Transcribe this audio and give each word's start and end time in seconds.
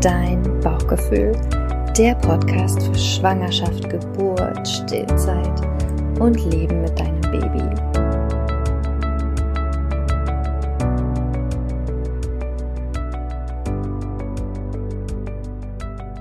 Dein 0.00 0.42
Bauchgefühl, 0.60 1.32
der 1.98 2.14
Podcast 2.14 2.82
für 2.82 2.94
Schwangerschaft, 2.94 3.90
Geburt, 3.90 4.66
Stillzeit 4.66 5.60
und 6.18 6.42
Leben 6.50 6.80
mit 6.80 6.98
deinem 6.98 7.20
Baby. 7.20 7.62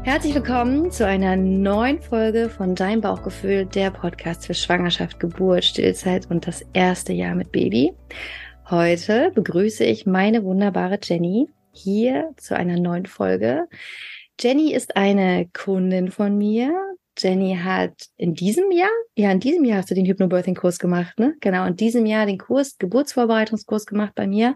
Herzlich 0.04 0.36
willkommen 0.36 0.91
zu 0.91 1.05
einer 1.05 1.38
neuen 1.38 2.02
Folge 2.02 2.50
von 2.50 2.75
Dein 2.75 3.00
Bauchgefühl, 3.00 3.66
der 3.66 3.91
Podcast 3.91 4.48
für 4.48 4.54
Schwangerschaft, 4.55 5.21
Geburt, 5.21 5.64
Stillzeit 5.64 6.30
und 6.30 6.46
das 6.46 6.66
erste 6.73 7.14
Jahr 7.14 7.34
mit 7.34 7.54
Baby. 7.54 7.93
Heute 8.70 9.32
begrüße 9.34 9.86
ich 9.86 10.05
meine 10.05 10.43
wunderbare 10.43 11.00
Jenny 11.02 11.48
hier 11.80 12.33
zu 12.38 12.56
einer 12.56 12.79
neuen 12.79 13.06
Folge. 13.06 13.68
Jenny 14.39 14.74
ist 14.74 14.96
eine 14.96 15.50
Kundin 15.54 16.11
von 16.11 16.38
mir. 16.38 16.74
Jenny 17.18 17.57
hat 17.61 17.93
in 18.15 18.33
diesem 18.33 18.71
Jahr, 18.71 18.89
ja, 19.15 19.32
in 19.32 19.39
diesem 19.39 19.65
Jahr 19.65 19.79
hast 19.79 19.92
du 19.92 19.96
den 19.96 20.05
Hypnobirthing-Kurs 20.05 20.79
gemacht, 20.79 21.19
ne? 21.19 21.36
Genau, 21.42 21.65
in 21.65 21.75
diesem 21.75 22.05
Jahr 22.05 22.25
den 22.25 22.38
Kurs, 22.38 22.78
Geburtsvorbereitungskurs 22.78 23.86
gemacht 23.86 24.14
bei 24.15 24.28
mir. 24.28 24.55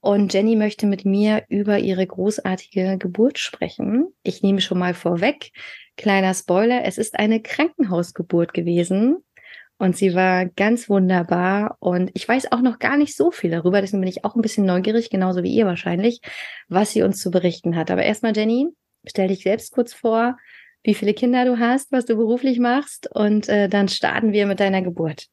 Und 0.00 0.32
Jenny 0.34 0.56
möchte 0.56 0.86
mit 0.86 1.04
mir 1.04 1.44
über 1.48 1.78
ihre 1.78 2.06
großartige 2.06 2.96
Geburt 2.98 3.38
sprechen. 3.38 4.06
Ich 4.22 4.42
nehme 4.42 4.60
schon 4.60 4.78
mal 4.78 4.94
vorweg, 4.94 5.50
kleiner 5.96 6.34
Spoiler, 6.34 6.84
es 6.84 6.98
ist 6.98 7.18
eine 7.18 7.40
Krankenhausgeburt 7.40 8.54
gewesen. 8.54 9.24
Und 9.78 9.96
sie 9.96 10.14
war 10.14 10.46
ganz 10.46 10.88
wunderbar. 10.88 11.76
Und 11.80 12.10
ich 12.14 12.26
weiß 12.26 12.52
auch 12.52 12.62
noch 12.62 12.78
gar 12.78 12.96
nicht 12.96 13.14
so 13.14 13.30
viel 13.30 13.50
darüber. 13.50 13.80
Deswegen 13.80 14.00
bin 14.00 14.08
ich 14.08 14.24
auch 14.24 14.34
ein 14.34 14.42
bisschen 14.42 14.64
neugierig, 14.64 15.10
genauso 15.10 15.42
wie 15.42 15.52
ihr 15.52 15.66
wahrscheinlich, 15.66 16.20
was 16.68 16.92
sie 16.92 17.02
uns 17.02 17.20
zu 17.20 17.30
berichten 17.30 17.76
hat. 17.76 17.90
Aber 17.90 18.02
erstmal, 18.02 18.34
Jenny, 18.34 18.68
stell 19.06 19.28
dich 19.28 19.42
selbst 19.42 19.72
kurz 19.72 19.92
vor, 19.92 20.38
wie 20.82 20.94
viele 20.94 21.14
Kinder 21.14 21.44
du 21.44 21.58
hast, 21.58 21.92
was 21.92 22.06
du 22.06 22.16
beruflich 22.16 22.58
machst. 22.58 23.08
Und 23.14 23.48
äh, 23.48 23.68
dann 23.68 23.88
starten 23.88 24.32
wir 24.32 24.46
mit 24.46 24.60
deiner 24.60 24.82
Geburt. 24.82 25.26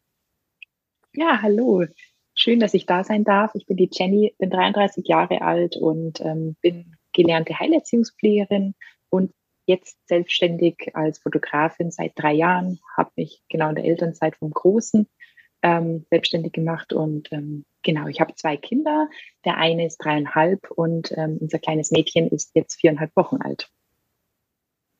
Ja, 1.13 1.41
hallo. 1.41 1.85
Schön, 2.35 2.59
dass 2.59 2.73
ich 2.73 2.85
da 2.85 3.03
sein 3.03 3.23
darf. 3.23 3.52
Ich 3.53 3.66
bin 3.66 3.78
die 3.78 3.89
Jenny, 3.91 4.35
bin 4.39 4.50
33 4.50 5.07
Jahre 5.07 5.41
alt 5.41 5.78
und 5.78 6.19
ähm, 6.22 6.55
bin 6.61 6.95
gelernte 7.13 7.59
Heilerziehungspflegerin 7.59 8.73
und 9.09 9.31
jetzt 9.66 9.97
selbstständig 10.08 10.92
als 10.95 11.19
Fotografin 11.19 11.92
seit 11.92 12.14
drei 12.16 12.33
Jahren, 12.33 12.80
habe 12.95 13.11
mich 13.16 13.42
genau 13.50 13.69
in 13.69 13.75
der 13.75 13.86
Elternzeit 13.86 14.36
vom 14.36 14.52
Großen 14.52 15.08
ähm, 15.61 16.06
selbstständig 16.09 16.52
gemacht 16.52 16.94
und 16.94 17.31
ähm, 17.31 17.66
genau, 17.81 18.08
ich 18.08 18.19
habe 18.19 18.36
zwei 18.36 18.58
Kinder. 18.58 19.09
Der 19.45 19.58
eine 19.58 19.86
ist 19.86 19.97
dreieinhalb 19.97 20.69
und 20.72 21.14
ähm, 21.17 21.38
unser 21.39 21.59
kleines 21.59 21.91
Mädchen 21.91 22.28
ist 22.28 22.52
jetzt 22.53 22.80
viereinhalb 22.80 23.16
Wochen 23.16 23.41
alt. 23.41 23.69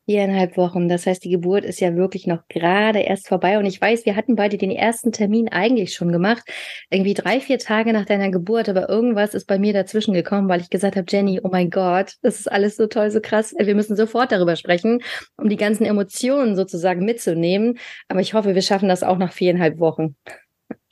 Viereinhalb 0.06 0.58
Wochen. 0.58 0.90
Das 0.90 1.06
heißt, 1.06 1.24
die 1.24 1.30
Geburt 1.30 1.64
ist 1.64 1.80
ja 1.80 1.96
wirklich 1.96 2.28
noch 2.28 2.46
gerade 2.50 3.00
erst 3.00 3.30
vorbei. 3.30 3.58
Und 3.58 3.66
ich 3.66 3.80
weiß, 3.80 4.06
wir 4.06 4.18
hatten 4.18 4.36
beide 4.36 4.58
den 4.58 4.72
ersten 4.72 5.14
Termin 5.14 5.48
eigentlich 5.48 5.94
schon 5.94 6.12
gemacht. 6.12 6.44
Irgendwie 6.90 7.14
drei, 7.14 7.40
vier 7.40 7.58
Tage 7.58 7.94
nach 7.94 8.06
deiner 8.06 8.30
Geburt. 8.30 8.68
Aber 8.68 8.90
irgendwas 8.90 9.34
ist 9.34 9.48
bei 9.48 9.58
mir 9.58 9.72
dazwischen 9.72 10.14
gekommen, 10.14 10.50
weil 10.50 10.60
ich 10.60 10.70
gesagt 10.70 10.98
habe, 10.98 11.06
Jenny, 11.10 11.40
oh 11.42 11.50
mein 11.50 11.70
Gott, 11.70 12.16
das 12.22 12.42
ist 12.42 12.52
alles 12.52 12.76
so 12.76 12.88
toll, 12.88 13.12
so 13.12 13.22
krass. 13.22 13.56
Wir 13.58 13.76
müssen 13.76 13.96
sofort 13.96 14.34
darüber 14.34 14.58
sprechen, 14.58 15.02
um 15.38 15.48
die 15.48 15.56
ganzen 15.58 15.86
Emotionen 15.86 16.58
sozusagen 16.58 17.06
mitzunehmen. 17.06 17.78
Aber 18.10 18.20
ich 18.20 18.34
hoffe, 18.34 18.56
wir 18.56 18.62
schaffen 18.62 18.90
das 18.90 19.04
auch 19.04 19.18
nach 19.18 19.32
viereinhalb 19.32 19.80
Wochen. 19.80 20.18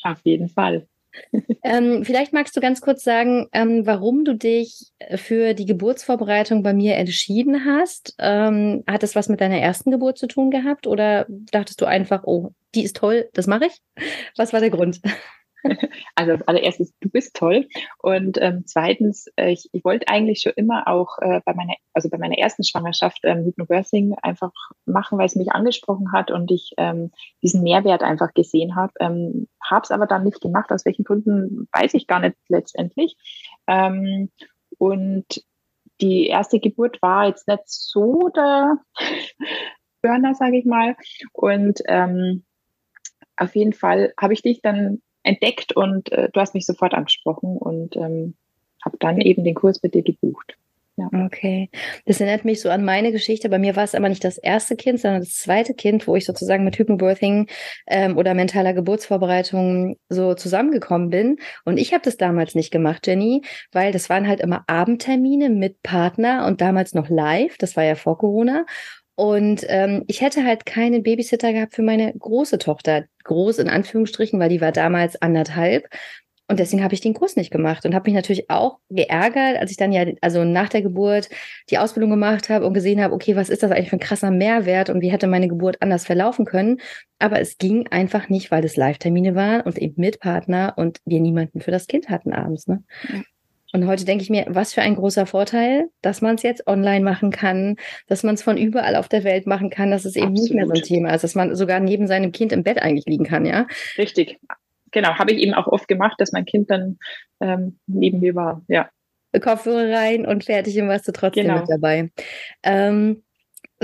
Auf 0.04 0.22
jeden 0.24 0.48
Fall 0.48 0.88
ähm, 1.64 2.04
vielleicht 2.06 2.34
magst 2.34 2.56
du 2.56 2.62
ganz 2.62 2.82
kurz 2.82 3.04
sagen, 3.04 3.48
ähm, 3.54 3.86
warum 3.86 4.26
du 4.26 4.36
dich 4.36 4.92
für 5.16 5.54
die 5.54 5.66
Geburtsvorbereitung 5.66 6.64
bei 6.64 6.74
mir 6.74 6.96
entschieden 6.96 7.66
hast. 7.66 8.16
Ähm, 8.20 8.84
hat 8.88 9.04
das 9.04 9.16
was 9.16 9.30
mit 9.30 9.42
deiner 9.42 9.58
ersten 9.58 9.92
Geburt 9.92 10.18
zu 10.18 10.28
tun 10.28 10.52
gehabt 10.52 10.88
oder 10.88 11.26
dachtest 11.30 11.82
du 11.82 11.86
einfach, 11.86 12.24
oh, 12.26 12.52
die 12.76 12.84
ist 12.84 12.96
toll, 12.96 13.30
das 13.34 13.48
mache 13.48 13.66
ich? 13.68 13.82
Was 14.38 14.54
war 14.54 14.60
der 14.60 14.70
Grund? 14.70 15.02
Also 16.16 16.44
allererstes, 16.46 16.94
du 17.00 17.10
bist 17.10 17.36
toll. 17.36 17.68
Und 18.00 18.38
ähm, 18.42 18.64
zweitens, 18.66 19.28
äh, 19.36 19.52
ich, 19.52 19.70
ich 19.72 19.84
wollte 19.84 20.08
eigentlich 20.08 20.42
schon 20.42 20.54
immer 20.56 20.88
auch 20.88 21.18
äh, 21.20 21.42
bei 21.46 21.54
meiner, 21.54 21.74
also 21.94 22.10
bei 22.10 22.18
meiner 22.18 22.38
ersten 22.38 22.64
Schwangerschaft 22.64 23.20
ähm, 23.24 23.46
Hypnobirthing 23.46 24.16
einfach 24.22 24.52
machen, 24.86 25.18
weil 25.18 25.26
es 25.26 25.36
mich 25.36 25.52
angesprochen 25.52 26.12
hat 26.12 26.32
und 26.32 26.52
ich 26.52 26.74
ähm, 26.78 27.12
diesen 27.42 27.64
Mehrwert 27.64 28.04
einfach 28.04 28.34
gesehen 28.34 28.76
habe. 28.76 28.94
Ähm, 29.00 29.48
habe 29.64 29.84
es 29.84 29.92
aber 29.92 30.08
dann 30.08 30.24
nicht 30.24 30.42
gemacht. 30.42 30.72
Aus 30.72 30.86
welchen 30.86 31.04
Gründen 31.04 31.68
weiß 31.72 31.94
ich 31.94 32.08
gar 32.08 32.20
nicht 32.20 32.38
letztendlich. 32.50 33.16
Ähm, 33.68 34.30
und 34.78 35.44
die 36.02 36.28
erste 36.28 36.60
Geburt 36.60 37.02
war 37.02 37.28
jetzt 37.28 37.48
nicht 37.48 37.64
so 37.66 38.30
der 38.30 38.78
Burner, 40.02 40.34
sage 40.34 40.58
ich 40.58 40.66
mal. 40.66 40.96
Und 41.34 41.82
ähm, 41.88 42.44
auf 43.38 43.56
jeden 43.56 43.74
Fall 43.74 44.14
habe 44.20 44.34
ich 44.34 44.42
dich 44.42 44.62
dann 44.62 45.02
entdeckt 45.24 45.76
und 45.76 46.12
äh, 46.12 46.30
du 46.32 46.40
hast 46.40 46.54
mich 46.54 46.66
sofort 46.66 46.94
angesprochen 46.94 47.58
und 47.58 47.96
ähm, 47.96 48.36
habe 48.84 48.98
dann 49.00 49.22
eben 49.22 49.44
den 49.44 49.56
Kurs 49.56 49.82
mit 49.84 49.94
dir 49.94 50.04
gebucht. 50.04 50.58
Ja. 50.98 51.26
Okay. 51.26 51.70
Das 52.06 52.20
erinnert 52.20 52.44
mich 52.44 52.62
so 52.62 52.70
an 52.70 52.84
meine 52.84 53.12
Geschichte. 53.12 53.50
Bei 53.50 53.58
mir 53.58 53.76
war 53.76 53.84
es 53.84 53.96
aber 53.96 54.10
nicht 54.10 54.24
das 54.24 54.38
erste 54.38 54.76
Kind, 54.76 55.00
sondern 55.00 55.22
das 55.22 55.36
zweite 55.36 55.74
Kind, 55.74 56.06
wo 56.06 56.16
ich 56.16 56.26
sozusagen 56.26 56.66
mit 56.66 56.78
Hypnobirthing 56.78 57.48
ähm, 57.88 58.18
oder 58.18 58.34
mentaler 58.34 58.74
Geburtsvorbereitung 58.74 59.96
so 60.10 60.34
zusammengekommen 60.34 61.10
bin. 61.10 61.38
Und 61.64 61.78
ich 61.78 61.94
habe 61.94 62.04
das 62.04 62.18
damals 62.18 62.56
nicht 62.56 62.72
gemacht, 62.72 63.08
Jenny, 63.08 63.42
weil 63.72 63.94
das 63.94 64.10
waren 64.10 64.28
halt 64.28 64.42
immer 64.42 64.64
Abendtermine 64.68 65.50
mit 65.50 65.82
Partner 65.82 66.46
und 66.46 66.62
damals 66.62 66.94
noch 66.94 67.10
live. 67.10 67.58
Das 67.58 67.78
war 67.78 67.84
ja 67.84 67.96
vor 67.96 68.18
Corona. 68.18 68.66
Und 69.16 69.66
ähm, 69.68 70.04
ich 70.08 70.22
hätte 70.22 70.46
halt 70.46 70.66
keinen 70.66 71.04
Babysitter 71.04 71.54
gehabt 71.54 71.76
für 71.76 71.84
meine 71.84 72.14
große 72.18 72.58
Tochter. 72.58 73.06
Groß 73.24 73.60
in 73.60 73.70
Anführungsstrichen, 73.70 74.40
weil 74.40 74.50
die 74.50 74.62
war 74.62 74.72
damals 74.72 75.22
anderthalb. 75.22 75.88
Und 76.52 76.60
deswegen 76.60 76.84
habe 76.84 76.94
ich 76.94 77.00
den 77.00 77.14
Kurs 77.14 77.38
nicht 77.38 77.50
gemacht 77.50 77.86
und 77.86 77.96
habe 77.96 78.10
mich 78.10 78.14
natürlich 78.14 78.50
auch 78.50 78.80
geärgert, 78.90 79.58
als 79.58 79.72
ich 79.72 79.78
dann 79.78 79.94
ja, 79.94 80.06
also 80.20 80.44
nach 80.44 80.68
der 80.68 80.82
Geburt 80.82 81.30
die 81.70 81.78
Ausbildung 81.78 82.10
gemacht 82.10 82.50
habe 82.50 82.68
und 82.68 82.74
gesehen 82.74 83.02
habe, 83.02 83.14
okay, 83.14 83.38
was 83.38 83.48
ist 83.48 83.64
das 83.64 83.72
eigentlich 83.72 83.90
für 83.90 83.96
ein 83.96 84.02
krasser 84.02 84.32
Mehrwert 84.32 84.90
und 84.90 85.00
wie 85.00 85.12
hätte 85.14 85.28
meine 85.28 85.48
Geburt 85.48 85.78
anders 85.82 86.06
verlaufen 86.06 86.44
können. 86.44 86.82
Aber 87.20 87.40
es 87.40 87.58
ging 87.58 87.88
einfach 87.88 88.28
nicht, 88.28 88.52
weil 88.52 88.62
das 88.62 88.76
Live-Termine 88.76 89.34
waren 89.34 89.62
und 89.62 89.78
eben 89.78 89.94
mit 89.96 90.20
Partner 90.20 90.74
und 90.76 91.00
wir 91.06 91.22
niemanden 91.22 91.62
für 91.62 91.72
das 91.72 91.88
Kind 91.88 92.10
hatten 92.10 92.34
abends. 92.34 92.68
Ne? 92.68 92.84
Ja. 93.08 93.22
Und 93.74 93.88
heute 93.88 94.06
denke 94.06 94.24
ich 94.24 94.30
mir, 94.30 94.46
was 94.50 94.74
für 94.74 94.82
ein 94.82 94.96
großer 94.96 95.26
Vorteil, 95.26 95.90
dass 96.02 96.22
man 96.22 96.36
es 96.36 96.44
jetzt 96.44 96.68
online 96.68 97.04
machen 97.04 97.32
kann, 97.32 97.78
dass 98.08 98.24
man 98.24 98.36
es 98.36 98.44
von 98.44 98.58
überall 98.58 98.96
auf 98.96 99.08
der 99.08 99.24
Welt 99.24 99.48
machen 99.48 99.70
kann, 99.70 99.92
dass 99.92 100.06
es 100.06 100.16
eben 100.16 100.28
Absolut. 100.28 100.44
nicht 100.44 100.54
mehr 100.54 100.68
so 100.68 100.74
ein 100.74 100.82
Thema 100.82 101.14
ist, 101.14 101.24
dass 101.24 101.36
man 101.36 101.56
sogar 101.56 101.80
neben 101.80 102.08
seinem 102.08 102.32
Kind 102.32 102.52
im 102.52 102.64
Bett 102.64 102.82
eigentlich 102.82 103.06
liegen 103.06 103.24
kann, 103.24 103.46
ja? 103.46 103.68
Richtig. 103.98 104.40
Genau, 104.92 105.16
habe 105.16 105.32
ich 105.32 105.40
eben 105.42 105.54
auch 105.54 105.68
oft 105.68 105.88
gemacht, 105.88 106.16
dass 106.20 106.34
mein 106.34 106.46
Kind 106.46 106.70
dann 106.70 107.00
ähm, 107.40 107.80
neben 107.88 108.20
mir 108.20 108.36
war, 108.36 108.62
ja. 108.68 108.90
Kopfhörer 109.40 109.94
rein 109.94 110.26
und 110.26 110.44
fertig 110.44 110.78
und 110.82 110.90
warst 110.90 111.08
du 111.08 111.14
trotzdem 111.14 111.48
genau. 111.48 111.60
mit 111.60 111.70
dabei. 111.70 112.12
Ähm, 112.64 113.24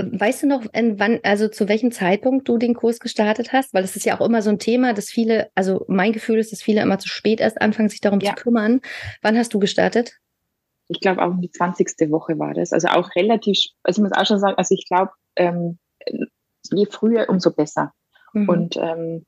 Weißt 0.00 0.44
du 0.44 0.46
noch, 0.46 0.64
wann, 0.64 1.18
also 1.24 1.48
zu 1.48 1.68
welchem 1.68 1.90
Zeitpunkt 1.90 2.48
du 2.48 2.56
den 2.56 2.74
Kurs 2.74 3.00
gestartet 3.00 3.52
hast? 3.52 3.74
Weil 3.74 3.82
es 3.82 3.96
ist 3.96 4.06
ja 4.06 4.18
auch 4.18 4.24
immer 4.24 4.42
so 4.42 4.50
ein 4.50 4.60
Thema, 4.60 4.94
dass 4.94 5.10
viele, 5.10 5.50
also 5.56 5.84
mein 5.88 6.12
Gefühl 6.12 6.38
ist, 6.38 6.52
dass 6.52 6.62
viele 6.62 6.82
immer 6.82 7.00
zu 7.00 7.08
spät 7.08 7.40
erst 7.40 7.60
anfangen, 7.60 7.88
sich 7.88 8.00
darum 8.00 8.20
ja. 8.20 8.36
zu 8.36 8.42
kümmern. 8.42 8.80
Wann 9.22 9.36
hast 9.36 9.52
du 9.54 9.58
gestartet? 9.58 10.18
Ich 10.86 11.00
glaube, 11.00 11.22
auch 11.22 11.32
die 11.40 11.50
20. 11.50 12.10
Woche 12.10 12.38
war 12.38 12.54
das. 12.54 12.72
Also 12.72 12.88
auch 12.88 13.10
relativ, 13.16 13.58
also 13.82 14.00
ich 14.00 14.08
muss 14.08 14.16
auch 14.16 14.24
schon 14.24 14.38
sagen, 14.38 14.54
also 14.56 14.72
ich 14.72 14.86
glaube, 14.88 15.10
ähm, 15.34 15.78
je 16.70 16.86
früher, 16.86 17.28
umso 17.28 17.52
besser. 17.52 17.92
Mhm. 18.34 18.48
Und 18.48 18.76
ähm, 18.76 19.26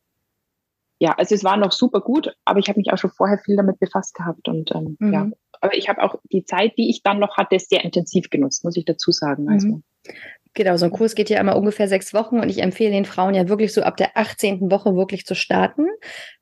ja, 1.00 1.14
also 1.18 1.34
es 1.34 1.42
war 1.42 1.56
noch 1.56 1.72
super 1.72 2.00
gut, 2.00 2.32
aber 2.44 2.60
ich 2.60 2.68
habe 2.68 2.78
mich 2.78 2.92
auch 2.92 2.98
schon 2.98 3.10
vorher 3.10 3.38
viel 3.38 3.56
damit 3.56 3.80
befasst 3.80 4.14
gehabt. 4.14 4.46
Und 4.46 4.70
ähm, 4.72 4.96
mhm. 5.00 5.12
ja, 5.12 5.30
aber 5.60 5.76
ich 5.76 5.88
habe 5.88 6.00
auch 6.02 6.14
die 6.30 6.44
Zeit, 6.44 6.74
die 6.78 6.90
ich 6.90 7.02
dann 7.02 7.18
noch 7.18 7.36
hatte, 7.36 7.58
sehr 7.58 7.84
intensiv 7.84 8.30
genutzt, 8.30 8.62
muss 8.64 8.76
ich 8.76 8.84
dazu 8.84 9.10
sagen. 9.10 9.48
Also. 9.48 9.66
Mhm. 9.66 9.82
Genau, 10.54 10.76
so 10.76 10.84
ein 10.84 10.90
Kurs 10.90 11.14
geht 11.14 11.30
ja 11.30 11.40
immer 11.40 11.56
ungefähr 11.56 11.86
sechs 11.86 12.12
Wochen 12.12 12.40
und 12.40 12.48
ich 12.48 12.60
empfehle 12.62 12.90
den 12.90 13.04
Frauen 13.04 13.34
ja 13.34 13.48
wirklich 13.48 13.72
so 13.72 13.82
ab 13.82 13.96
der 13.96 14.16
18. 14.16 14.70
Woche 14.70 14.96
wirklich 14.96 15.24
zu 15.24 15.34
starten. 15.34 15.86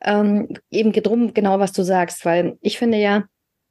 Ähm, 0.02 0.49
eben 0.70 0.93
drum 0.93 1.34
genau, 1.34 1.58
was 1.58 1.72
du 1.72 1.82
sagst, 1.82 2.25
weil 2.25 2.56
ich 2.62 2.78
finde 2.78 2.99
ja, 2.99 3.25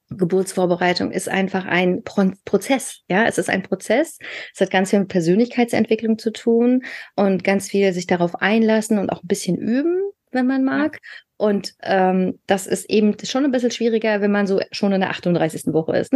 Geburtsvorbereitung 0.09 1.11
ist 1.11 1.27
einfach 1.27 1.65
ein 1.65 2.03
Pro 2.03 2.31
Prozess. 2.45 3.01
Ja, 3.09 3.25
es 3.25 3.37
ist 3.37 3.49
ein 3.49 3.63
Prozess. 3.63 4.19
Es 4.53 4.61
hat 4.61 4.71
ganz 4.71 4.91
viel 4.91 4.99
mit 4.99 5.09
Persönlichkeitsentwicklung 5.09 6.17
zu 6.17 6.31
tun 6.31 6.83
und 7.15 7.43
ganz 7.43 7.69
viel 7.69 7.91
sich 7.91 8.07
darauf 8.07 8.35
einlassen 8.35 8.99
und 8.99 9.09
auch 9.09 9.23
ein 9.23 9.27
bisschen 9.27 9.57
üben, 9.57 10.01
wenn 10.31 10.47
man 10.47 10.63
mag. 10.63 10.99
Und 11.37 11.73
ähm, 11.83 12.39
das 12.47 12.67
ist 12.67 12.89
eben 12.89 13.15
schon 13.23 13.43
ein 13.43 13.51
bisschen 13.51 13.71
schwieriger, 13.71 14.21
wenn 14.21 14.31
man 14.31 14.47
so 14.47 14.61
schon 14.71 14.93
in 14.93 15.01
der 15.01 15.09
38. 15.09 15.73
Woche 15.73 15.97
ist. 15.97 16.13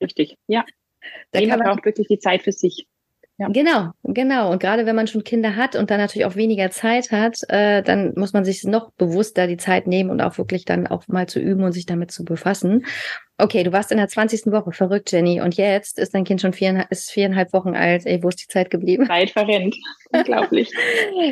Richtig, 0.00 0.36
ja. 0.46 0.64
Da 1.32 1.40
Jemand 1.40 1.64
braucht 1.64 1.84
wirklich 1.84 2.08
die 2.08 2.18
Zeit 2.18 2.42
für 2.42 2.52
sich. 2.52 2.86
Ja. 3.40 3.46
Genau, 3.48 3.92
genau. 4.02 4.50
Und 4.50 4.58
gerade 4.58 4.84
wenn 4.84 4.96
man 4.96 5.06
schon 5.06 5.22
Kinder 5.22 5.54
hat 5.54 5.76
und 5.76 5.90
dann 5.90 6.00
natürlich 6.00 6.26
auch 6.26 6.34
weniger 6.34 6.72
Zeit 6.72 7.12
hat, 7.12 7.38
äh, 7.48 7.82
dann 7.84 8.12
muss 8.16 8.32
man 8.32 8.44
sich 8.44 8.64
noch 8.64 8.90
bewusster 8.92 9.46
die 9.46 9.56
Zeit 9.56 9.86
nehmen 9.86 10.10
und 10.10 10.20
auch 10.20 10.38
wirklich 10.38 10.64
dann 10.64 10.88
auch 10.88 11.06
mal 11.06 11.28
zu 11.28 11.38
üben 11.38 11.62
und 11.62 11.70
sich 11.70 11.86
damit 11.86 12.10
zu 12.10 12.24
befassen. 12.24 12.84
Okay, 13.38 13.62
du 13.62 13.70
warst 13.70 13.92
in 13.92 13.98
der 13.98 14.08
20. 14.08 14.46
Woche, 14.46 14.72
verrückt, 14.72 15.12
Jenny. 15.12 15.40
Und 15.40 15.56
jetzt 15.56 16.00
ist 16.00 16.14
dein 16.14 16.24
Kind 16.24 16.40
schon 16.40 16.52
viereinhalb, 16.52 16.90
ist 16.90 17.12
viereinhalb 17.12 17.52
Wochen 17.52 17.76
alt. 17.76 18.06
Ey, 18.06 18.24
wo 18.24 18.28
ist 18.28 18.42
die 18.42 18.48
Zeit 18.48 18.70
geblieben? 18.70 19.06
Zeit 19.06 19.30
verrennt. 19.30 19.76
Unglaublich. 20.12 20.72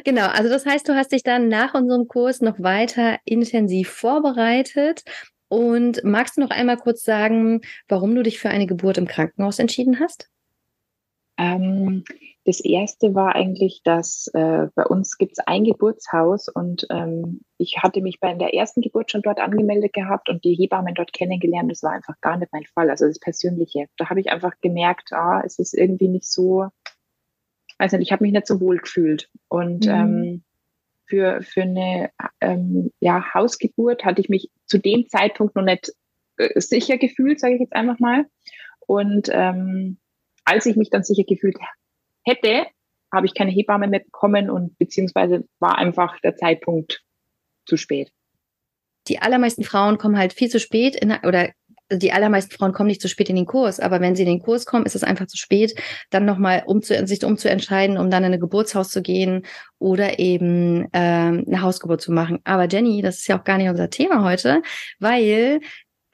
genau, 0.05 0.29
also 0.29 0.49
das 0.49 0.65
heißt, 0.65 0.89
du 0.89 0.95
hast 0.95 1.11
dich 1.11 1.25
dann 1.25 1.49
nach 1.49 1.75
unserem 1.75 2.07
Kurs 2.07 2.41
noch 2.41 2.61
weiter 2.61 3.19
intensiv 3.25 3.89
vorbereitet. 3.89 5.03
Und 5.49 6.05
magst 6.05 6.37
du 6.37 6.41
noch 6.41 6.51
einmal 6.51 6.77
kurz 6.77 7.03
sagen, 7.03 7.63
warum 7.89 8.15
du 8.15 8.23
dich 8.23 8.39
für 8.39 8.49
eine 8.49 8.67
Geburt 8.67 8.97
im 8.97 9.09
Krankenhaus 9.09 9.59
entschieden 9.59 9.99
hast? 9.99 10.29
Ähm, 11.39 12.05
das 12.45 12.61
erste 12.61 13.15
war 13.15 13.35
eigentlich, 13.35 13.83
dass 13.83 14.29
äh, 14.29 14.69
bei 14.75 14.87
uns 14.87 15.19
gibt 15.19 15.33
es 15.33 15.39
ein 15.47 15.65
Geburtshaus 15.65 16.49
und 16.49 16.87
ähm, 16.91 17.41
ich 17.59 17.79
hatte 17.83 18.01
mich 18.01 18.21
bei 18.21 18.33
der 18.35 18.55
ersten 18.55 18.83
Geburt 18.83 19.11
schon 19.11 19.23
dort 19.23 19.41
angemeldet 19.41 19.93
gehabt 19.93 20.29
und 20.29 20.45
die 20.45 20.55
Hebammen 20.55 20.95
dort 20.95 21.13
kennengelernt. 21.13 21.71
Das 21.71 21.83
war 21.83 21.93
einfach 21.93 22.15
gar 22.21 22.37
nicht 22.37 22.53
mein 22.53 22.65
Fall. 22.65 22.89
Also 22.89 23.07
das 23.07 23.19
Persönliche. 23.19 23.87
Da 23.97 24.09
habe 24.09 24.21
ich 24.21 24.31
einfach 24.31 24.53
gemerkt, 24.61 25.13
ah, 25.13 25.43
es 25.45 25.59
ist 25.59 25.75
irgendwie 25.75 26.09
nicht 26.09 26.31
so, 26.31 26.69
weiß 27.79 27.93
nicht, 27.93 28.03
ich 28.03 28.13
habe 28.13 28.23
mich 28.23 28.33
nicht 28.33 28.47
so 28.47 28.61
wohl 28.61 28.79
gefühlt. 28.79 29.29
Und 29.49 29.87
mhm. 29.87 29.93
ähm, 29.93 30.43
für, 31.07 31.43
für 31.43 31.63
eine 31.63 32.11
ähm, 32.41 32.93
ja, 33.01 33.35
Hausgeburt 33.35 34.05
hatte 34.05 34.21
ich 34.21 34.29
mich 34.29 34.51
zu 34.67 34.79
dem 34.79 35.09
Zeitpunkt 35.09 35.57
noch 35.57 35.65
nicht 35.65 35.93
äh, 36.37 36.61
sicher 36.61 36.97
gefühlt, 36.97 37.41
sage 37.41 37.55
ich 37.55 37.61
jetzt 37.61 37.75
einfach 37.75 37.99
mal. 37.99 38.27
Und 38.87 39.29
ähm, 39.33 39.99
als 40.47 40.65
ich 40.65 40.77
mich 40.77 40.89
dann 40.91 41.03
sicher 41.03 41.25
gefühlt 41.25 41.57
hätte, 42.25 42.67
habe 43.13 43.27
ich 43.27 43.35
keine 43.35 43.51
Hebamme 43.51 43.89
mehr 43.89 44.01
bekommen 44.01 44.51
und 44.51 44.79
beziehungsweise 44.79 45.45
war 45.61 45.77
einfach 45.77 46.19
der 46.21 46.37
Zeitpunkt 46.37 47.03
zu 47.67 47.77
spät. 47.77 48.11
Die 49.09 49.21
allermeisten 49.21 49.63
Frauen 49.63 49.99
kommen 49.99 50.19
halt 50.19 50.33
viel 50.33 50.49
zu 50.49 50.59
spät 50.59 50.97
in, 50.97 51.13
oder 51.25 51.51
die 51.93 52.13
allermeisten 52.13 52.53
Frauen 52.53 52.73
kommen 52.73 52.89
nicht 52.89 53.01
zu 53.01 53.09
spät 53.09 53.29
in 53.29 53.37
den 53.37 53.47
Kurs, 53.47 53.79
aber 53.79 54.01
wenn 54.01 54.17
sie 54.17 54.23
in 54.23 54.29
den 54.29 54.43
Kurs 54.43 54.67
kommen, 54.67 54.87
ist 54.87 54.97
es 54.97 55.05
einfach 55.05 55.27
zu 55.27 55.37
spät, 55.37 55.81
dann 56.11 56.25
nochmal 56.25 56.65
um 56.67 56.83
zu, 56.83 57.07
sich 57.07 57.25
umzuentscheiden, 57.25 57.97
um 57.97 58.11
dann 58.11 58.25
in 58.25 58.33
ein 58.33 58.41
Geburtshaus 58.41 58.89
zu 58.89 59.03
gehen 59.03 59.47
oder 59.79 60.19
eben 60.19 60.89
ähm, 60.93 61.45
eine 61.47 61.63
Hausgeburt 61.63 62.01
zu 62.01 62.11
machen. 62.11 62.41
Aber 62.43 62.67
Jenny, 62.67 63.03
das 63.03 63.19
ist 63.19 63.29
ja 63.29 63.39
auch 63.39 63.45
gar 63.45 63.59
nicht 63.59 63.69
unser 63.69 63.89
Thema 63.89 64.25
heute, 64.25 64.63
weil 64.99 65.61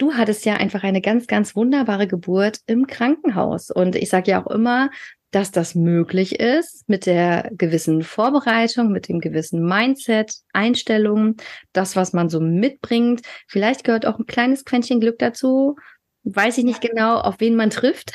du 0.03 0.15
hattest 0.15 0.45
ja 0.45 0.55
einfach 0.55 0.83
eine 0.83 1.01
ganz, 1.01 1.29
ganz 1.29 1.55
wunderbare 1.55 2.09
Geburt 2.09 2.59
im 2.67 2.89
Krankenhaus. 2.89 3.71
Und 3.71 3.95
ich 3.95 4.09
sage 4.09 4.33
ja 4.33 4.45
auch 4.45 4.51
immer, 4.51 4.91
dass 5.31 5.53
das 5.53 5.77
möglich 5.77 6.41
ist 6.41 6.89
mit 6.89 7.07
der 7.07 7.49
gewissen 7.53 8.03
Vorbereitung, 8.03 8.91
mit 8.91 9.09
dem 9.09 9.21
gewissen 9.21 9.65
Mindset, 9.65 10.35
Einstellungen, 10.53 11.37
das, 11.73 11.95
was 11.95 12.13
man 12.13 12.29
so 12.29 12.41
mitbringt. 12.41 13.23
Vielleicht 13.47 13.85
gehört 13.85 14.05
auch 14.05 14.19
ein 14.19 14.27
kleines 14.27 14.65
Quäntchen 14.65 14.99
Glück 14.99 15.21
dazu. 15.21 15.77
Weiß 16.25 16.59
ich 16.59 16.65
nicht 16.65 16.81
genau, 16.81 17.19
auf 17.19 17.37
wen 17.39 17.55
man 17.55 17.71
trifft. 17.71 18.13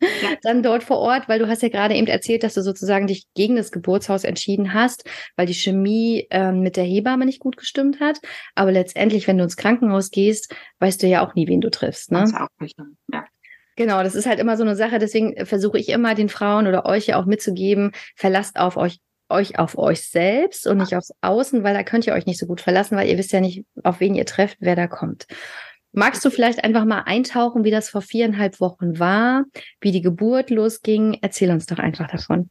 Ja. 0.00 0.36
Dann 0.42 0.62
dort 0.62 0.84
vor 0.84 0.98
Ort, 0.98 1.28
weil 1.28 1.38
du 1.38 1.48
hast 1.48 1.62
ja 1.62 1.68
gerade 1.68 1.94
eben 1.94 2.06
erzählt, 2.06 2.42
dass 2.42 2.54
du 2.54 2.62
sozusagen 2.62 3.06
dich 3.06 3.26
gegen 3.34 3.56
das 3.56 3.72
Geburtshaus 3.72 4.24
entschieden 4.24 4.74
hast, 4.74 5.04
weil 5.36 5.46
die 5.46 5.54
Chemie 5.54 6.26
äh, 6.30 6.52
mit 6.52 6.76
der 6.76 6.84
Hebamme 6.84 7.26
nicht 7.26 7.40
gut 7.40 7.56
gestimmt 7.56 8.00
hat. 8.00 8.18
Aber 8.54 8.72
letztendlich, 8.72 9.26
wenn 9.26 9.38
du 9.38 9.44
ins 9.44 9.56
Krankenhaus 9.56 10.10
gehst, 10.10 10.54
weißt 10.78 11.02
du 11.02 11.06
ja 11.06 11.26
auch 11.26 11.34
nie, 11.34 11.48
wen 11.48 11.60
du 11.60 11.70
triffst. 11.70 12.12
Ne? 12.12 12.20
Das 12.20 12.34
auch 12.34 12.48
nicht, 12.60 12.76
ja. 13.12 13.24
Genau, 13.76 14.02
das 14.02 14.16
ist 14.16 14.26
halt 14.26 14.40
immer 14.40 14.56
so 14.56 14.64
eine 14.64 14.74
Sache. 14.74 14.98
Deswegen 14.98 15.46
versuche 15.46 15.78
ich 15.78 15.88
immer 15.88 16.16
den 16.16 16.28
Frauen 16.28 16.66
oder 16.66 16.84
euch 16.84 17.06
ja 17.06 17.20
auch 17.20 17.26
mitzugeben, 17.26 17.92
verlasst 18.16 18.58
auf 18.58 18.76
euch 18.76 18.98
euch 19.30 19.58
auf 19.58 19.76
euch 19.76 20.08
selbst 20.08 20.66
und 20.66 20.78
nicht 20.78 20.96
aufs 20.96 21.12
Außen, 21.20 21.62
weil 21.62 21.74
da 21.74 21.82
könnt 21.82 22.06
ihr 22.06 22.14
euch 22.14 22.26
nicht 22.26 22.38
so 22.38 22.46
gut 22.46 22.60
verlassen, 22.60 22.96
weil 22.96 23.08
ihr 23.08 23.18
wisst 23.18 23.32
ja 23.32 23.40
nicht, 23.40 23.64
auf 23.84 24.00
wen 24.00 24.14
ihr 24.14 24.24
trefft, 24.24 24.56
wer 24.60 24.74
da 24.74 24.86
kommt. 24.86 25.26
Magst 25.92 26.24
du 26.24 26.30
vielleicht 26.30 26.62
einfach 26.64 26.84
mal 26.84 27.02
eintauchen, 27.02 27.64
wie 27.64 27.70
das 27.70 27.88
vor 27.88 28.02
viereinhalb 28.02 28.60
Wochen 28.60 28.98
war, 28.98 29.44
wie 29.80 29.92
die 29.92 30.02
Geburt 30.02 30.50
losging? 30.50 31.18
Erzähl 31.22 31.50
uns 31.50 31.66
doch 31.66 31.78
einfach 31.78 32.08
davon. 32.08 32.50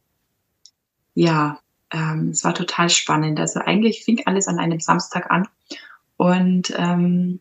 Ja, 1.14 1.60
ähm, 1.92 2.30
es 2.30 2.44
war 2.44 2.54
total 2.54 2.90
spannend. 2.90 3.40
Also 3.40 3.60
eigentlich 3.60 4.04
fing 4.04 4.22
alles 4.26 4.48
an 4.48 4.58
einem 4.58 4.80
Samstag 4.80 5.30
an 5.30 5.48
und 6.16 6.74
ähm, 6.76 7.40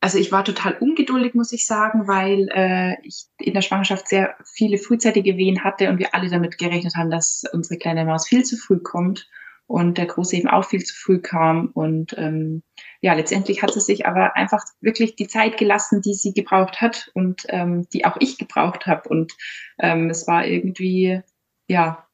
also 0.00 0.18
ich 0.18 0.32
war 0.32 0.44
total 0.44 0.76
ungeduldig, 0.80 1.34
muss 1.34 1.52
ich 1.52 1.64
sagen, 1.64 2.08
weil 2.08 2.48
äh, 2.52 2.96
ich 3.06 3.26
in 3.38 3.54
der 3.54 3.62
Schwangerschaft 3.62 4.08
sehr 4.08 4.34
viele 4.44 4.76
frühzeitige 4.76 5.36
Wehen 5.36 5.62
hatte 5.62 5.88
und 5.88 5.98
wir 5.98 6.12
alle 6.12 6.28
damit 6.28 6.58
gerechnet 6.58 6.96
haben, 6.96 7.08
dass 7.08 7.44
unsere 7.52 7.78
kleine 7.78 8.04
Maus 8.04 8.26
viel 8.26 8.42
zu 8.44 8.56
früh 8.56 8.80
kommt 8.80 9.28
und 9.72 9.96
der 9.96 10.04
Große 10.04 10.36
eben 10.36 10.48
auch 10.48 10.66
viel 10.66 10.84
zu 10.84 10.94
früh 10.94 11.18
kam. 11.18 11.68
Und 11.68 12.14
ähm, 12.18 12.62
ja, 13.00 13.14
letztendlich 13.14 13.62
hat 13.62 13.72
sie 13.72 13.80
sich 13.80 14.04
aber 14.04 14.36
einfach 14.36 14.62
wirklich 14.82 15.16
die 15.16 15.28
Zeit 15.28 15.56
gelassen, 15.56 16.02
die 16.02 16.12
sie 16.12 16.34
gebraucht 16.34 16.82
hat 16.82 17.10
und 17.14 17.46
ähm, 17.48 17.88
die 17.90 18.04
auch 18.04 18.18
ich 18.20 18.36
gebraucht 18.36 18.86
habe. 18.86 19.08
Und 19.08 19.32
ähm, 19.78 20.10
es 20.10 20.26
war 20.26 20.46
irgendwie, 20.46 21.22
ja, 21.68 22.06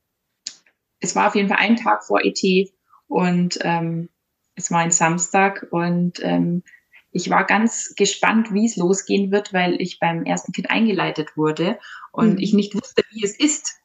es 1.01 1.17
war 1.17 1.27
auf 1.27 1.35
jeden 1.35 1.49
Fall 1.49 1.59
ein 1.59 1.75
Tag 1.75 2.05
vor 2.05 2.21
ET 2.23 2.71
und 3.09 3.59
ähm, 3.63 4.09
es 4.55 4.71
war 4.71 4.79
ein 4.79 4.93
Samstag 4.93 5.67
und 5.73 6.21
ähm, 6.23 6.63
ich 7.11 7.29
war 7.29 7.45
ganz 7.45 7.97
gespannt, 7.97 8.55
wie 8.55 8.67
es 8.67 8.77
losgehen 8.77 9.33
wird, 9.33 9.53
weil 9.53 9.83
ich 9.83 9.99
beim 9.99 10.23
ersten 10.23 10.53
Kind 10.53 10.71
eingeleitet 10.71 11.37
wurde 11.37 11.81
und 12.13 12.35
mhm. 12.35 12.39
ich 12.39 12.53
nicht 12.53 12.77
wusste, 12.77 13.03
wie 13.11 13.25
es 13.25 13.37
ist, 13.37 13.81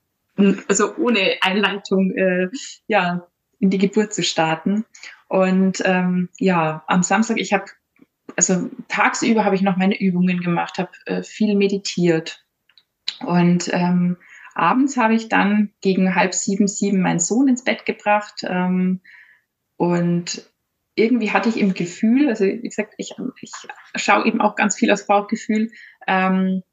also 0.68 0.96
ohne 0.98 1.38
Einleitung 1.42 2.12
äh, 2.12 2.50
ja 2.86 3.28
in 3.64 3.70
die 3.70 3.78
Geburt 3.78 4.14
zu 4.14 4.24
starten. 4.24 4.84
Und 5.30 5.82
ähm, 5.86 6.28
ja, 6.38 6.84
am 6.88 7.02
Samstag, 7.02 7.40
ich 7.40 7.54
habe 7.54 7.64
also 8.36 8.70
tagsüber 8.90 9.46
habe 9.46 9.56
ich 9.56 9.62
noch 9.62 9.78
meine 9.78 9.98
Übungen 9.98 10.42
gemacht, 10.42 10.78
habe 10.80 10.92
äh, 11.06 11.24
viel 11.24 11.56
meditiert 11.56 12.46
und 13.22 13.70
ähm, 13.74 14.18
abends 14.54 14.98
habe 14.98 15.14
ich 15.14 15.30
dann 15.30 15.72
gegen 15.82 16.16
halb 16.16 16.34
sieben, 16.34 16.68
sieben 16.68 17.02
meinen 17.02 17.20
Sohn 17.20 17.48
ins 17.48 17.64
Bett 17.64 17.86
gebracht 17.86 18.42
ähm, 18.44 19.02
und 19.78 20.50
irgendwie 20.96 21.32
hatte 21.32 21.50
ich 21.50 21.58
im 21.58 21.74
Gefühl, 21.74 22.30
also 22.30 22.44
wie 22.46 22.62
gesagt, 22.62 22.96
ich, 22.98 23.14
ich 23.42 23.52
schaue 23.96 24.26
eben 24.26 24.42
auch 24.42 24.56
ganz 24.56 24.76
viel 24.76 24.92
aus 24.92 25.08
Bauchgefühl, 25.08 25.72
ähm, 26.08 26.64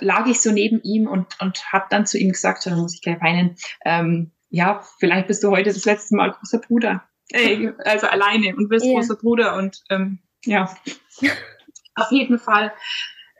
lag 0.00 0.26
ich 0.26 0.40
so 0.40 0.52
neben 0.52 0.80
ihm 0.82 1.06
und, 1.06 1.40
und 1.40 1.72
habe 1.72 1.86
dann 1.90 2.06
zu 2.06 2.18
ihm 2.18 2.32
gesagt, 2.32 2.66
da 2.66 2.74
muss 2.74 2.94
ich 2.94 3.02
gleich 3.02 3.20
weinen, 3.20 3.56
ähm, 3.84 4.32
ja, 4.50 4.82
vielleicht 4.98 5.26
bist 5.26 5.42
du 5.42 5.50
heute 5.50 5.72
das 5.72 5.84
letzte 5.84 6.16
Mal 6.16 6.32
großer 6.32 6.58
Bruder. 6.58 7.08
Äh, 7.30 7.72
also 7.84 8.06
alleine 8.06 8.54
und 8.56 8.68
bist 8.68 8.84
yeah. 8.84 8.94
großer 8.94 9.16
Bruder 9.16 9.56
und 9.56 9.82
ähm, 9.90 10.20
ja, 10.44 10.74
auf 11.94 12.10
jeden 12.10 12.38
Fall 12.38 12.72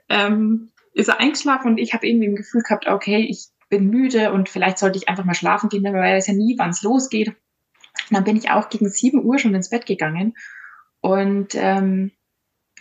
ähm, 0.09 0.71
ist 0.93 1.07
er 1.07 1.19
eingeschlafen 1.19 1.71
und 1.71 1.77
ich 1.77 1.93
habe 1.93 2.07
irgendwie 2.07 2.27
im 2.27 2.35
Gefühl 2.35 2.63
gehabt, 2.63 2.87
okay, 2.87 3.25
ich 3.29 3.47
bin 3.69 3.89
müde 3.89 4.31
und 4.33 4.49
vielleicht 4.49 4.77
sollte 4.77 4.97
ich 4.97 5.09
einfach 5.09 5.25
mal 5.25 5.33
schlafen 5.33 5.69
gehen, 5.69 5.83
weil 5.83 5.95
er 5.95 6.15
weiß 6.15 6.27
ja 6.27 6.33
nie, 6.33 6.55
wann 6.57 6.71
es 6.71 6.81
losgeht. 6.81 7.29
Und 7.29 7.35
dann 8.11 8.23
bin 8.23 8.37
ich 8.37 8.49
auch 8.49 8.69
gegen 8.69 8.89
7 8.89 9.23
Uhr 9.23 9.39
schon 9.39 9.55
ins 9.55 9.69
Bett 9.69 9.85
gegangen 9.85 10.33
und 11.01 11.55
ähm, 11.55 12.11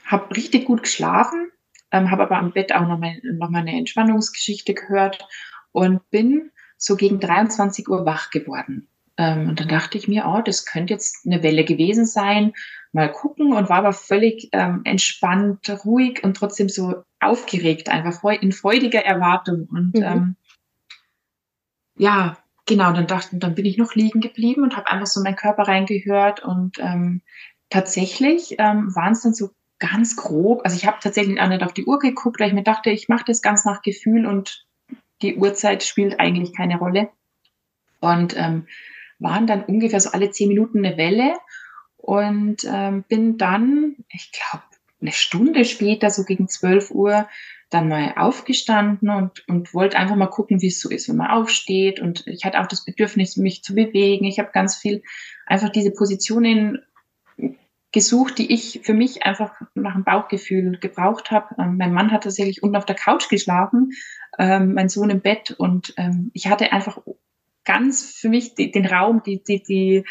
habe 0.04 0.34
richtig 0.36 0.66
gut 0.66 0.82
geschlafen, 0.82 1.50
ähm, 1.90 2.10
habe 2.10 2.22
aber 2.22 2.38
am 2.38 2.52
Bett 2.52 2.72
auch 2.72 2.86
noch 2.86 2.98
mal, 2.98 3.20
noch 3.22 3.50
mal 3.50 3.60
eine 3.60 3.76
Entspannungsgeschichte 3.76 4.74
gehört 4.74 5.26
und 5.72 6.08
bin 6.10 6.50
so 6.76 6.96
gegen 6.96 7.20
23 7.20 7.88
Uhr 7.88 8.04
wach 8.06 8.30
geworden. 8.30 8.88
Ähm, 9.16 9.48
und 9.48 9.60
dann 9.60 9.68
dachte 9.68 9.96
ich 9.98 10.08
mir, 10.08 10.26
oh, 10.26 10.42
das 10.42 10.66
könnte 10.66 10.92
jetzt 10.92 11.26
eine 11.26 11.42
Welle 11.42 11.64
gewesen 11.64 12.06
sein. 12.06 12.52
Mal 12.92 13.10
gucken 13.10 13.52
und 13.52 13.68
war 13.68 13.78
aber 13.78 13.92
völlig 13.92 14.48
ähm, 14.52 14.82
entspannt, 14.84 15.68
ruhig 15.84 16.22
und 16.22 16.36
trotzdem 16.36 16.68
so 16.68 17.02
aufgeregt, 17.20 17.88
einfach 17.88 18.22
in 18.40 18.52
freudiger 18.52 19.04
Erwartung. 19.04 19.68
Und 19.70 19.94
mhm. 19.94 20.02
ähm, 20.02 20.36
ja, 21.98 22.38
genau, 22.66 22.92
dann 22.92 23.06
dachte, 23.06 23.36
dann 23.36 23.54
bin 23.54 23.64
ich 23.64 23.78
noch 23.78 23.94
liegen 23.94 24.20
geblieben 24.20 24.62
und 24.62 24.76
habe 24.76 24.90
einfach 24.90 25.06
so 25.06 25.22
meinen 25.22 25.36
Körper 25.36 25.64
reingehört 25.64 26.42
und 26.42 26.78
ähm, 26.78 27.22
tatsächlich 27.70 28.56
ähm, 28.58 28.94
waren 28.94 29.12
es 29.12 29.22
dann 29.22 29.34
so 29.34 29.50
ganz 29.78 30.16
grob. 30.16 30.62
Also 30.64 30.76
ich 30.76 30.86
habe 30.86 30.98
tatsächlich 31.00 31.40
auch 31.40 31.48
nicht 31.48 31.62
auf 31.62 31.72
die 31.72 31.84
Uhr 31.84 31.98
geguckt, 31.98 32.40
weil 32.40 32.48
ich 32.48 32.54
mir 32.54 32.62
dachte, 32.62 32.90
ich 32.90 33.08
mache 33.08 33.24
das 33.26 33.42
ganz 33.42 33.64
nach 33.64 33.82
Gefühl 33.82 34.26
und 34.26 34.66
die 35.22 35.36
Uhrzeit 35.36 35.82
spielt 35.82 36.20
eigentlich 36.20 36.54
keine 36.54 36.78
Rolle. 36.78 37.08
Und 38.00 38.36
ähm, 38.36 38.66
waren 39.18 39.46
dann 39.46 39.64
ungefähr 39.64 40.00
so 40.00 40.10
alle 40.10 40.30
zehn 40.30 40.48
Minuten 40.48 40.84
eine 40.84 40.96
Welle 40.96 41.34
und 41.96 42.64
ähm, 42.70 43.04
bin 43.08 43.38
dann, 43.38 43.96
ich 44.08 44.30
glaube, 44.32 44.64
eine 45.00 45.12
Stunde 45.12 45.64
später, 45.64 46.10
so 46.10 46.24
gegen 46.24 46.48
12 46.48 46.90
Uhr, 46.90 47.28
dann 47.70 47.88
mal 47.88 48.14
aufgestanden 48.16 49.10
und, 49.10 49.46
und 49.48 49.74
wollte 49.74 49.98
einfach 49.98 50.14
mal 50.16 50.26
gucken, 50.26 50.62
wie 50.62 50.68
es 50.68 50.80
so 50.80 50.88
ist, 50.88 51.08
wenn 51.08 51.16
man 51.16 51.30
aufsteht. 51.30 52.00
Und 52.00 52.26
ich 52.26 52.44
hatte 52.44 52.60
auch 52.60 52.66
das 52.66 52.84
Bedürfnis, 52.84 53.36
mich 53.36 53.62
zu 53.62 53.74
bewegen. 53.74 54.24
Ich 54.24 54.38
habe 54.38 54.50
ganz 54.52 54.76
viel 54.76 55.02
einfach 55.46 55.70
diese 55.70 55.90
Positionen 55.90 56.82
gesucht, 57.92 58.38
die 58.38 58.52
ich 58.52 58.80
für 58.84 58.94
mich 58.94 59.24
einfach 59.24 59.52
nach 59.74 59.94
dem 59.94 60.04
Bauchgefühl 60.04 60.78
gebraucht 60.78 61.30
habe. 61.30 61.54
Ähm, 61.58 61.76
mein 61.76 61.92
Mann 61.92 62.12
hat 62.12 62.24
tatsächlich 62.24 62.62
unten 62.62 62.76
auf 62.76 62.86
der 62.86 62.94
Couch 62.94 63.28
geschlafen, 63.28 63.92
ähm, 64.38 64.74
mein 64.74 64.88
Sohn 64.88 65.10
im 65.10 65.20
Bett 65.20 65.52
und 65.52 65.94
ähm, 65.96 66.30
ich 66.34 66.48
hatte 66.48 66.72
einfach 66.72 66.98
ganz 67.64 68.04
für 68.04 68.28
mich 68.28 68.54
die, 68.54 68.70
den 68.70 68.86
Raum, 68.86 69.22
die, 69.24 69.42
die, 69.42 69.62
die, 69.62 70.04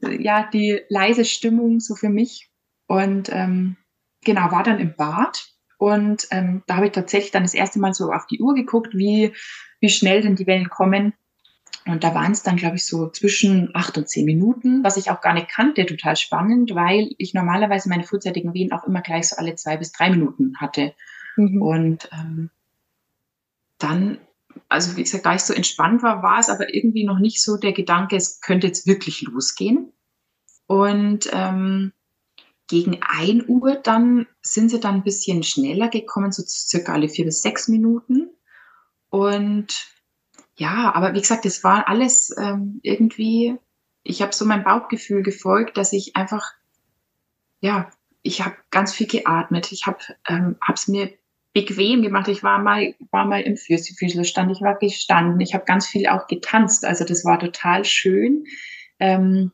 ja, 0.00 0.48
die 0.52 0.80
leise 0.88 1.24
Stimmung 1.24 1.80
so 1.80 1.94
für 1.94 2.08
mich 2.08 2.50
und 2.86 3.30
ähm, 3.32 3.76
genau, 4.24 4.50
war 4.50 4.62
dann 4.62 4.80
im 4.80 4.94
Bad 4.96 5.56
und 5.78 6.26
ähm, 6.30 6.62
da 6.66 6.76
habe 6.76 6.86
ich 6.86 6.92
tatsächlich 6.92 7.32
dann 7.32 7.42
das 7.42 7.54
erste 7.54 7.78
Mal 7.78 7.92
so 7.92 8.10
auf 8.10 8.26
die 8.26 8.40
Uhr 8.40 8.54
geguckt, 8.54 8.94
wie, 8.94 9.32
wie 9.80 9.88
schnell 9.88 10.22
denn 10.22 10.36
die 10.36 10.46
Wellen 10.46 10.70
kommen. 10.70 11.12
Und 11.84 12.02
da 12.02 12.14
waren 12.14 12.32
es 12.32 12.42
dann, 12.42 12.56
glaube 12.56 12.76
ich, 12.76 12.84
so 12.84 13.10
zwischen 13.10 13.70
acht 13.74 13.96
und 13.96 14.08
zehn 14.08 14.24
Minuten, 14.24 14.82
was 14.82 14.96
ich 14.96 15.10
auch 15.10 15.20
gar 15.20 15.34
nicht 15.34 15.48
kannte, 15.48 15.86
total 15.86 16.16
spannend, 16.16 16.74
weil 16.74 17.10
ich 17.18 17.32
normalerweise 17.32 17.88
meine 17.88 18.02
frühzeitigen 18.02 18.54
Wehen 18.54 18.72
auch 18.72 18.84
immer 18.84 19.02
gleich 19.02 19.28
so 19.28 19.36
alle 19.36 19.54
zwei 19.54 19.76
bis 19.76 19.92
drei 19.92 20.10
Minuten 20.10 20.56
hatte. 20.58 20.94
Mhm. 21.36 21.62
Und 21.62 22.08
ähm, 22.12 22.50
dann, 23.78 24.18
also 24.68 24.96
wie 24.96 25.02
gesagt, 25.02 25.26
da 25.26 25.34
ich 25.34 25.42
so 25.42 25.54
entspannt 25.54 26.02
war, 26.02 26.22
war 26.22 26.38
es 26.38 26.48
aber 26.48 26.74
irgendwie 26.74 27.04
noch 27.04 27.18
nicht 27.18 27.42
so 27.42 27.56
der 27.56 27.72
Gedanke, 27.72 28.16
es 28.16 28.40
könnte 28.40 28.66
jetzt 28.66 28.86
wirklich 28.86 29.22
losgehen. 29.22 29.92
Und 30.66 31.28
ähm, 31.32 31.92
gegen 32.68 32.98
ein 33.02 33.48
Uhr 33.48 33.76
dann 33.76 34.26
sind 34.42 34.70
sie 34.70 34.80
dann 34.80 34.96
ein 34.96 35.04
bisschen 35.04 35.42
schneller 35.42 35.88
gekommen, 35.88 36.32
so 36.32 36.42
circa 36.44 36.92
alle 36.92 37.08
vier 37.08 37.24
bis 37.24 37.42
sechs 37.42 37.68
Minuten. 37.68 38.30
Und 39.08 39.88
ja, 40.56 40.92
aber 40.94 41.14
wie 41.14 41.20
gesagt, 41.20 41.46
es 41.46 41.62
war 41.62 41.88
alles 41.88 42.34
ähm, 42.36 42.80
irgendwie, 42.82 43.56
ich 44.02 44.22
habe 44.22 44.34
so 44.34 44.44
mein 44.44 44.64
Bauchgefühl 44.64 45.22
gefolgt, 45.22 45.76
dass 45.76 45.92
ich 45.92 46.16
einfach, 46.16 46.52
ja, 47.60 47.90
ich 48.22 48.44
habe 48.44 48.56
ganz 48.70 48.92
viel 48.92 49.06
geatmet. 49.06 49.70
Ich 49.70 49.86
habe 49.86 49.98
ähm, 50.26 50.56
es 50.72 50.88
mir 50.88 51.12
bequem 51.56 52.02
gemacht. 52.02 52.28
Ich 52.28 52.42
war 52.42 52.58
mal, 52.58 52.94
war 53.10 53.24
mal 53.24 53.40
im 53.40 53.56
Füßestand, 53.56 54.52
ich 54.52 54.60
war 54.60 54.78
gestanden, 54.78 55.40
ich 55.40 55.54
habe 55.54 55.64
ganz 55.64 55.86
viel 55.86 56.06
auch 56.06 56.26
getanzt. 56.26 56.84
Also 56.84 57.06
das 57.06 57.24
war 57.24 57.38
total 57.38 57.86
schön. 57.86 58.44
Ähm, 58.98 59.52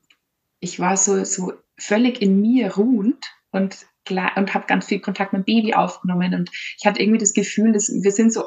ich 0.59 0.81
war 0.81 0.97
so, 0.97 1.23
so 1.23 1.53
völlig 1.79 2.21
in 2.21 2.41
mir 2.41 2.75
ruhend 2.75 3.25
und, 3.53 3.87
und 4.11 4.55
habe 4.55 4.67
ganz 4.67 4.87
viel 4.87 4.99
Kontakt 4.99 5.33
mit 5.33 5.43
dem 5.43 5.45
Baby 5.45 5.75
aufgenommen. 5.75 6.35
Und 6.35 6.51
ich 6.77 6.85
hatte 6.85 7.01
irgendwie 7.01 7.21
das 7.21 7.35
Gefühl, 7.35 7.73
dass 7.73 7.89
wir 7.89 8.11
sind 8.11 8.33
so 8.33 8.47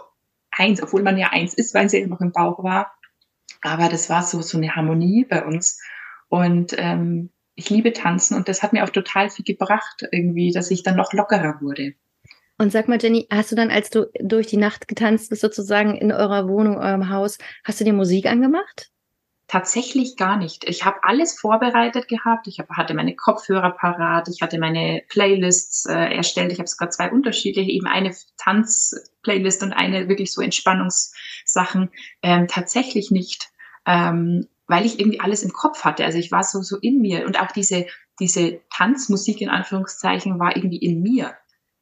eins, 0.52 0.84
obwohl 0.84 1.02
man 1.02 1.18
ja 1.18 1.30
eins 1.32 1.54
ist, 1.54 1.74
weil 1.74 1.88
sie 1.90 2.00
ja 2.00 2.08
noch 2.08 2.20
im 2.20 2.34
Bauch 2.34 2.62
war. 2.62 2.94
Aber 3.62 3.88
das 3.88 4.10
war 4.10 4.24
so, 4.24 4.42
so 4.42 4.58
eine 4.58 4.76
Harmonie 4.76 5.24
bei 5.24 5.46
uns. 5.46 5.82
Und 6.28 6.76
ähm, 6.78 7.30
ich 7.56 7.70
liebe 7.70 7.94
Tanzen 7.94 8.36
und 8.36 8.50
das 8.50 8.64
hat 8.64 8.74
mir 8.74 8.84
auch 8.84 8.90
total 8.90 9.30
viel 9.30 9.46
gebracht, 9.46 10.06
irgendwie, 10.12 10.52
dass 10.52 10.72
ich 10.72 10.84
dann 10.84 10.98
noch 10.98 11.14
lockerer 11.14 11.62
wurde. 11.62 11.94
Und 12.58 12.72
sag 12.72 12.88
mal, 12.88 12.98
Jenny, 13.02 13.28
hast 13.30 13.52
du 13.52 13.56
dann, 13.56 13.70
als 13.70 13.90
du 13.90 14.10
durch 14.22 14.48
die 14.48 14.58
Nacht 14.58 14.88
getanzt 14.88 15.30
bist, 15.30 15.42
sozusagen 15.42 15.96
in 15.96 16.12
eurer 16.12 16.48
Wohnung, 16.48 16.78
eurem 16.78 17.10
Haus, 17.10 17.38
hast 17.66 17.82
du 17.82 17.84
dir 17.84 17.94
Musik 17.94 18.28
angemacht? 18.28 18.92
Tatsächlich 19.48 20.16
gar 20.16 20.38
nicht. 20.38 20.68
Ich 20.68 20.86
habe 20.86 21.04
alles 21.04 21.40
vorbereitet 21.40 22.08
gehabt. 22.08 22.48
Ich 22.48 22.58
hab, 22.60 22.70
hatte 22.70 22.96
meine 22.96 23.16
Kopfhörer 23.16 23.72
parat, 23.72 24.28
ich 24.28 24.42
hatte 24.42 24.58
meine 24.58 25.04
Playlists 25.08 25.86
äh, 25.86 26.16
erstellt. 26.16 26.52
Ich 26.52 26.58
habe 26.58 26.68
sogar 26.68 26.90
zwei 26.90 27.12
unterschiedliche, 27.12 27.70
eben 27.70 27.86
eine 27.86 28.16
Tanz-Playlist 28.38 29.62
und 29.62 29.74
eine 29.74 30.10
wirklich 30.10 30.34
so 30.34 30.42
Entspannungssachen. 30.42 31.92
Ähm, 32.24 32.48
tatsächlich 32.48 33.12
nicht, 33.12 33.50
ähm, 33.86 34.48
weil 34.66 34.86
ich 34.86 35.00
irgendwie 35.00 35.20
alles 35.20 35.44
im 35.44 35.54
Kopf 35.54 35.84
hatte. 35.84 36.06
Also 36.06 36.18
ich 36.18 36.32
war 36.32 36.44
so 36.44 36.64
so 36.64 36.78
in 36.78 37.00
mir 37.02 37.28
und 37.28 37.40
auch 37.40 37.52
diese 37.52 37.86
diese 38.20 38.62
Tanzmusik 38.72 39.42
in 39.42 39.50
Anführungszeichen 39.50 40.40
war 40.40 40.56
irgendwie 40.56 40.78
in 40.78 41.02
mir. 41.02 41.36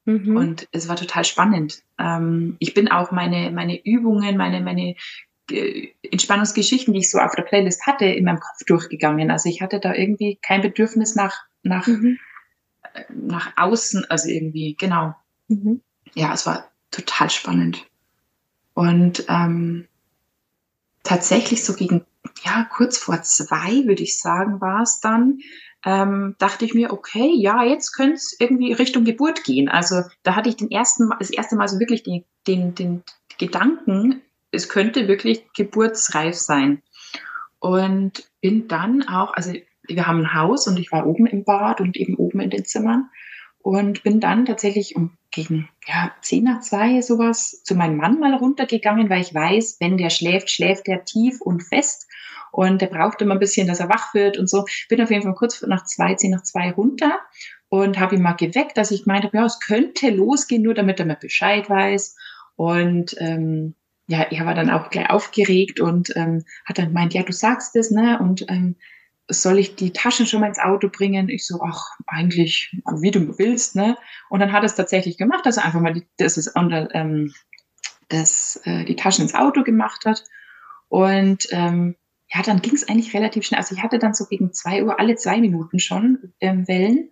Mhm. 0.06 0.36
Und 0.36 0.68
es 0.72 0.88
war 0.88 0.96
total 0.96 1.24
spannend. 1.24 1.82
Ähm, 1.98 2.56
ich 2.60 2.74
bin 2.74 2.92
auch 2.92 3.12
meine, 3.12 3.52
meine 3.52 3.84
Übungen, 3.84 4.38
meine, 4.38 4.62
meine 4.62 4.96
Entspannungsgeschichten, 5.50 6.94
die 6.94 7.02
ich 7.02 7.12
so 7.12 7.20
auf 7.20 7.36
der 7.36 7.44
Playlist 7.44 7.86
hatte, 7.86 8.06
in 8.06 8.26
meinem 8.26 8.40
Kopf 8.40 8.64
durchgegangen. 8.66 9.30
Also 9.30 9.50
ich 9.50 9.62
hatte 9.62 9.80
da 9.80 9.94
irgendwie 9.94 10.40
kein 10.42 10.62
Bedürfnis 10.62 11.16
nach, 11.16 11.44
nach, 11.64 11.86
mhm. 11.88 12.18
nach 13.10 13.52
außen, 13.58 14.06
also 14.10 14.30
irgendwie, 14.30 14.76
genau. 14.80 15.16
Mhm. 15.48 15.82
Ja, 16.14 16.34
es 16.34 16.46
war 16.46 16.72
total 16.92 17.30
spannend. 17.30 17.86
Und 18.74 19.26
ähm, 19.28 19.88
tatsächlich 21.04 21.64
so 21.64 21.74
gegen, 21.74 22.06
ja, 22.44 22.68
kurz 22.72 22.98
vor 22.98 23.22
zwei, 23.22 23.86
würde 23.86 24.04
ich 24.04 24.20
sagen, 24.20 24.62
war 24.62 24.82
es 24.82 25.00
dann, 25.00 25.40
ähm, 25.86 26.36
dachte 26.40 26.66
ich 26.66 26.74
mir, 26.74 26.92
okay, 26.92 27.32
ja, 27.36 27.64
jetzt 27.64 27.94
könnte 27.94 28.16
es 28.16 28.36
irgendwie 28.40 28.74
Richtung 28.74 29.04
Geburt 29.04 29.44
gehen. 29.44 29.70
Also 29.70 30.02
da 30.24 30.36
hatte 30.36 30.50
ich 30.50 30.56
den 30.56 30.72
ersten, 30.72 31.12
das 31.20 31.30
erste 31.30 31.56
Mal 31.56 31.68
so 31.68 31.80
wirklich 31.80 32.04
den, 32.04 32.24
den, 32.48 32.76
den 32.76 33.04
Gedanken, 33.38 34.22
es 34.52 34.70
könnte 34.70 35.08
wirklich 35.08 35.46
geburtsreif 35.54 36.36
sein. 36.36 36.82
Und 37.60 38.30
bin 38.42 38.68
dann 38.68 39.08
auch, 39.08 39.34
also 39.34 39.54
wir 39.84 40.08
haben 40.08 40.20
ein 40.20 40.34
Haus 40.34 40.68
und 40.68 40.78
ich 40.78 40.92
war 40.92 41.06
oben 41.06 41.26
im 41.26 41.44
Bad 41.44 41.82
und 41.82 41.98
eben 41.98 42.16
oben 42.16 42.40
in 42.40 42.50
den 42.50 42.66
Zimmern 42.66 43.10
und 43.60 44.04
bin 44.04 44.20
dann 44.20 44.46
tatsächlich 44.46 44.96
um 44.96 45.18
gegen 45.34 45.68
ja, 45.88 46.14
zehn 46.22 46.44
nach 46.44 46.62
zwei 46.62 47.02
sowas 47.02 47.62
zu 47.64 47.76
meinem 47.76 47.98
Mann 47.98 48.20
mal 48.20 48.36
runtergegangen, 48.36 49.10
weil 49.10 49.22
ich 49.22 49.34
weiß, 49.34 49.78
wenn 49.80 49.98
der 49.98 50.10
schläft, 50.10 50.50
schläft 50.50 50.88
der 50.88 51.04
tief 51.04 51.42
und 51.42 51.62
fest 51.64 52.08
und 52.52 52.82
der 52.82 52.88
braucht 52.88 53.22
immer 53.22 53.34
ein 53.34 53.40
bisschen, 53.40 53.68
dass 53.68 53.80
er 53.80 53.90
wach 53.90 54.14
wird 54.14 54.38
und 54.38 54.48
so. 54.48 54.66
Bin 54.88 55.02
auf 55.02 55.10
jeden 55.10 55.24
Fall 55.24 55.34
kurz 55.34 55.62
nach 55.64 55.86
zwei, 55.86 56.14
zehn 56.14 56.32
nach 56.32 56.44
zwei 56.44 56.72
runter 56.72 57.20
und 57.68 58.00
habe 58.00 58.16
ihn 58.16 58.22
mal 58.22 58.34
geweckt, 58.34 58.78
dass 58.78 58.92
ich 58.92 59.08
meinte, 59.08 59.32
ja, 59.34 59.46
es 59.46 59.60
könnte 59.60 60.12
losgehen, 60.12 60.62
nur 60.62 60.76
damit 60.76 61.00
er 61.00 61.08
mir 61.08 61.16
Bescheid 61.16 61.68
weiß. 61.68 62.16
Und 62.56 63.16
ähm, 63.18 63.74
ja, 64.06 64.22
er 64.22 64.46
war 64.46 64.54
dann 64.54 64.70
auch 64.70 64.92
gleich 64.92 65.10
aufgeregt 65.10 65.80
und 65.80 66.16
ähm, 66.16 66.46
hat 66.66 66.78
dann 66.78 66.90
gemeint, 66.90 67.16
ja, 67.16 67.24
du 67.24 67.34
sagst 67.34 67.76
es, 67.76 67.90
ne? 67.90 68.20
Und 68.20 68.46
ähm, 68.50 68.76
soll 69.30 69.60
ich 69.60 69.76
die 69.76 69.94
Taschen 69.94 70.26
schon 70.26 70.42
mal 70.42 70.48
ins 70.48 70.60
Auto 70.60 70.90
bringen? 70.90 71.30
Ich 71.30 71.46
so, 71.46 71.62
ach, 71.62 71.82
eigentlich, 72.08 72.76
wie 73.00 73.12
du 73.12 73.38
willst, 73.38 73.76
ne? 73.76 73.98
Und 74.30 74.40
dann 74.40 74.52
hat 74.52 74.64
er 74.64 74.66
es 74.66 74.76
tatsächlich 74.76 75.18
gemacht, 75.18 75.46
dass 75.46 75.58
er 75.58 75.66
einfach 75.66 75.80
mal 75.80 75.94
die, 75.94 76.06
das 76.18 76.38
ist 76.38 76.56
unter, 76.56 76.94
ähm, 76.94 77.34
das, 78.10 78.62
äh, 78.66 78.86
die 78.86 78.96
Taschen 78.96 79.24
ins 79.24 79.36
Auto 79.36 79.64
gemacht 79.64 80.06
hat. 80.06 80.24
Und 80.90 81.48
ähm, 81.52 81.96
ja, 82.34 82.42
dann 82.42 82.62
ging 82.62 82.74
es 82.74 82.88
eigentlich 82.88 83.14
relativ 83.14 83.46
schnell. 83.46 83.60
Also 83.60 83.76
ich 83.76 83.84
hatte 83.84 84.00
dann 84.00 84.14
so 84.14 84.26
gegen 84.26 84.54
zwei 84.54 84.84
Uhr 84.84 85.00
alle 85.00 85.16
zwei 85.16 85.40
Minuten 85.40 85.80
schon 85.80 86.34
ähm, 86.40 86.68
Wellen 86.68 87.12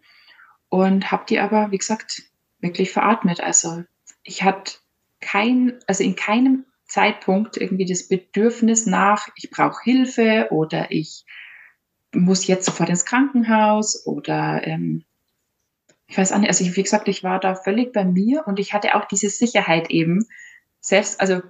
und 0.69 1.11
habe 1.11 1.25
die 1.27 1.39
aber, 1.39 1.71
wie 1.71 1.77
gesagt, 1.77 2.23
wirklich 2.59 2.91
veratmet. 2.91 3.39
Also 3.41 3.83
ich 4.23 4.43
hatte 4.43 4.73
kein, 5.19 5.79
also 5.87 6.03
in 6.03 6.15
keinem 6.15 6.65
Zeitpunkt 6.85 7.57
irgendwie 7.57 7.85
das 7.85 8.07
Bedürfnis 8.07 8.85
nach, 8.85 9.27
ich 9.35 9.49
brauche 9.49 9.83
Hilfe 9.83 10.47
oder 10.51 10.91
ich 10.91 11.25
muss 12.13 12.47
jetzt 12.47 12.65
sofort 12.65 12.89
ins 12.89 13.05
Krankenhaus 13.05 14.05
oder 14.05 14.65
ähm, 14.65 15.03
ich 16.07 16.17
weiß 16.17 16.33
auch 16.33 16.39
nicht, 16.39 16.49
also 16.49 16.63
ich, 16.63 16.75
wie 16.75 16.83
gesagt, 16.83 17.07
ich 17.07 17.23
war 17.23 17.39
da 17.39 17.55
völlig 17.55 17.93
bei 17.93 18.03
mir 18.03 18.43
und 18.45 18.59
ich 18.59 18.73
hatte 18.73 18.95
auch 18.95 19.05
diese 19.05 19.29
Sicherheit 19.29 19.89
eben. 19.89 20.27
Selbst, 20.81 21.21
also 21.21 21.41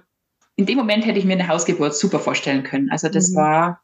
in 0.54 0.66
dem 0.66 0.78
Moment 0.78 1.04
hätte 1.04 1.18
ich 1.18 1.24
mir 1.24 1.32
eine 1.32 1.48
Hausgeburt 1.48 1.96
super 1.96 2.20
vorstellen 2.20 2.62
können. 2.62 2.90
Also 2.90 3.08
das 3.08 3.30
mhm. 3.30 3.36
war 3.36 3.82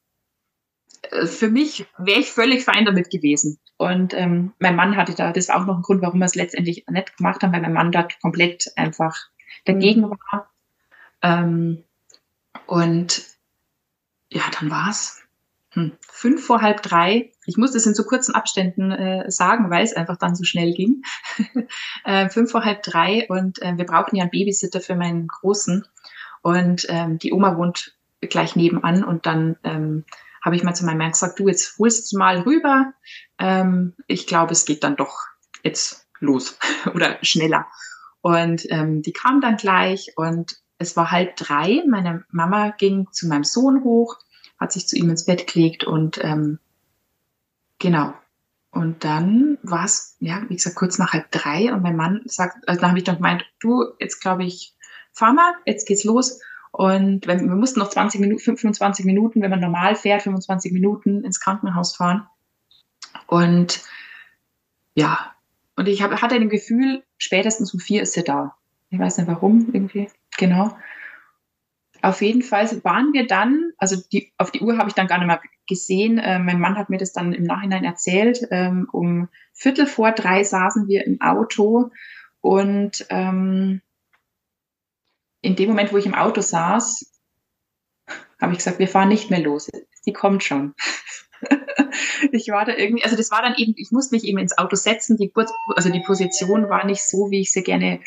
äh, 1.10 1.26
für 1.26 1.48
mich 1.48 1.86
wäre 1.98 2.20
ich 2.20 2.30
völlig 2.30 2.64
fein 2.64 2.84
damit 2.84 3.10
gewesen. 3.10 3.58
Und 3.76 4.14
ähm, 4.14 4.52
mein 4.58 4.76
Mann 4.76 4.96
hatte 4.96 5.14
da, 5.14 5.32
das 5.32 5.48
war 5.48 5.60
auch 5.60 5.66
noch 5.66 5.76
ein 5.76 5.82
Grund, 5.82 6.02
warum 6.02 6.18
wir 6.20 6.26
es 6.26 6.34
letztendlich 6.34 6.84
nicht 6.88 7.16
gemacht 7.16 7.42
haben, 7.42 7.52
weil 7.52 7.60
mein 7.60 7.72
Mann 7.72 7.92
da 7.92 8.06
komplett 8.20 8.72
einfach 8.76 9.16
dagegen 9.64 10.02
mhm. 10.02 10.10
war. 10.30 10.50
Ähm, 11.22 11.84
und 12.66 13.24
ja, 14.30 14.42
dann 14.58 14.70
war's 14.70 15.22
hm, 15.72 15.92
fünf 16.00 16.44
vor 16.44 16.62
halb 16.62 16.82
drei. 16.82 17.32
Ich 17.44 17.56
muss 17.56 17.72
das 17.72 17.86
in 17.86 17.94
so 17.94 18.04
kurzen 18.04 18.34
Abständen 18.34 18.90
äh, 18.90 19.30
sagen, 19.30 19.70
weil 19.70 19.84
es 19.84 19.94
einfach 19.94 20.16
dann 20.16 20.34
so 20.34 20.44
schnell 20.44 20.72
ging. 20.72 21.02
äh, 22.04 22.28
fünf 22.30 22.50
vor 22.50 22.64
halb 22.64 22.82
drei 22.82 23.26
und 23.28 23.60
äh, 23.60 23.76
wir 23.76 23.84
brauchten 23.84 24.16
ja 24.16 24.22
einen 24.22 24.30
Babysitter 24.30 24.80
für 24.80 24.96
meinen 24.96 25.28
Großen. 25.28 25.86
Und 26.42 26.86
ähm, 26.88 27.18
die 27.18 27.32
Oma 27.32 27.56
wohnt 27.56 27.96
gleich 28.20 28.56
nebenan 28.56 29.04
und 29.04 29.26
dann 29.26 29.56
ähm, 29.64 30.04
habe 30.42 30.56
ich 30.56 30.62
mal 30.62 30.74
zu 30.74 30.84
meinem 30.84 30.98
Mann 30.98 31.10
gesagt, 31.10 31.38
du, 31.38 31.48
jetzt 31.48 31.78
holst 31.78 32.12
du 32.12 32.18
mal 32.18 32.40
rüber. 32.40 32.92
Ähm, 33.38 33.94
ich 34.06 34.26
glaube, 34.26 34.52
es 34.52 34.64
geht 34.64 34.84
dann 34.84 34.96
doch 34.96 35.18
jetzt 35.62 36.06
los 36.20 36.58
oder 36.94 37.18
schneller. 37.22 37.66
Und 38.20 38.66
ähm, 38.70 39.02
die 39.02 39.12
kam 39.12 39.40
dann 39.40 39.56
gleich 39.56 40.12
und 40.16 40.56
es 40.78 40.96
war 40.96 41.10
halb 41.10 41.36
drei. 41.36 41.82
Meine 41.88 42.24
Mama 42.30 42.70
ging 42.70 43.08
zu 43.12 43.26
meinem 43.26 43.44
Sohn 43.44 43.84
hoch, 43.84 44.16
hat 44.58 44.72
sich 44.72 44.86
zu 44.88 44.96
ihm 44.96 45.10
ins 45.10 45.24
Bett 45.24 45.52
gelegt 45.52 45.84
und 45.84 46.22
ähm, 46.22 46.58
genau. 47.78 48.14
Und 48.70 49.04
dann 49.04 49.58
war 49.62 49.84
es, 49.84 50.16
ja, 50.20 50.42
wie 50.48 50.54
gesagt, 50.54 50.76
kurz 50.76 50.98
nach 50.98 51.12
halb 51.12 51.30
drei 51.30 51.72
und 51.72 51.82
mein 51.82 51.96
Mann 51.96 52.22
sagt, 52.26 52.68
also 52.68 52.80
dann 52.80 52.90
habe 52.90 52.98
ich 52.98 53.04
dann 53.04 53.16
gemeint, 53.16 53.44
du, 53.60 53.84
jetzt 53.98 54.20
glaube 54.20 54.44
ich, 54.44 54.74
fahr 55.12 55.32
mal, 55.32 55.54
jetzt 55.64 55.86
geht's 55.86 56.04
los. 56.04 56.40
Und 56.70 57.26
wenn, 57.26 57.48
wir 57.48 57.56
mussten 57.56 57.80
noch 57.80 57.88
20 57.88 58.20
Minuten, 58.20 58.56
25 58.56 59.06
Minuten, 59.06 59.40
wenn 59.40 59.50
man 59.50 59.60
normal 59.60 59.96
fährt, 59.96 60.22
25 60.22 60.72
Minuten 60.72 61.24
ins 61.24 61.40
Krankenhaus 61.40 61.96
fahren. 61.96 62.26
Und 63.26 63.82
ja, 64.94 65.34
und 65.76 65.88
ich 65.88 66.02
hab, 66.02 66.20
hatte 66.20 66.34
ein 66.34 66.48
Gefühl, 66.48 67.04
spätestens 67.16 67.72
um 67.72 67.80
vier 67.80 68.02
ist 68.02 68.12
sie 68.12 68.24
da. 68.24 68.56
Ich 68.90 68.98
weiß 68.98 69.18
nicht 69.18 69.28
warum, 69.28 69.70
irgendwie, 69.72 70.10
genau. 70.36 70.76
Auf 72.02 72.22
jeden 72.22 72.42
Fall 72.42 72.68
waren 72.84 73.12
wir 73.12 73.26
dann, 73.26 73.72
also 73.76 73.96
die, 74.12 74.32
auf 74.38 74.50
die 74.50 74.60
Uhr 74.60 74.78
habe 74.78 74.88
ich 74.88 74.94
dann 74.94 75.08
gar 75.08 75.18
nicht 75.18 75.26
mehr 75.26 75.40
gesehen. 75.66 76.18
Äh, 76.18 76.38
mein 76.38 76.60
Mann 76.60 76.76
hat 76.76 76.90
mir 76.90 76.98
das 76.98 77.12
dann 77.12 77.32
im 77.32 77.44
Nachhinein 77.44 77.84
erzählt. 77.84 78.40
Ähm, 78.50 78.88
um 78.92 79.28
Viertel 79.52 79.86
vor 79.86 80.12
drei 80.12 80.44
saßen 80.44 80.86
wir 80.86 81.06
im 81.06 81.20
Auto 81.20 81.90
und 82.40 83.06
ähm, 83.10 83.82
in 85.40 85.56
dem 85.56 85.68
Moment, 85.68 85.92
wo 85.92 85.96
ich 85.96 86.06
im 86.06 86.14
Auto 86.14 86.40
saß, 86.40 87.20
habe 88.40 88.52
ich 88.52 88.58
gesagt, 88.58 88.78
wir 88.78 88.88
fahren 88.88 89.08
nicht 89.08 89.30
mehr 89.30 89.40
los. 89.40 89.68
Sie 90.02 90.12
kommt 90.12 90.44
schon. 90.44 90.74
ich 92.32 92.48
war 92.48 92.64
da 92.64 92.74
irgendwie, 92.74 93.04
also 93.04 93.16
das 93.16 93.30
war 93.30 93.42
dann 93.42 93.54
eben, 93.56 93.74
ich 93.76 93.90
musste 93.90 94.14
mich 94.14 94.24
eben 94.24 94.38
ins 94.38 94.56
Auto 94.56 94.76
setzen. 94.76 95.16
Die, 95.16 95.32
also 95.74 95.90
die 95.90 96.02
Position 96.02 96.68
war 96.68 96.84
nicht 96.86 97.02
so, 97.02 97.30
wie 97.30 97.40
ich 97.40 97.52
sie 97.52 97.62
gerne 97.62 98.00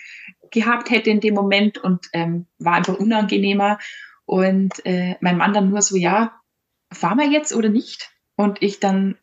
gehabt 0.52 0.90
hätte 0.90 1.10
in 1.10 1.20
dem 1.20 1.34
Moment 1.34 1.78
und 1.78 2.08
ähm, 2.14 2.48
war 2.60 2.74
einfach 2.74 2.98
unangenehmer. 2.98 3.80
Und 4.26 4.86
äh, 4.86 5.16
mein 5.22 5.38
Mann 5.38 5.54
dann 5.54 5.70
nur 5.70 5.82
so, 5.82 5.98
ja, 5.98 6.40
fahren 6.92 7.18
wir 7.18 7.30
jetzt 7.30 7.54
oder 7.54 7.70
nicht? 7.70 8.12
Und 8.36 8.62
ich 8.62 8.80
dann, 8.80 9.18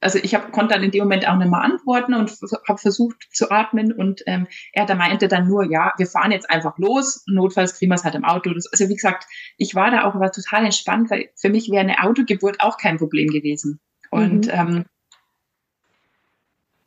also 0.00 0.18
ich 0.18 0.34
hab, 0.34 0.52
konnte 0.52 0.74
dann 0.74 0.82
in 0.82 0.90
dem 0.90 1.04
Moment 1.04 1.28
auch 1.28 1.36
nicht 1.36 1.50
mehr 1.50 1.60
antworten 1.60 2.14
und 2.14 2.30
habe 2.68 2.78
versucht 2.78 3.28
zu 3.32 3.50
atmen. 3.50 3.92
Und 3.92 4.22
ähm, 4.26 4.46
er 4.72 4.86
da 4.86 4.94
meinte 4.94 5.28
dann 5.28 5.48
nur, 5.48 5.64
ja, 5.70 5.92
wir 5.96 6.06
fahren 6.06 6.32
jetzt 6.32 6.50
einfach 6.50 6.76
los. 6.78 7.22
Notfalls 7.26 7.78
kriegen 7.78 7.90
wir 7.90 7.96
es 7.96 8.04
halt 8.04 8.14
im 8.14 8.24
Auto. 8.24 8.50
Also 8.50 8.88
wie 8.88 8.94
gesagt, 8.94 9.26
ich 9.56 9.74
war 9.74 9.90
da 9.90 10.04
auch 10.04 10.14
aber 10.14 10.32
total 10.32 10.64
entspannt, 10.64 11.10
weil 11.10 11.30
für 11.36 11.50
mich 11.50 11.70
wäre 11.70 11.80
eine 11.80 12.02
Autogeburt 12.02 12.60
auch 12.60 12.76
kein 12.76 12.98
Problem 12.98 13.28
gewesen. 13.28 13.80
Und 14.10 14.46
mhm. 14.46 14.52
ähm, 14.52 14.84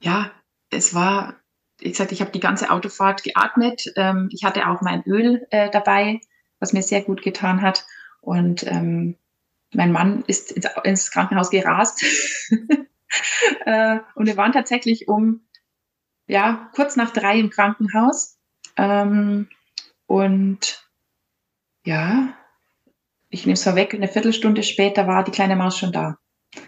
ja, 0.01 0.31
es 0.69 0.93
war 0.93 1.35
wie 1.83 1.89
gesagt, 1.89 2.11
ich 2.11 2.21
habe 2.21 2.31
die 2.31 2.39
ganze 2.39 2.71
Autofahrt 2.71 3.23
geatmet. 3.23 3.91
Ähm, 3.95 4.29
ich 4.31 4.43
hatte 4.43 4.67
auch 4.67 4.81
mein 4.81 5.03
Öl 5.05 5.45
äh, 5.49 5.69
dabei, 5.69 6.21
was 6.59 6.73
mir 6.73 6.81
sehr 6.81 7.01
gut 7.01 7.21
getan 7.21 7.61
hat. 7.61 7.85
Und 8.21 8.65
ähm, 8.65 9.17
mein 9.73 9.91
Mann 9.91 10.23
ist 10.27 10.51
ins, 10.51 10.67
ins 10.83 11.11
Krankenhaus 11.11 11.49
gerast. 11.49 12.03
äh, 13.65 13.99
und 14.15 14.27
wir 14.27 14.37
waren 14.37 14.53
tatsächlich 14.53 15.07
um, 15.09 15.41
ja, 16.27 16.69
kurz 16.73 16.95
nach 16.95 17.11
drei 17.11 17.37
im 17.37 17.49
Krankenhaus. 17.49 18.37
Ähm, 18.77 19.49
und 20.07 20.89
ja, 21.85 22.33
ich 23.29 23.45
nehme 23.45 23.55
es 23.55 23.63
vorweg, 23.63 23.93
eine 23.93 24.07
Viertelstunde 24.07 24.63
später 24.63 25.07
war 25.07 25.23
die 25.23 25.31
kleine 25.31 25.57
Maus 25.57 25.77
schon 25.77 25.91
da. 25.91 26.17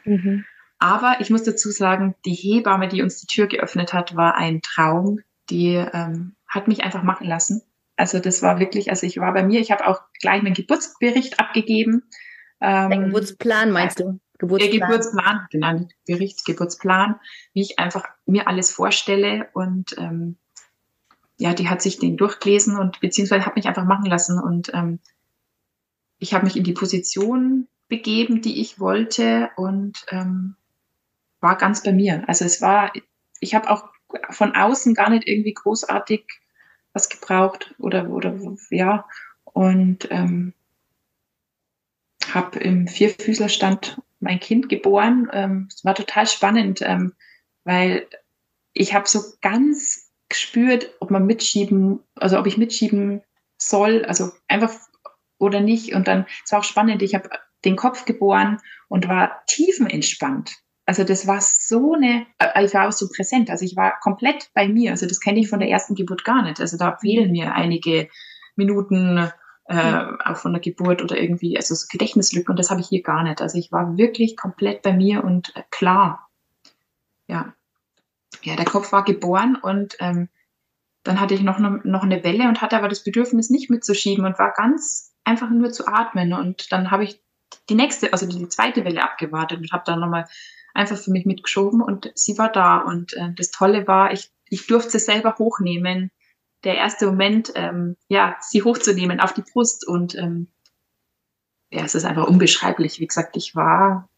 Mhm. 0.03 0.45
Aber 0.86 1.20
ich 1.20 1.32
muss 1.32 1.42
dazu 1.42 1.72
sagen, 1.72 2.13
die 2.25 2.36
Hebamme, 2.36 2.88
die 2.88 3.01
uns 3.01 3.20
die 3.20 3.25
Tür 3.25 3.48
geöffnet 3.48 3.92
hat, 3.92 4.15
war 4.15 4.36
ein 4.36 4.62
Traum. 4.62 5.20
Die 5.50 5.74
ähm, 5.74 6.36
hat 6.48 6.68
mich 6.68 6.84
einfach 6.84 7.01
machen 7.01 7.25
lassen. 7.25 7.63
Also 7.96 8.20
das 8.20 8.44
war 8.44 8.60
wirklich, 8.60 8.92
also 8.92 9.08
ich 9.08 9.18
war 9.18 9.34
bei 9.34 9.42
mir, 9.42 9.62
ich 9.62 9.72
habe 9.72 9.88
auch 9.88 10.01
gleich 10.22 10.44
meinen 10.44 10.54
Geburtsbericht 10.54 11.39
abgegeben. 11.39 12.04
Ähm, 12.62 12.92
der 12.92 13.00
Geburtsplan 13.00 13.72
meinst 13.72 14.00
du? 14.00 14.20
Geburtsplan. 14.38 14.72
Der 14.72 14.80
Geburtsplan, 14.80 15.48
genau, 15.50 15.88
Bericht, 16.06 16.46
Geburtsplan, 16.46 17.20
wie 17.54 17.62
ich 17.62 17.80
einfach 17.80 18.06
mir 18.27 18.48
alles 18.48 18.70
vorstelle 18.70 19.50
und 19.54 19.98
ähm, 19.98 20.38
ja, 21.38 21.56
die 21.56 21.68
hat 21.68 21.82
sich 21.82 21.98
den 21.98 22.15
durchgelesen 22.15 22.77
und 22.77 23.00
beziehungsweise 23.00 23.48
hat 23.48 23.56
mich 23.56 23.65
einfach 23.65 23.86
machen 23.86 24.06
lassen 24.06 24.39
und 24.39 24.72
ähm, 24.75 25.00
ich 26.20 26.36
habe 26.36 26.46
mich 26.46 26.56
in 26.56 26.63
die 26.63 26.74
Position 26.74 27.68
begeben, 27.88 28.44
die 28.44 28.62
ich 28.62 28.80
wollte 28.80 29.50
und 29.56 30.06
ähm, 30.10 30.58
war 31.42 31.58
ganz 31.58 31.84
bei 31.84 31.92
mir. 31.92 32.24
Also 32.27 32.46
es 32.46 32.62
war, 32.62 32.92
ich 33.39 33.56
habe 33.56 33.70
auch 33.70 33.89
von 34.30 34.56
außen 34.56 34.94
gar 34.94 35.10
nicht 35.10 35.27
irgendwie 35.27 35.54
großartig 35.54 36.25
was 36.94 37.10
gebraucht 37.10 37.75
oder, 37.77 38.10
oder 38.10 38.38
ja. 38.70 39.08
Und 39.44 40.08
ähm, 40.12 40.54
habe 42.34 42.60
im 42.60 42.88
Vierfüßlerstand 42.88 44.01
mein 44.20 44.39
Kind 44.39 44.70
geboren. 44.70 45.30
Ähm, 45.32 45.70
es 45.74 45.86
war 45.86 45.96
total 45.96 46.27
spannend, 46.27 46.82
ähm, 46.82 47.13
weil 47.63 48.08
ich 48.74 48.94
habe 48.94 49.08
so 49.08 49.22
ganz 49.42 50.12
gespürt, 50.30 50.92
ob 51.00 51.12
man 51.12 51.25
mitschieben, 51.25 52.00
also 52.15 52.39
ob 52.39 52.48
ich 52.48 52.58
mitschieben 52.58 53.22
soll, 53.58 54.04
also 54.06 54.32
einfach 54.48 54.74
oder 55.38 55.62
nicht. 55.62 55.94
Und 55.94 56.07
dann, 56.07 56.25
es 56.44 56.51
war 56.51 56.59
auch 56.59 56.64
spannend, 56.64 57.01
ich 57.01 57.14
habe 57.16 57.29
den 57.64 57.75
Kopf 57.75 58.05
geboren 58.05 58.59
und 58.88 59.07
war 59.07 59.44
tiefenentspannt 59.48 60.55
also 60.85 61.03
das 61.03 61.25
war 61.25 61.41
so 61.41 61.93
eine, 61.93 62.27
äh, 62.37 62.65
ich 62.65 62.74
war 62.74 62.87
auch 62.87 62.91
so 62.91 63.09
präsent, 63.09 63.50
also 63.50 63.65
ich 63.65 63.75
war 63.75 64.00
komplett 64.00 64.51
bei 64.53 64.67
mir. 64.67 64.91
Also 64.91 65.07
das 65.07 65.19
kenne 65.19 65.39
ich 65.39 65.50
von 65.50 65.59
der 65.59 65.69
ersten 65.69 65.95
Geburt 65.95 66.24
gar 66.24 66.43
nicht. 66.43 66.59
Also 66.59 66.77
da 66.77 66.98
fehlen 66.98 67.31
mir 67.31 67.53
einige 67.53 68.07
Minuten 68.55 69.31
äh, 69.67 70.05
auch 70.25 70.37
von 70.37 70.53
der 70.53 70.61
Geburt 70.61 71.01
oder 71.01 71.17
irgendwie, 71.17 71.57
also 71.57 71.74
so 71.74 71.87
Gedächtnislücken 71.91 72.51
und 72.51 72.59
das 72.59 72.69
habe 72.69 72.81
ich 72.81 72.87
hier 72.87 73.01
gar 73.01 73.24
nicht. 73.24 73.41
Also 73.41 73.57
ich 73.57 73.71
war 73.71 73.98
wirklich 73.98 74.37
komplett 74.37 74.83
bei 74.83 74.93
mir 74.93 75.24
und 75.24 75.55
äh, 75.55 75.63
klar. 75.71 76.29
Ja. 77.27 77.53
Ja, 78.43 78.55
der 78.55 78.65
Kopf 78.65 78.91
war 78.91 79.03
geboren 79.03 79.55
und 79.55 79.95
ähm, 80.00 80.29
dann 81.03 81.19
hatte 81.19 81.33
ich 81.33 81.41
noch, 81.41 81.57
ne, 81.57 81.81
noch 81.83 82.03
eine 82.03 82.24
Welle 82.24 82.48
und 82.48 82.61
hatte 82.61 82.77
aber 82.77 82.89
das 82.89 83.03
Bedürfnis, 83.03 83.50
nicht 83.50 83.69
mitzuschieben 83.71 84.25
und 84.25 84.37
war 84.37 84.53
ganz 84.53 85.13
einfach 85.24 85.50
nur 85.50 85.71
zu 85.71 85.87
atmen. 85.87 86.33
Und 86.33 86.71
dann 86.71 86.91
habe 86.91 87.05
ich 87.05 87.21
die 87.70 87.75
nächste, 87.75 88.14
also 88.14 88.25
die 88.25 88.48
zweite 88.50 88.86
Welle 88.86 89.03
abgewartet 89.03 89.60
und 89.60 89.72
habe 89.72 89.84
dann 89.86 90.00
nochmal 90.00 90.27
einfach 90.74 90.98
für 90.98 91.12
mich 91.12 91.25
mitgeschoben 91.25 91.81
und 91.81 92.12
sie 92.16 92.38
war 92.38 92.51
da. 92.51 92.77
Und 92.77 93.14
äh, 93.14 93.34
das 93.36 93.51
Tolle 93.51 93.88
war, 93.88 94.12
ich, 94.12 94.31
ich 94.50 94.68
durfte 94.68 94.92
sie 94.92 95.00
selber 95.00 95.36
hochnehmen. 95.40 96.12
Der 96.64 96.75
erste 96.75 97.08
Moment, 97.08 97.51
ähm, 97.55 97.96
ja, 98.08 98.38
sie 98.42 98.64
hochzunehmen 98.64 99.20
auf 99.20 99.34
die 99.34 99.44
Brust 99.44 99.88
und 99.88 100.16
ähm, 100.16 100.48
ja, 101.72 101.84
es 101.84 101.96
ist 101.96 102.05
einfach 102.05 102.27
unbeschreiblich. 102.27 103.00
Wie 103.00 103.08
gesagt, 103.08 103.38
ich 103.38 103.55
war 103.55 104.10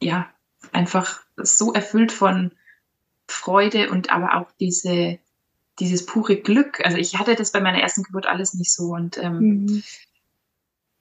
ja 0.00 0.28
einfach 0.72 1.22
so 1.36 1.72
erfüllt 1.72 2.12
von 2.12 2.52
Freude 3.26 3.90
und 3.90 4.10
aber 4.10 4.36
auch 4.36 4.50
diese 4.60 5.18
dieses 5.80 6.06
pure 6.06 6.36
Glück. 6.36 6.84
Also 6.84 6.98
ich 6.98 7.18
hatte 7.18 7.34
das 7.34 7.50
bei 7.50 7.60
meiner 7.60 7.80
ersten 7.80 8.04
Geburt 8.04 8.26
alles 8.26 8.54
nicht 8.54 8.72
so 8.72 8.94
und 8.94 9.18
ähm, 9.18 9.38
mhm 9.38 9.82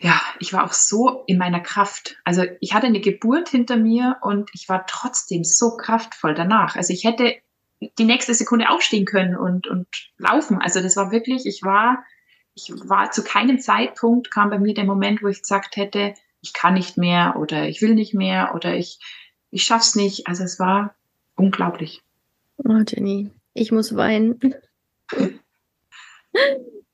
ja, 0.03 0.19
ich 0.39 0.51
war 0.51 0.65
auch 0.65 0.73
so 0.73 1.23
in 1.27 1.37
meiner 1.37 1.61
Kraft. 1.61 2.17
Also 2.25 2.43
ich 2.59 2.73
hatte 2.73 2.87
eine 2.87 2.99
Geburt 2.99 3.47
hinter 3.47 3.77
mir 3.77 4.17
und 4.21 4.49
ich 4.53 4.67
war 4.67 4.85
trotzdem 4.85 5.45
so 5.45 5.77
kraftvoll 5.77 6.33
danach. 6.33 6.75
Also 6.75 6.91
ich 6.91 7.05
hätte 7.05 7.37
die 7.97 8.03
nächste 8.03 8.33
Sekunde 8.33 8.69
aufstehen 8.69 9.05
können 9.05 9.37
und, 9.37 9.65
und 9.67 9.87
laufen. 10.17 10.59
Also 10.61 10.81
das 10.81 10.97
war 10.97 11.11
wirklich, 11.11 11.45
ich 11.45 11.63
war, 11.63 12.03
ich 12.53 12.69
war 12.83 13.11
zu 13.11 13.23
keinem 13.23 13.59
Zeitpunkt 13.59 14.29
kam 14.29 14.49
bei 14.49 14.59
mir 14.59 14.73
der 14.73 14.83
Moment, 14.83 15.23
wo 15.23 15.29
ich 15.29 15.39
gesagt 15.39 15.77
hätte, 15.77 16.15
ich 16.41 16.51
kann 16.51 16.73
nicht 16.73 16.97
mehr 16.97 17.37
oder 17.37 17.69
ich 17.69 17.81
will 17.81 17.95
nicht 17.95 18.13
mehr 18.13 18.53
oder 18.55 18.75
ich, 18.75 18.99
ich 19.51 19.63
schaff's 19.63 19.95
nicht. 19.95 20.27
Also 20.27 20.43
es 20.43 20.59
war 20.59 20.95
unglaublich. 21.37 22.01
Oh, 22.57 22.81
Jenny, 22.85 23.31
ich 23.53 23.71
muss 23.71 23.95
weinen. 23.95 24.37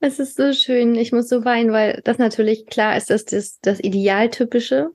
Es 0.01 0.17
ist 0.19 0.37
so 0.37 0.53
schön. 0.53 0.95
Ich 0.95 1.11
muss 1.11 1.27
so 1.27 1.43
weinen, 1.43 1.73
weil 1.73 2.01
das 2.05 2.17
natürlich 2.17 2.65
klar 2.67 2.95
ist, 2.95 3.09
dass 3.09 3.25
das 3.25 3.59
das 3.59 3.79
Idealtypische, 3.81 4.91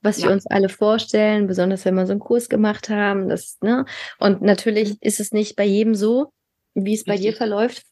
was 0.00 0.18
ja. 0.18 0.26
wir 0.26 0.32
uns 0.32 0.46
alle 0.46 0.70
vorstellen, 0.70 1.46
besonders 1.46 1.84
wenn 1.84 1.94
wir 1.94 2.06
so 2.06 2.12
einen 2.12 2.20
Kurs 2.20 2.48
gemacht 2.48 2.88
haben. 2.88 3.28
Das, 3.28 3.58
ne? 3.60 3.84
Und 4.18 4.40
natürlich 4.40 4.90
mhm. 4.90 4.98
ist 5.00 5.20
es 5.20 5.32
nicht 5.32 5.56
bei 5.56 5.64
jedem 5.64 5.94
so, 5.94 6.32
wie 6.74 6.94
es 6.94 7.04
bei 7.04 7.12
Richtig. 7.12 7.32
dir 7.32 7.36
verläuft. 7.36 7.82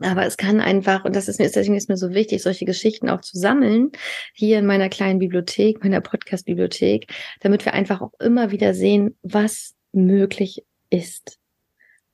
Aber 0.00 0.24
es 0.24 0.36
kann 0.36 0.60
einfach, 0.60 1.04
und 1.04 1.16
das 1.16 1.26
ist 1.26 1.40
mir, 1.40 1.50
deswegen 1.50 1.76
ist 1.76 1.88
mir 1.88 1.96
so 1.96 2.14
wichtig, 2.14 2.42
solche 2.42 2.64
Geschichten 2.64 3.08
auch 3.08 3.20
zu 3.20 3.36
sammeln, 3.36 3.90
hier 4.32 4.60
in 4.60 4.66
meiner 4.66 4.88
kleinen 4.88 5.18
Bibliothek, 5.18 5.82
meiner 5.82 6.00
Podcast-Bibliothek, 6.00 7.12
damit 7.40 7.64
wir 7.64 7.74
einfach 7.74 8.00
auch 8.00 8.12
immer 8.20 8.52
wieder 8.52 8.74
sehen, 8.74 9.18
was 9.22 9.74
möglich 9.90 10.64
ist 10.90 11.37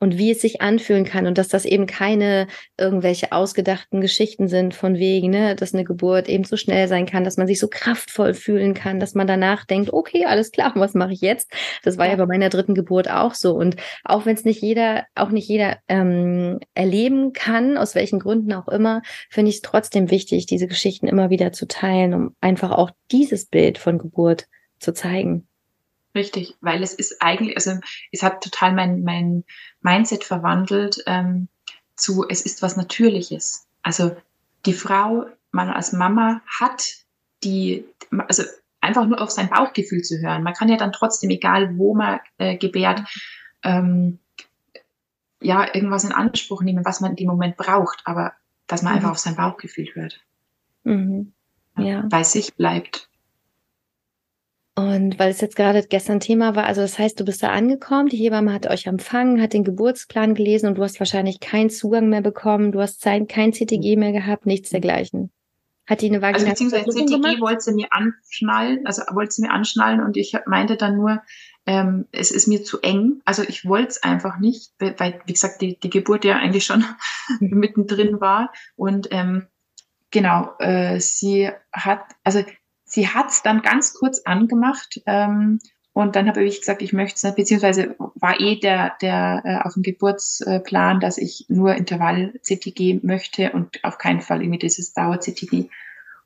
und 0.00 0.18
wie 0.18 0.30
es 0.30 0.40
sich 0.40 0.60
anfühlen 0.60 1.04
kann 1.04 1.26
und 1.26 1.38
dass 1.38 1.48
das 1.48 1.64
eben 1.64 1.86
keine 1.86 2.46
irgendwelche 2.78 3.32
ausgedachten 3.32 4.00
Geschichten 4.00 4.48
sind 4.48 4.74
von 4.74 4.96
wegen, 4.96 5.30
ne, 5.30 5.54
dass 5.54 5.74
eine 5.74 5.84
Geburt 5.84 6.28
eben 6.28 6.44
so 6.44 6.56
schnell 6.56 6.88
sein 6.88 7.06
kann, 7.06 7.24
dass 7.24 7.36
man 7.36 7.46
sich 7.46 7.58
so 7.58 7.68
kraftvoll 7.68 8.34
fühlen 8.34 8.74
kann, 8.74 9.00
dass 9.00 9.14
man 9.14 9.26
danach 9.26 9.64
denkt, 9.64 9.92
okay, 9.92 10.24
alles 10.26 10.50
klar, 10.50 10.72
was 10.76 10.94
mache 10.94 11.12
ich 11.12 11.20
jetzt? 11.20 11.50
Das 11.82 11.98
war 11.98 12.08
ja, 12.08 12.16
bei 12.16 12.26
meiner 12.26 12.48
dritten 12.48 12.74
Geburt 12.74 13.10
auch 13.10 13.34
so 13.34 13.54
und 13.54 13.76
auch 14.04 14.26
wenn 14.26 14.34
es 14.34 14.44
nicht 14.44 14.60
jeder, 14.60 15.04
auch 15.14 15.30
nicht 15.30 15.48
jeder 15.48 15.78
ähm, 15.88 16.60
erleben 16.74 17.32
kann, 17.32 17.76
aus 17.76 17.94
welchen 17.94 18.18
Gründen 18.18 18.52
auch 18.52 18.68
immer, 18.68 19.02
finde 19.30 19.50
ich 19.50 19.56
es 19.56 19.62
trotzdem 19.62 20.10
wichtig, 20.10 20.46
diese 20.46 20.66
Geschichten 20.66 21.06
immer 21.06 21.30
wieder 21.30 21.52
zu 21.52 21.66
teilen, 21.66 22.14
um 22.14 22.36
einfach 22.40 22.72
auch 22.72 22.90
dieses 23.10 23.46
Bild 23.46 23.78
von 23.78 23.98
Geburt 23.98 24.46
zu 24.78 24.92
zeigen. 24.92 25.48
Richtig, 26.14 26.56
weil 26.60 26.82
es 26.82 26.94
ist 26.94 27.20
eigentlich, 27.20 27.56
also 27.56 27.80
es 28.12 28.22
hat 28.22 28.42
total 28.42 28.72
mein, 28.72 29.02
mein 29.02 29.44
Mindset 29.80 30.22
verwandelt 30.22 31.02
ähm, 31.06 31.48
zu, 31.96 32.24
es 32.28 32.42
ist 32.42 32.62
was 32.62 32.76
Natürliches. 32.76 33.66
Also 33.82 34.16
die 34.64 34.74
Frau, 34.74 35.26
man 35.50 35.70
als 35.70 35.92
Mama 35.92 36.40
hat 36.46 37.04
die, 37.42 37.84
also 38.28 38.44
einfach 38.80 39.06
nur 39.06 39.20
auf 39.20 39.30
sein 39.30 39.48
Bauchgefühl 39.48 40.02
zu 40.02 40.20
hören. 40.20 40.42
Man 40.42 40.54
kann 40.54 40.68
ja 40.68 40.76
dann 40.76 40.92
trotzdem, 40.92 41.30
egal 41.30 41.76
wo 41.78 41.94
man 41.94 42.20
äh, 42.38 42.56
gebärt, 42.56 43.02
ähm, 43.64 44.18
ja, 45.40 45.74
irgendwas 45.74 46.04
in 46.04 46.12
Anspruch 46.12 46.62
nehmen, 46.62 46.84
was 46.84 47.00
man 47.00 47.10
in 47.10 47.16
dem 47.16 47.28
Moment 47.28 47.56
braucht, 47.56 48.02
aber 48.04 48.32
dass 48.66 48.82
man 48.82 48.92
mhm. 48.92 48.98
einfach 48.98 49.10
auf 49.10 49.18
sein 49.18 49.36
Bauchgefühl 49.36 49.88
hört. 49.94 50.20
Mhm. 50.84 51.32
Ja. 51.76 52.02
Bei 52.08 52.22
sich 52.22 52.54
bleibt. 52.54 53.08
Und 54.76 55.20
weil 55.20 55.30
es 55.30 55.40
jetzt 55.40 55.54
gerade 55.54 55.84
gestern 55.88 56.18
Thema 56.18 56.56
war, 56.56 56.64
also 56.64 56.80
das 56.80 56.98
heißt, 56.98 57.20
du 57.20 57.24
bist 57.24 57.44
da 57.44 57.50
angekommen, 57.50 58.08
die 58.08 58.16
Hebamme 58.16 58.52
hat 58.52 58.66
euch 58.66 58.86
empfangen, 58.86 59.40
hat 59.40 59.52
den 59.52 59.62
Geburtsplan 59.62 60.34
gelesen 60.34 60.66
und 60.66 60.78
du 60.78 60.82
hast 60.82 60.98
wahrscheinlich 60.98 61.38
keinen 61.38 61.70
Zugang 61.70 62.08
mehr 62.08 62.22
bekommen, 62.22 62.72
du 62.72 62.80
hast 62.80 63.02
kein 63.02 63.52
CTG 63.52 63.96
mehr 63.96 64.10
gehabt, 64.10 64.46
nichts 64.46 64.70
dergleichen. 64.70 65.30
Hat 65.86 66.00
die 66.00 66.08
eine 66.08 66.22
Vagina 66.22 66.38
Also 66.38 66.48
beziehungsweise 66.48 66.90
CTG 66.90 67.20
gemacht? 67.20 67.40
wollte 67.40 67.60
sie 67.60 67.74
mir 67.74 67.86
anschnallen, 67.90 68.84
also 68.84 69.02
wollte 69.12 69.32
sie 69.32 69.42
mir 69.42 69.52
anschnallen 69.52 70.02
und 70.02 70.16
ich 70.16 70.34
meinte 70.46 70.76
dann 70.76 70.96
nur, 70.96 71.22
ähm, 71.66 72.06
es 72.10 72.30
ist 72.30 72.48
mir 72.48 72.64
zu 72.64 72.80
eng. 72.80 73.20
Also 73.24 73.42
ich 73.42 73.66
wollte 73.66 73.88
es 73.88 74.02
einfach 74.02 74.38
nicht, 74.38 74.72
weil, 74.78 75.20
wie 75.24 75.32
gesagt, 75.32 75.60
die, 75.62 75.78
die 75.78 75.90
Geburt 75.90 76.24
ja 76.24 76.36
eigentlich 76.36 76.64
schon 76.64 76.84
mittendrin 77.40 78.20
war. 78.20 78.52
Und 78.76 79.08
ähm, 79.12 79.46
genau, 80.10 80.52
äh, 80.58 81.00
sie 81.00 81.50
hat, 81.72 82.00
also 82.22 82.42
sie 82.94 83.08
hat 83.08 83.30
es 83.30 83.42
dann 83.42 83.62
ganz 83.62 83.94
kurz 83.94 84.20
angemacht. 84.20 85.00
Ähm, 85.06 85.58
und 85.92 86.16
dann 86.16 86.28
habe 86.28 86.42
ich 86.42 86.60
gesagt, 86.60 86.82
ich 86.82 86.92
möchte 86.92 87.16
es 87.16 87.22
nicht, 87.22 87.36
beziehungsweise 87.36 87.94
war 87.98 88.40
eh 88.40 88.58
der, 88.58 88.96
der 89.00 89.42
äh, 89.44 89.66
auf 89.66 89.74
dem 89.74 89.82
Geburtsplan, 89.82 90.98
dass 90.98 91.18
ich 91.18 91.46
nur 91.48 91.74
Intervall-CTG 91.74 93.00
möchte 93.02 93.52
und 93.52 93.82
auf 93.84 93.98
keinen 93.98 94.20
Fall 94.20 94.42
irgendwie 94.42 94.58
dieses 94.58 94.92
Dauer-CTG. 94.92 95.68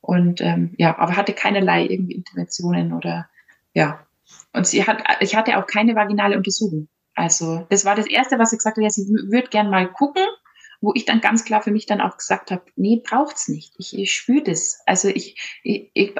Und 0.00 0.40
ähm, 0.40 0.74
ja, 0.78 0.98
aber 0.98 1.16
hatte 1.16 1.34
keinerlei 1.34 1.84
irgendwie 1.84 2.14
Interventionen 2.14 2.94
oder 2.94 3.28
ja. 3.74 4.06
Und 4.54 4.66
sie 4.66 4.86
hat, 4.86 5.02
ich 5.20 5.36
hatte 5.36 5.58
auch 5.58 5.66
keine 5.66 5.94
vaginale 5.94 6.36
Untersuchung. 6.36 6.88
Also 7.14 7.66
das 7.68 7.84
war 7.84 7.94
das 7.94 8.06
Erste, 8.06 8.38
was 8.38 8.50
sie 8.50 8.56
gesagt 8.56 8.76
hat, 8.76 8.82
ja, 8.82 8.90
sie 8.90 9.06
würde 9.08 9.48
gern 9.48 9.70
mal 9.70 9.88
gucken, 9.88 10.24
wo 10.80 10.92
ich 10.94 11.04
dann 11.04 11.20
ganz 11.20 11.44
klar 11.44 11.62
für 11.62 11.70
mich 11.70 11.86
dann 11.86 12.00
auch 12.00 12.16
gesagt 12.16 12.50
habe, 12.50 12.62
nee, 12.76 13.02
braucht's 13.02 13.48
nicht. 13.48 13.74
Ich, 13.78 13.98
ich 13.98 14.14
spüre 14.14 14.44
das. 14.44 14.80
Also 14.86 15.08
ich, 15.08 15.60
ich, 15.62 15.90
ich, 15.94 16.14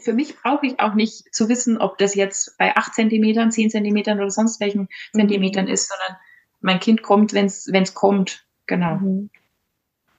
für 0.00 0.12
mich 0.12 0.36
brauche 0.36 0.66
ich 0.66 0.78
auch 0.78 0.94
nicht 0.94 1.34
zu 1.34 1.48
wissen, 1.48 1.78
ob 1.78 1.98
das 1.98 2.14
jetzt 2.14 2.56
bei 2.58 2.76
acht 2.76 2.94
Zentimetern, 2.94 3.50
zehn 3.50 3.70
Zentimetern 3.70 4.18
oder 4.18 4.30
sonst 4.30 4.60
welchen 4.60 4.82
mhm. 4.82 5.18
Zentimetern 5.18 5.66
ist, 5.66 5.88
sondern 5.88 6.20
mein 6.60 6.80
Kind 6.80 7.02
kommt, 7.02 7.32
wenn 7.32 7.46
es 7.46 7.94
kommt. 7.94 8.46
Genau. 8.66 8.96
Mhm. 8.96 9.30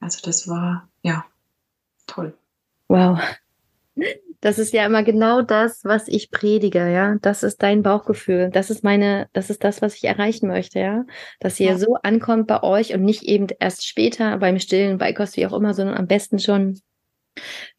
Also 0.02 0.20
das 0.24 0.48
war, 0.48 0.90
ja, 1.02 1.26
toll. 2.06 2.38
Wow. 2.88 3.20
Das 4.46 4.60
ist 4.60 4.74
ja 4.74 4.86
immer 4.86 5.02
genau 5.02 5.42
das, 5.42 5.84
was 5.86 6.08
ich 6.08 6.30
predige, 6.30 6.88
ja. 6.92 7.16
Das 7.24 7.42
ist 7.42 7.64
dein 7.64 7.82
Bauchgefühl. 7.82 8.52
Das 8.54 8.70
ist 8.70 8.84
meine, 8.84 9.28
das 9.34 9.50
ist 9.50 9.64
das, 9.64 9.82
was 9.82 9.96
ich 9.96 10.04
erreichen 10.04 10.48
möchte, 10.48 10.78
ja. 10.78 11.04
Dass 11.40 11.60
ihr 11.60 11.72
ja. 11.72 11.78
so 11.80 11.96
ankommt 12.04 12.46
bei 12.46 12.62
euch 12.62 12.94
und 12.94 13.02
nicht 13.02 13.24
eben 13.24 13.48
erst 13.60 13.88
später 13.88 14.38
beim 14.38 14.60
Stillen, 14.60 15.00
bei 15.00 15.14
Kost, 15.14 15.36
wie 15.36 15.48
auch 15.48 15.54
immer, 15.54 15.74
sondern 15.74 15.98
am 15.98 16.06
besten 16.06 16.38
schon 16.38 16.80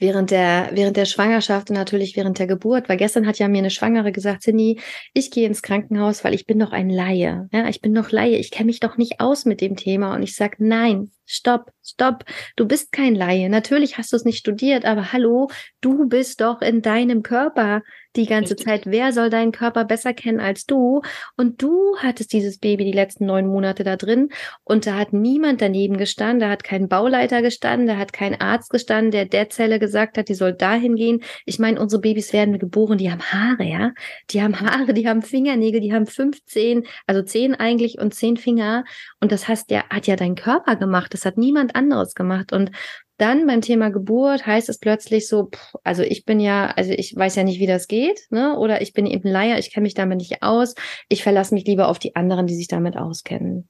während 0.00 0.32
der, 0.32 0.70
während 0.72 0.96
der 0.96 1.04
Schwangerschaft 1.04 1.70
und 1.70 1.76
natürlich 1.76 2.16
während 2.16 2.40
der 2.40 2.48
Geburt. 2.48 2.88
Weil 2.88 2.96
gestern 2.96 3.28
hat 3.28 3.38
ja 3.38 3.46
mir 3.46 3.58
eine 3.58 3.70
Schwangere 3.70 4.10
gesagt, 4.10 4.42
Cindy, 4.42 4.80
ich 5.14 5.30
gehe 5.30 5.46
ins 5.46 5.62
Krankenhaus, 5.62 6.24
weil 6.24 6.34
ich 6.34 6.46
bin 6.46 6.58
doch 6.58 6.72
ein 6.72 6.90
Laie. 6.90 7.48
Ja, 7.52 7.68
ich 7.68 7.80
bin 7.80 7.94
doch 7.94 8.10
Laie. 8.10 8.38
Ich 8.38 8.50
kenne 8.50 8.66
mich 8.66 8.80
doch 8.80 8.96
nicht 8.96 9.20
aus 9.20 9.44
mit 9.44 9.60
dem 9.60 9.76
Thema. 9.76 10.16
Und 10.16 10.24
ich 10.24 10.34
sag, 10.34 10.58
nein, 10.58 11.12
stopp, 11.26 11.72
stopp. 11.82 12.24
Du 12.56 12.66
bist 12.66 12.92
kein 12.92 13.14
Laie. 13.14 13.48
Natürlich 13.48 13.98
hast 13.98 14.12
du 14.12 14.16
es 14.16 14.24
nicht 14.24 14.38
studiert, 14.38 14.84
aber 14.84 15.12
hallo, 15.12 15.48
du 15.80 16.08
bist 16.08 16.40
doch 16.40 16.62
in 16.62 16.82
deinem 16.82 17.22
Körper 17.22 17.82
die 18.16 18.26
ganze 18.26 18.52
Richtig. 18.52 18.66
Zeit. 18.66 18.86
Wer 18.86 19.12
soll 19.12 19.30
deinen 19.30 19.52
Körper 19.52 19.84
besser 19.84 20.14
kennen 20.14 20.40
als 20.40 20.64
du? 20.64 21.02
Und 21.36 21.62
du 21.62 21.96
hattest 21.98 22.32
dieses 22.32 22.58
Baby 22.58 22.84
die 22.84 22.92
letzten 22.92 23.26
neun 23.26 23.46
Monate 23.46 23.84
da 23.84 23.96
drin 23.96 24.30
und 24.64 24.86
da 24.86 24.94
hat 24.94 25.12
niemand 25.12 25.60
daneben 25.60 25.96
gestanden, 25.96 26.40
da 26.40 26.48
hat 26.48 26.64
kein 26.64 26.88
Bauleiter 26.88 27.42
gestanden, 27.42 27.86
da 27.86 27.96
hat 27.96 28.12
kein 28.12 28.40
Arzt 28.40 28.70
gestanden, 28.70 29.10
der 29.10 29.26
der 29.26 29.50
Zelle 29.50 29.78
gesagt 29.78 30.18
hat, 30.18 30.28
die 30.28 30.34
soll 30.34 30.52
dahin 30.52 30.96
gehen. 30.96 31.22
Ich 31.44 31.58
meine, 31.58 31.80
unsere 31.80 32.00
Babys 32.00 32.32
werden 32.32 32.58
geboren, 32.58 32.98
die 32.98 33.10
haben 33.10 33.22
Haare, 33.22 33.64
ja? 33.64 33.92
Die 34.30 34.42
haben 34.42 34.58
Haare, 34.60 34.94
die 34.94 35.08
haben 35.08 35.22
Fingernägel, 35.22 35.80
die 35.80 35.92
haben 35.92 36.06
15, 36.06 36.86
also 37.06 37.22
zehn 37.22 37.54
eigentlich 37.54 37.98
und 37.98 38.14
zehn 38.14 38.36
Finger. 38.36 38.84
Und 39.20 39.32
das 39.32 39.48
heißt, 39.48 39.70
der 39.70 39.88
hat 39.90 40.06
ja 40.06 40.16
dein 40.16 40.34
Körper 40.34 40.76
gemacht. 40.76 41.12
Das 41.16 41.24
hat 41.24 41.38
niemand 41.38 41.74
anderes 41.74 42.14
gemacht. 42.14 42.52
Und 42.52 42.70
dann 43.18 43.46
beim 43.46 43.62
Thema 43.62 43.90
Geburt 43.90 44.46
heißt 44.46 44.68
es 44.68 44.78
plötzlich 44.78 45.26
so, 45.26 45.46
pff, 45.46 45.74
also 45.84 46.02
ich 46.02 46.26
bin 46.26 46.38
ja, 46.38 46.66
also 46.66 46.92
ich 46.92 47.16
weiß 47.16 47.36
ja 47.36 47.44
nicht, 47.44 47.60
wie 47.60 47.66
das 47.66 47.88
geht, 47.88 48.20
ne? 48.30 48.58
Oder 48.58 48.82
ich 48.82 48.92
bin 48.92 49.06
eben 49.06 49.28
Leier, 49.28 49.58
ich 49.58 49.72
kenne 49.72 49.84
mich 49.84 49.94
damit 49.94 50.18
nicht 50.18 50.42
aus. 50.42 50.74
Ich 51.08 51.22
verlasse 51.22 51.54
mich 51.54 51.64
lieber 51.64 51.88
auf 51.88 51.98
die 51.98 52.14
anderen, 52.14 52.46
die 52.46 52.54
sich 52.54 52.68
damit 52.68 52.96
auskennen. 52.96 53.68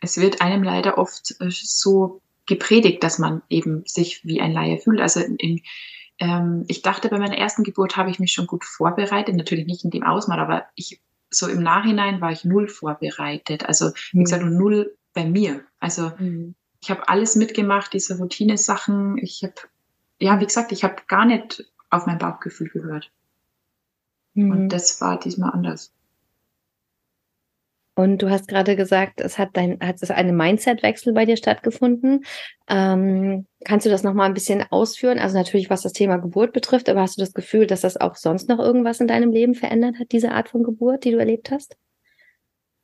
Es 0.00 0.18
wird 0.18 0.40
einem 0.40 0.62
leider 0.62 0.96
oft 0.96 1.34
äh, 1.40 1.50
so 1.50 2.22
gepredigt, 2.46 3.02
dass 3.02 3.18
man 3.18 3.42
eben 3.50 3.82
sich 3.86 4.24
wie 4.24 4.40
ein 4.40 4.52
Laie 4.52 4.78
fühlt. 4.78 5.00
Also 5.00 5.20
in, 5.20 5.60
ähm, 6.18 6.64
ich 6.68 6.80
dachte, 6.80 7.10
bei 7.10 7.18
meiner 7.18 7.36
ersten 7.36 7.64
Geburt 7.64 7.98
habe 7.98 8.10
ich 8.10 8.18
mich 8.18 8.32
schon 8.32 8.46
gut 8.46 8.64
vorbereitet, 8.64 9.34
natürlich 9.34 9.66
nicht 9.66 9.84
in 9.84 9.90
dem 9.90 10.04
Ausmaß, 10.04 10.38
aber 10.38 10.64
ich 10.74 11.02
so 11.28 11.48
im 11.48 11.62
Nachhinein 11.62 12.20
war 12.20 12.32
ich 12.32 12.44
null 12.44 12.68
vorbereitet. 12.68 13.66
Also 13.66 13.90
wie 14.12 14.22
gesagt, 14.22 14.44
null 14.44 14.96
bei 15.12 15.26
mir. 15.26 15.64
Also 15.80 16.12
mhm 16.18 16.54
ich 16.82 16.90
habe 16.90 17.08
alles 17.08 17.36
mitgemacht, 17.36 17.92
diese 17.92 18.18
Routine-Sachen. 18.18 19.18
Ich 19.18 19.42
habe, 19.42 19.54
ja, 20.20 20.40
wie 20.40 20.46
gesagt, 20.46 20.72
ich 20.72 20.84
habe 20.84 20.96
gar 21.08 21.24
nicht 21.24 21.64
auf 21.90 22.06
mein 22.06 22.18
Bauchgefühl 22.18 22.68
gehört. 22.68 23.10
Mhm. 24.34 24.50
Und 24.50 24.68
das 24.68 25.00
war 25.00 25.18
diesmal 25.18 25.52
anders. 25.52 25.92
Und 27.98 28.20
du 28.20 28.28
hast 28.28 28.46
gerade 28.46 28.76
gesagt, 28.76 29.22
es 29.22 29.38
hat 29.38 29.50
dein, 29.54 29.80
hat 29.80 30.02
es 30.02 30.10
einen 30.10 30.36
Mindset-Wechsel 30.36 31.14
bei 31.14 31.24
dir 31.24 31.38
stattgefunden. 31.38 32.26
Ähm, 32.68 33.46
kannst 33.64 33.86
du 33.86 33.90
das 33.90 34.02
nochmal 34.02 34.26
ein 34.26 34.34
bisschen 34.34 34.62
ausführen? 34.70 35.18
Also 35.18 35.38
natürlich, 35.38 35.70
was 35.70 35.80
das 35.80 35.94
Thema 35.94 36.18
Geburt 36.18 36.52
betrifft, 36.52 36.90
aber 36.90 37.00
hast 37.00 37.16
du 37.16 37.22
das 37.22 37.32
Gefühl, 37.32 37.66
dass 37.66 37.80
das 37.80 37.96
auch 37.96 38.16
sonst 38.16 38.50
noch 38.50 38.58
irgendwas 38.58 39.00
in 39.00 39.08
deinem 39.08 39.32
Leben 39.32 39.54
verändert 39.54 39.98
hat, 39.98 40.12
diese 40.12 40.32
Art 40.32 40.50
von 40.50 40.62
Geburt, 40.62 41.04
die 41.04 41.12
du 41.12 41.16
erlebt 41.16 41.50
hast? 41.50 41.78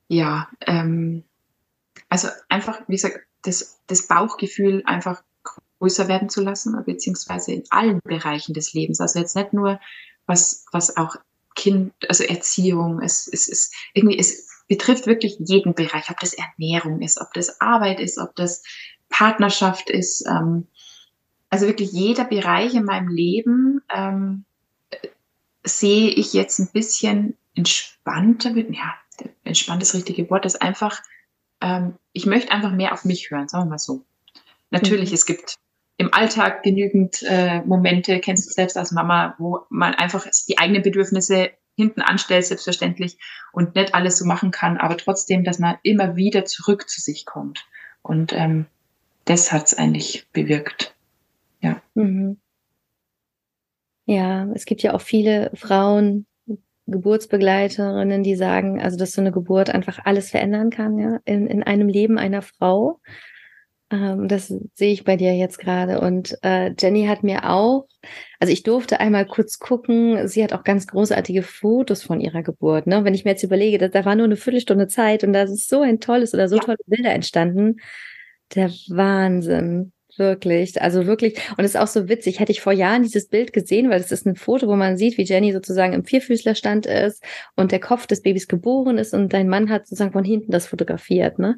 Ja, 0.08 0.48
ähm, 0.66 1.24
also 2.08 2.28
einfach, 2.48 2.80
wie 2.88 2.94
gesagt, 2.94 3.20
das, 3.42 3.80
das 3.86 4.06
Bauchgefühl 4.06 4.82
einfach 4.86 5.22
größer 5.78 6.08
werden 6.08 6.28
zu 6.28 6.42
lassen, 6.42 6.80
beziehungsweise 6.84 7.52
in 7.52 7.64
allen 7.70 8.00
Bereichen 8.04 8.54
des 8.54 8.72
Lebens. 8.72 9.00
Also 9.00 9.18
jetzt 9.18 9.36
nicht 9.36 9.52
nur 9.52 9.80
was, 10.26 10.64
was 10.72 10.96
auch 10.96 11.16
Kind, 11.54 11.92
also 12.08 12.24
Erziehung, 12.24 13.00
es, 13.00 13.28
es 13.30 13.48
ist 13.48 13.74
irgendwie, 13.92 14.18
es 14.18 14.48
betrifft 14.68 15.06
wirklich 15.06 15.36
jeden 15.38 15.74
Bereich, 15.74 16.08
ob 16.10 16.18
das 16.20 16.34
Ernährung 16.34 17.02
ist, 17.02 17.20
ob 17.20 17.32
das 17.34 17.60
Arbeit 17.60 18.00
ist, 18.00 18.18
ob 18.18 18.34
das 18.36 18.62
Partnerschaft 19.08 19.90
ist. 19.90 20.24
Ähm, 20.26 20.66
also 21.50 21.66
wirklich 21.66 21.92
jeder 21.92 22.24
Bereich 22.24 22.74
in 22.74 22.84
meinem 22.84 23.08
Leben 23.08 23.82
ähm, 23.94 24.44
sehe 25.64 26.08
ich 26.08 26.32
jetzt 26.32 26.58
ein 26.58 26.70
bisschen 26.72 27.36
entspannter, 27.54 28.56
ja, 28.56 28.94
entspannt 29.44 29.82
ist 29.82 29.92
das 29.92 29.98
richtige 30.00 30.30
Wort, 30.30 30.44
das 30.44 30.56
einfach 30.56 31.02
ähm, 31.62 31.94
ich 32.12 32.26
möchte 32.26 32.52
einfach 32.52 32.72
mehr 32.72 32.92
auf 32.92 33.04
mich 33.04 33.30
hören, 33.30 33.48
sagen 33.48 33.66
wir 33.66 33.70
mal 33.70 33.78
so. 33.78 34.04
Natürlich, 34.70 35.10
mhm. 35.10 35.14
es 35.14 35.26
gibt 35.26 35.56
im 35.96 36.12
Alltag 36.12 36.62
genügend 36.62 37.22
äh, 37.22 37.60
Momente, 37.62 38.18
kennst 38.20 38.48
du 38.48 38.52
selbst 38.52 38.76
als 38.76 38.92
Mama, 38.92 39.34
wo 39.38 39.60
man 39.68 39.94
einfach 39.94 40.26
die 40.48 40.58
eigenen 40.58 40.82
Bedürfnisse 40.82 41.50
hinten 41.76 42.02
anstellt, 42.02 42.44
selbstverständlich, 42.44 43.18
und 43.52 43.74
nicht 43.74 43.94
alles 43.94 44.18
so 44.18 44.24
machen 44.24 44.50
kann, 44.50 44.78
aber 44.78 44.96
trotzdem, 44.96 45.44
dass 45.44 45.58
man 45.58 45.76
immer 45.82 46.16
wieder 46.16 46.44
zurück 46.44 46.88
zu 46.88 47.00
sich 47.00 47.24
kommt. 47.24 47.66
Und 48.02 48.32
ähm, 48.32 48.66
das 49.24 49.52
hat 49.52 49.66
es 49.66 49.74
eigentlich 49.74 50.26
bewirkt. 50.32 50.94
Ja. 51.60 51.80
Mhm. 51.94 52.38
Ja, 54.04 54.46
es 54.54 54.64
gibt 54.64 54.82
ja 54.82 54.94
auch 54.94 55.00
viele 55.00 55.50
Frauen, 55.54 56.26
Geburtsbegleiterinnen, 56.92 58.22
die 58.22 58.36
sagen, 58.36 58.80
also 58.80 58.96
dass 58.96 59.12
so 59.12 59.20
eine 59.20 59.32
Geburt 59.32 59.70
einfach 59.70 59.98
alles 60.04 60.30
verändern 60.30 60.70
kann, 60.70 60.98
ja, 60.98 61.18
in, 61.24 61.46
in 61.46 61.62
einem 61.62 61.88
Leben 61.88 62.18
einer 62.18 62.42
Frau. 62.42 63.00
Ähm, 63.92 64.26
das 64.26 64.48
sehe 64.74 64.92
ich 64.92 65.04
bei 65.04 65.16
dir 65.16 65.34
jetzt 65.36 65.58
gerade. 65.58 66.00
Und 66.00 66.36
äh, 66.42 66.72
Jenny 66.78 67.06
hat 67.06 67.22
mir 67.22 67.50
auch, 67.50 67.86
also 68.40 68.52
ich 68.52 68.62
durfte 68.62 69.00
einmal 69.00 69.26
kurz 69.26 69.58
gucken, 69.58 70.26
sie 70.26 70.42
hat 70.42 70.52
auch 70.52 70.64
ganz 70.64 70.86
großartige 70.86 71.42
Fotos 71.42 72.02
von 72.02 72.20
ihrer 72.20 72.42
Geburt. 72.42 72.86
Ne? 72.86 73.04
Wenn 73.04 73.14
ich 73.14 73.24
mir 73.24 73.32
jetzt 73.32 73.42
überlege, 73.42 73.78
da, 73.78 73.88
da 73.88 74.04
war 74.04 74.16
nur 74.16 74.24
eine 74.24 74.36
Viertelstunde 74.36 74.88
Zeit 74.88 75.24
und 75.24 75.32
da 75.32 75.42
ist 75.42 75.68
so 75.68 75.82
ein 75.82 76.00
tolles 76.00 76.34
oder 76.34 76.48
so 76.48 76.56
ja. 76.56 76.62
tolle 76.62 76.78
Bilder 76.86 77.12
entstanden. 77.12 77.76
Der 78.54 78.70
Wahnsinn. 78.88 79.92
Wirklich, 80.18 80.80
also 80.82 81.06
wirklich. 81.06 81.38
Und 81.56 81.64
es 81.64 81.74
ist 81.74 81.80
auch 81.80 81.86
so 81.86 82.08
witzig. 82.08 82.38
Hätte 82.38 82.52
ich 82.52 82.60
vor 82.60 82.72
Jahren 82.72 83.02
dieses 83.02 83.28
Bild 83.28 83.52
gesehen, 83.54 83.88
weil 83.88 84.00
es 84.00 84.12
ist 84.12 84.26
ein 84.26 84.36
Foto, 84.36 84.68
wo 84.68 84.76
man 84.76 84.98
sieht, 84.98 85.16
wie 85.16 85.22
Jenny 85.22 85.52
sozusagen 85.52 85.94
im 85.94 86.04
Vierfüßlerstand 86.04 86.84
ist 86.84 87.24
und 87.56 87.72
der 87.72 87.80
Kopf 87.80 88.06
des 88.06 88.20
Babys 88.20 88.46
geboren 88.46 88.98
ist 88.98 89.14
und 89.14 89.32
dein 89.32 89.48
Mann 89.48 89.70
hat 89.70 89.86
sozusagen 89.86 90.12
von 90.12 90.24
hinten 90.24 90.52
das 90.52 90.66
fotografiert. 90.66 91.38
Ne? 91.38 91.56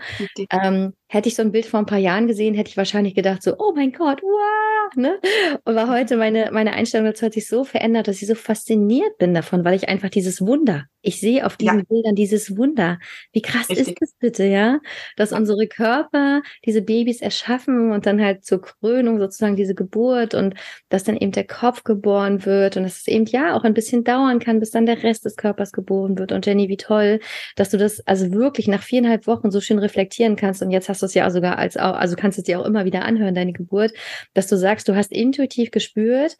Ähm, 0.50 0.92
hätte 1.08 1.28
ich 1.28 1.34
so 1.34 1.42
ein 1.42 1.50
Bild 1.50 1.66
vor 1.66 1.80
ein 1.80 1.86
paar 1.86 1.98
Jahren 1.98 2.28
gesehen, 2.28 2.54
hätte 2.54 2.70
ich 2.70 2.76
wahrscheinlich 2.76 3.14
gedacht 3.16 3.42
so, 3.42 3.56
oh 3.58 3.72
mein 3.74 3.92
Gott, 3.92 4.22
wow, 4.22 4.96
ne? 4.96 5.18
Und 5.64 5.74
war 5.74 5.90
heute 5.90 6.16
meine, 6.16 6.50
meine 6.52 6.74
Einstellung 6.74 7.06
dazu 7.06 7.26
hat 7.26 7.34
sich 7.34 7.48
so 7.48 7.64
verändert, 7.64 8.06
dass 8.06 8.22
ich 8.22 8.28
so 8.28 8.36
fasziniert 8.36 9.18
bin 9.18 9.34
davon, 9.34 9.64
weil 9.64 9.74
ich 9.74 9.88
einfach 9.88 10.10
dieses 10.10 10.40
Wunder 10.40 10.84
Ich 11.04 11.20
sehe 11.20 11.44
auf 11.44 11.56
diesen 11.56 11.80
ja. 11.80 11.84
Bildern 11.84 12.14
dieses 12.14 12.56
Wunder. 12.56 12.98
Wie 13.32 13.42
krass 13.42 13.68
Richtig. 13.68 13.88
ist 13.88 13.96
das 14.00 14.12
bitte, 14.18 14.44
ja? 14.44 14.80
Dass 15.16 15.32
unsere 15.32 15.66
Körper 15.66 16.42
diese 16.64 16.80
Babys 16.80 17.20
erschaffen 17.20 17.92
und 17.92 18.06
dann 18.06 18.22
halt 18.22 18.44
zur 18.44 18.62
Krönung 18.62 19.18
sozusagen 19.18 19.54
diese 19.54 19.74
Geburt 19.74 20.34
und 20.34 20.54
dass 20.88 21.04
dann 21.04 21.16
eben 21.16 21.32
der 21.32 21.46
Kopf 21.46 21.84
geboren 21.84 22.46
wird 22.46 22.78
und 22.78 22.84
dass 22.84 23.00
es 23.00 23.06
eben 23.06 23.26
ja 23.26 23.54
auch 23.54 23.64
ein 23.64 23.74
bisschen 23.74 24.02
dauern 24.02 24.38
kann, 24.38 24.60
bis 24.60 24.70
dann 24.70 24.86
der 24.86 25.02
Rest 25.02 25.26
des 25.26 25.36
Körpers 25.36 25.72
geboren 25.72 26.18
wird. 26.18 26.32
Und 26.32 26.46
Jenny, 26.46 26.70
wie 26.70 26.78
toll, 26.78 27.20
dass 27.56 27.68
du 27.68 27.76
das 27.76 28.00
also 28.06 28.32
wirklich 28.32 28.66
nach 28.66 28.82
viereinhalb 28.82 29.26
Wochen 29.26 29.50
so 29.50 29.60
schön 29.60 29.78
reflektieren 29.78 30.36
kannst. 30.36 30.62
Und 30.62 30.70
jetzt 30.70 30.88
hast 30.88 31.02
du 31.02 31.06
es 31.06 31.14
ja 31.14 31.30
sogar 31.30 31.58
als 31.58 31.76
auch, 31.76 31.94
also 31.94 32.16
kannst 32.16 32.38
du 32.38 32.40
es 32.40 32.46
dir 32.46 32.58
auch 32.58 32.64
immer 32.64 32.86
wieder 32.86 33.04
anhören, 33.04 33.34
deine 33.34 33.52
Geburt, 33.52 33.92
dass 34.32 34.46
du 34.46 34.56
sagst, 34.56 34.88
du 34.88 34.96
hast 34.96 35.12
intuitiv 35.12 35.70
gespürt, 35.70 36.38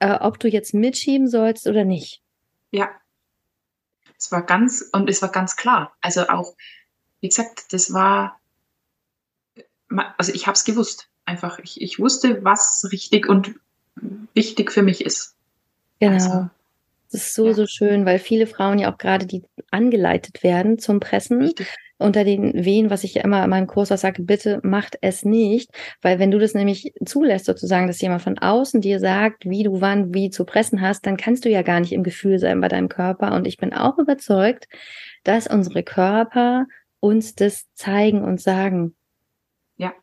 äh, 0.00 0.12
ob 0.20 0.38
du 0.38 0.48
jetzt 0.48 0.74
mitschieben 0.74 1.26
sollst 1.26 1.66
oder 1.66 1.84
nicht. 1.84 2.20
Ja, 2.70 2.90
es 4.24 4.32
war 4.32 4.42
ganz, 4.42 4.88
und 4.92 5.10
es 5.10 5.20
war 5.20 5.30
ganz 5.30 5.56
klar. 5.56 5.92
Also 6.00 6.28
auch, 6.28 6.54
wie 7.20 7.28
gesagt, 7.28 7.72
das 7.72 7.92
war, 7.92 8.40
also 10.16 10.32
ich 10.32 10.46
habe 10.46 10.54
es 10.54 10.64
gewusst. 10.64 11.08
Einfach, 11.26 11.58
ich, 11.58 11.80
ich 11.80 11.98
wusste, 11.98 12.42
was 12.42 12.86
richtig 12.90 13.28
und 13.28 13.54
wichtig 14.34 14.72
für 14.72 14.82
mich 14.82 15.04
ist. 15.04 15.34
Genau. 16.00 16.14
Also, 16.14 16.50
das 17.12 17.22
ist 17.22 17.34
so, 17.34 17.46
ja. 17.46 17.54
so 17.54 17.66
schön, 17.66 18.04
weil 18.06 18.18
viele 18.18 18.46
Frauen 18.46 18.78
ja 18.78 18.92
auch 18.92 18.98
gerade, 18.98 19.26
die 19.26 19.44
angeleitet 19.70 20.42
werden 20.42 20.78
zum 20.78 21.00
Pressen, 21.00 21.42
Richtig 21.42 21.68
unter 22.04 22.22
den 22.22 22.64
Wehen, 22.64 22.90
was 22.90 23.02
ich 23.02 23.16
immer 23.16 23.42
in 23.42 23.50
meinem 23.50 23.66
Kurs 23.66 23.90
auch 23.90 23.96
sage, 23.96 24.22
bitte 24.22 24.60
macht 24.62 24.98
es 25.00 25.24
nicht, 25.24 25.70
weil 26.02 26.18
wenn 26.18 26.30
du 26.30 26.38
das 26.38 26.54
nämlich 26.54 26.92
zulässt, 27.04 27.46
sozusagen, 27.46 27.86
dass 27.86 28.00
jemand 28.00 28.22
von 28.22 28.38
außen 28.38 28.82
dir 28.82 29.00
sagt, 29.00 29.46
wie 29.46 29.62
du 29.62 29.80
wann 29.80 30.12
wie 30.12 30.28
zu 30.28 30.44
pressen 30.44 30.82
hast, 30.82 31.06
dann 31.06 31.16
kannst 31.16 31.44
du 31.44 31.48
ja 31.48 31.62
gar 31.62 31.80
nicht 31.80 31.92
im 31.92 32.02
Gefühl 32.02 32.38
sein 32.38 32.60
bei 32.60 32.68
deinem 32.68 32.90
Körper. 32.90 33.32
Und 33.32 33.46
ich 33.46 33.56
bin 33.56 33.72
auch 33.72 33.98
überzeugt, 33.98 34.68
dass 35.24 35.46
unsere 35.46 35.82
Körper 35.82 36.66
uns 37.00 37.34
das 37.34 37.66
zeigen 37.74 38.22
und 38.22 38.40
sagen. 38.40 38.94
Ja. 39.76 39.94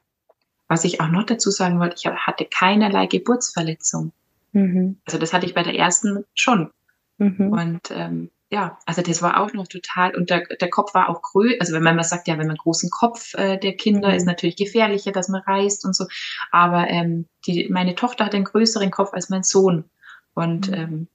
Was 0.68 0.84
ich 0.84 1.02
auch 1.02 1.10
noch 1.10 1.26
dazu 1.26 1.52
sagen 1.52 1.80
wollte, 1.80 1.98
ich 1.98 2.06
hatte 2.08 2.46
keinerlei 2.46 3.06
Geburtsverletzung. 3.06 4.12
Mhm. 4.54 4.98
Also 5.06 5.20
das 5.20 5.34
hatte 5.34 5.46
ich 5.46 5.54
bei 5.54 5.64
der 5.64 5.76
ersten 5.76 6.26
schon. 6.34 6.72
Mhm. 7.20 7.52
Und 7.52 7.92
ähm, 7.92 8.32
ja, 8.52 8.78
also 8.86 9.02
das 9.02 9.22
war 9.22 9.40
auch 9.40 9.54
noch 9.54 9.68
total, 9.68 10.14
und 10.16 10.30
der, 10.30 10.46
der 10.46 10.70
Kopf 10.70 10.94
war 10.94 11.10
auch 11.10 11.22
größer, 11.22 11.56
also 11.62 11.74
wenn 11.74 11.84
man 11.84 11.96
mal 11.96 12.04
sagt, 12.04 12.28
ja, 12.28 12.34
wenn 12.34 12.48
man 12.48 12.52
einen 12.52 12.58
großen 12.58 12.90
Kopf 12.90 13.34
äh, 13.36 13.58
der 13.58 13.78
Kinder 13.78 14.10
mhm. 14.10 14.16
ist 14.16 14.26
natürlich 14.26 14.58
gefährlicher, 14.58 15.14
dass 15.14 15.30
man 15.30 15.42
reist 15.42 15.86
und 15.86 15.96
so, 15.96 16.06
aber 16.52 16.90
ähm, 16.90 17.28
die, 17.48 17.70
meine 17.70 17.96
Tochter 17.96 18.26
hat 18.26 18.36
einen 18.36 18.44
größeren 18.44 18.92
Kopf 18.92 19.14
als 19.14 19.30
mein 19.30 19.44
Sohn 19.44 19.86
und 20.34 20.70
mhm. 20.70 20.74
ähm, 20.74 21.08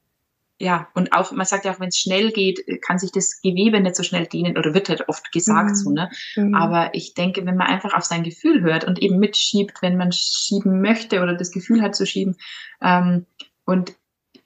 ja, 0.59 0.88
und 0.94 1.12
auch, 1.12 1.33
man 1.33 1.44
sagt 1.44 1.66
ja 1.66 1.75
auch, 1.75 1.81
wenn 1.81 1.90
es 1.90 1.99
schnell 1.99 2.33
geht, 2.33 2.64
kann 2.81 2.99
sich 2.99 3.12
das 3.12 3.42
Gewebe 3.42 3.79
nicht 3.79 3.94
so 3.94 4.03
schnell 4.03 4.27
dehnen 4.27 4.57
oder 4.57 4.72
wird 4.72 4.88
halt 4.88 5.07
oft 5.11 5.31
gesagt 5.31 5.68
mhm. 5.68 5.75
so, 5.75 5.90
ne? 5.90 6.09
Mhm. 6.35 6.55
Aber 6.55 6.94
ich 6.94 7.12
denke, 7.12 7.44
wenn 7.44 7.59
man 7.59 7.66
einfach 7.66 7.92
auf 7.92 8.05
sein 8.05 8.22
Gefühl 8.22 8.62
hört 8.62 8.85
und 8.85 8.99
eben 8.99 9.18
mitschiebt, 9.18 9.83
wenn 9.83 9.99
man 9.99 10.12
schieben 10.12 10.81
möchte 10.81 11.20
oder 11.20 11.35
das 11.35 11.51
Gefühl 11.51 11.83
hat 11.83 11.94
zu 11.94 12.07
schieben, 12.07 12.37
ähm, 12.81 13.27
und 13.66 13.96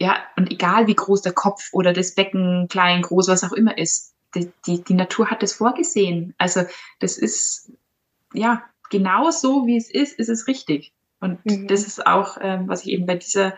ja, 0.00 0.16
und 0.36 0.50
egal 0.50 0.86
wie 0.86 0.94
groß 0.94 1.20
der 1.22 1.32
Kopf 1.32 1.68
oder 1.72 1.92
das 1.92 2.14
Becken, 2.14 2.68
klein, 2.68 3.02
groß, 3.02 3.28
was 3.28 3.44
auch 3.44 3.52
immer 3.52 3.76
ist, 3.76 4.14
die, 4.34 4.50
die, 4.66 4.82
die 4.82 4.94
Natur 4.94 5.30
hat 5.30 5.42
das 5.42 5.52
vorgesehen. 5.52 6.34
Also 6.38 6.62
das 7.00 7.18
ist, 7.18 7.72
ja, 8.32 8.64
genau 8.88 9.30
so 9.30 9.66
wie 9.66 9.76
es 9.76 9.90
ist, 9.90 10.18
ist 10.18 10.28
es 10.28 10.46
richtig. 10.46 10.92
Und 11.20 11.44
mhm. 11.44 11.68
das 11.68 11.86
ist 11.86 12.06
auch, 12.06 12.38
ähm, 12.40 12.66
was 12.66 12.86
ich 12.86 12.92
eben 12.92 13.04
bei 13.04 13.16
dieser, 13.16 13.54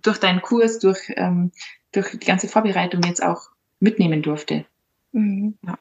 durch 0.00 0.18
deinen 0.18 0.42
Kurs, 0.42 0.78
durch, 0.78 1.12
ähm, 1.16 1.50
durch 1.90 2.12
die 2.12 2.18
ganze 2.26 2.46
Vorbereitung 2.46 3.02
jetzt 3.02 3.22
auch 3.22 3.48
mitnehmen 3.80 4.22
durfte. 4.22 4.64
Mhm. 5.10 5.58
Ja. 5.66 5.76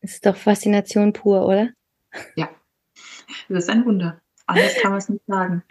Das 0.00 0.14
ist 0.14 0.26
doch 0.26 0.36
Faszination 0.36 1.12
pur, 1.12 1.46
oder? 1.46 1.70
Ja, 2.34 2.48
das 3.48 3.64
ist 3.64 3.70
ein 3.70 3.84
Wunder. 3.84 4.20
Anders 4.46 4.76
kann 4.76 4.92
man 4.92 4.98
es 4.98 5.08
nicht 5.08 5.26
sagen. 5.26 5.62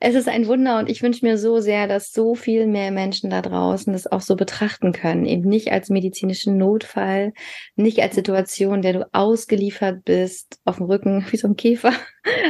Es 0.00 0.14
ist 0.14 0.28
ein 0.28 0.46
Wunder 0.46 0.78
und 0.78 0.88
ich 0.88 1.02
wünsche 1.02 1.24
mir 1.24 1.38
so 1.38 1.60
sehr, 1.60 1.88
dass 1.88 2.12
so 2.12 2.34
viel 2.34 2.66
mehr 2.66 2.92
Menschen 2.92 3.30
da 3.30 3.42
draußen 3.42 3.92
das 3.92 4.06
auch 4.06 4.20
so 4.20 4.36
betrachten 4.36 4.92
können. 4.92 5.24
Eben 5.24 5.48
nicht 5.48 5.72
als 5.72 5.88
medizinischen 5.88 6.58
Notfall, 6.58 7.32
nicht 7.74 8.00
als 8.00 8.14
Situation, 8.14 8.82
der 8.82 8.92
du 8.92 9.08
ausgeliefert 9.12 10.04
bist, 10.04 10.60
auf 10.64 10.76
dem 10.76 10.86
Rücken 10.86 11.26
wie 11.30 11.36
so 11.38 11.48
ein 11.48 11.56
Käfer, 11.56 11.92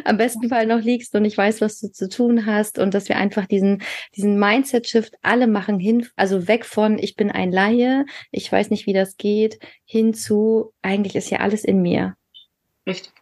am 0.05 0.19
besten 0.19 0.49
Fall 0.49 0.67
noch 0.67 0.83
liegst 0.83 1.15
und 1.15 1.23
nicht 1.23 1.39
weißt, 1.39 1.61
was 1.61 1.79
du 1.81 1.91
zu 1.93 2.09
tun 2.09 2.45
hast 2.45 2.79
und 2.79 2.93
dass 2.93 3.09
wir 3.09 3.17
einfach 3.17 3.47
diesen, 3.47 3.83
diesen 4.17 4.39
Mindset-Shift 4.39 5.15
alle 5.23 5.47
machen 5.47 5.79
hin, 5.79 6.07
also 6.17 6.49
weg 6.49 6.65
von, 6.65 6.99
ich 6.99 7.15
bin 7.15 7.31
ein 7.31 7.53
Laie, 7.53 8.05
ich 8.33 8.51
weiß 8.51 8.71
nicht, 8.71 8.87
wie 8.87 8.93
das 8.93 9.17
geht, 9.17 9.59
hin 9.85 10.13
zu, 10.13 10.73
eigentlich 10.83 11.15
ist 11.15 11.31
ja 11.31 11.39
alles 11.39 11.65
in 11.65 11.81
mir. 11.81 12.15
Richtig. 12.87 13.13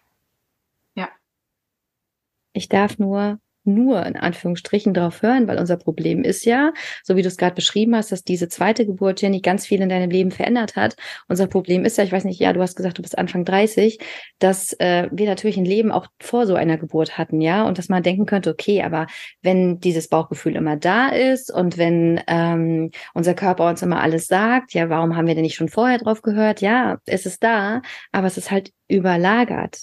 Ich 2.57 2.69
darf 2.69 2.99
nur 2.99 3.39
nur 3.67 4.05
in 4.07 4.17
Anführungsstrichen 4.17 4.95
darauf 4.95 5.23
hören, 5.23 5.49
weil 5.49 5.59
unser 5.59 5.77
Problem 5.77 6.23
ist 6.23 6.45
ja, 6.45 6.73
so 7.03 7.17
wie 7.17 7.23
du 7.23 7.29
es 7.29 7.37
gerade 7.37 7.55
beschrieben 7.55 7.97
hast, 7.97 8.13
dass 8.13 8.23
diese 8.23 8.49
zweite 8.49 8.87
Geburt, 8.87 9.21
Jenny, 9.21 9.41
ganz 9.41 9.67
viel 9.67 9.83
in 9.83 9.89
deinem 9.89 10.11
Leben 10.11 10.31
verändert 10.31 10.77
hat. 10.77 10.97
Unser 11.29 11.47
Problem 11.47 11.85
ist 11.85 11.99
ja, 11.99 12.05
ich 12.05 12.13
weiß 12.13 12.25
nicht, 12.25 12.41
ja, 12.41 12.53
du 12.53 12.63
hast 12.63 12.77
gesagt, 12.77 12.99
du 12.99 13.03
bist 13.03 13.19
Anfang 13.19 13.45
30, 13.45 13.99
dass 14.39 14.73
äh, 14.75 15.09
wir 15.11 15.27
natürlich 15.27 15.57
ein 15.57 15.65
Leben 15.65 15.91
auch 15.91 16.07
vor 16.21 16.47
so 16.47 16.55
einer 16.55 16.79
Geburt 16.79 17.19
hatten, 17.19 17.41
ja, 17.41 17.67
und 17.67 17.79
dass 17.79 17.89
man 17.89 18.03
denken 18.03 18.27
könnte, 18.27 18.51
okay, 18.51 18.83
aber 18.83 19.07
wenn 19.43 19.81
dieses 19.81 20.09
Bauchgefühl 20.09 20.57
immer 20.57 20.77
da 20.77 21.09
ist 21.09 21.53
und 21.53 21.77
wenn 21.77 22.21
ähm, 22.29 22.91
unser 23.15 23.35
Körper 23.35 23.69
uns 23.69 23.83
immer 23.83 24.01
alles 24.01 24.27
sagt, 24.29 24.75
ja, 24.75 24.89
warum 24.89 25.17
haben 25.17 25.27
wir 25.27 25.35
denn 25.35 25.43
nicht 25.43 25.57
schon 25.57 25.69
vorher 25.69 25.99
drauf 25.99 26.23
gehört? 26.23 26.61
Ja, 26.61 26.99
es 27.07 27.27
ist 27.27 27.43
da, 27.43 27.83
aber 28.13 28.29
es 28.29 28.39
ist 28.39 28.51
halt 28.51 28.73
überlagert. 28.89 29.81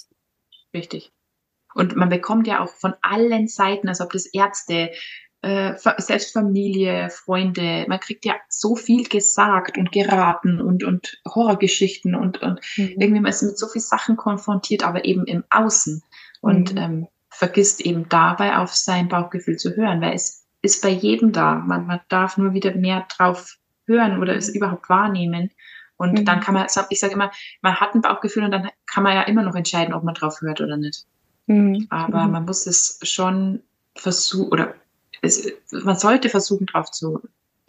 Richtig. 0.72 1.13
Und 1.74 1.96
man 1.96 2.08
bekommt 2.08 2.46
ja 2.46 2.60
auch 2.60 2.70
von 2.70 2.94
allen 3.02 3.48
Seiten, 3.48 3.88
also 3.88 4.04
ob 4.04 4.12
das 4.12 4.26
Ärzte, 4.26 4.90
äh, 5.42 5.74
selbst 5.98 6.32
Familie, 6.32 7.10
Freunde, 7.10 7.84
man 7.86 8.00
kriegt 8.00 8.24
ja 8.24 8.34
so 8.48 8.76
viel 8.76 9.06
gesagt 9.06 9.76
und 9.76 9.92
geraten 9.92 10.60
und, 10.60 10.84
und 10.84 11.20
Horrorgeschichten 11.26 12.14
und, 12.14 12.40
und 12.42 12.60
mhm. 12.76 12.94
irgendwie 12.98 13.20
man 13.20 13.30
ist 13.30 13.42
mit 13.42 13.58
so 13.58 13.68
viel 13.68 13.82
Sachen 13.82 14.16
konfrontiert, 14.16 14.84
aber 14.84 15.04
eben 15.04 15.26
im 15.26 15.44
Außen 15.50 16.02
und 16.40 16.72
mhm. 16.72 16.78
ähm, 16.80 17.08
vergisst 17.28 17.82
eben 17.82 18.08
dabei 18.08 18.56
auf 18.56 18.74
sein 18.74 19.08
Bauchgefühl 19.08 19.56
zu 19.56 19.76
hören, 19.76 20.00
weil 20.00 20.14
es 20.14 20.46
ist 20.62 20.82
bei 20.82 20.88
jedem 20.88 21.32
da. 21.32 21.56
Man, 21.56 21.86
man 21.86 22.00
darf 22.08 22.38
nur 22.38 22.54
wieder 22.54 22.74
mehr 22.74 23.06
drauf 23.14 23.58
hören 23.86 24.20
oder 24.20 24.34
es 24.34 24.48
überhaupt 24.48 24.88
wahrnehmen. 24.88 25.50
Und 25.96 26.20
mhm. 26.20 26.24
dann 26.24 26.40
kann 26.40 26.54
man, 26.54 26.66
ich 26.88 27.00
sage 27.00 27.12
immer, 27.12 27.30
man 27.60 27.80
hat 27.80 27.94
ein 27.94 28.00
Bauchgefühl 28.00 28.44
und 28.44 28.50
dann 28.50 28.70
kann 28.86 29.02
man 29.02 29.14
ja 29.14 29.22
immer 29.22 29.42
noch 29.42 29.54
entscheiden, 29.54 29.94
ob 29.94 30.04
man 30.04 30.14
drauf 30.14 30.40
hört 30.40 30.60
oder 30.60 30.76
nicht. 30.76 31.06
Mhm. 31.46 31.86
Aber 31.90 32.24
mhm. 32.24 32.32
man 32.32 32.44
muss 32.44 32.66
es 32.66 32.98
schon 33.02 33.60
versuchen, 33.94 34.50
oder 34.50 34.74
es, 35.22 35.46
man 35.70 35.96
sollte 35.96 36.28
versuchen, 36.28 36.66
drauf 36.66 36.90
zu, 36.90 37.20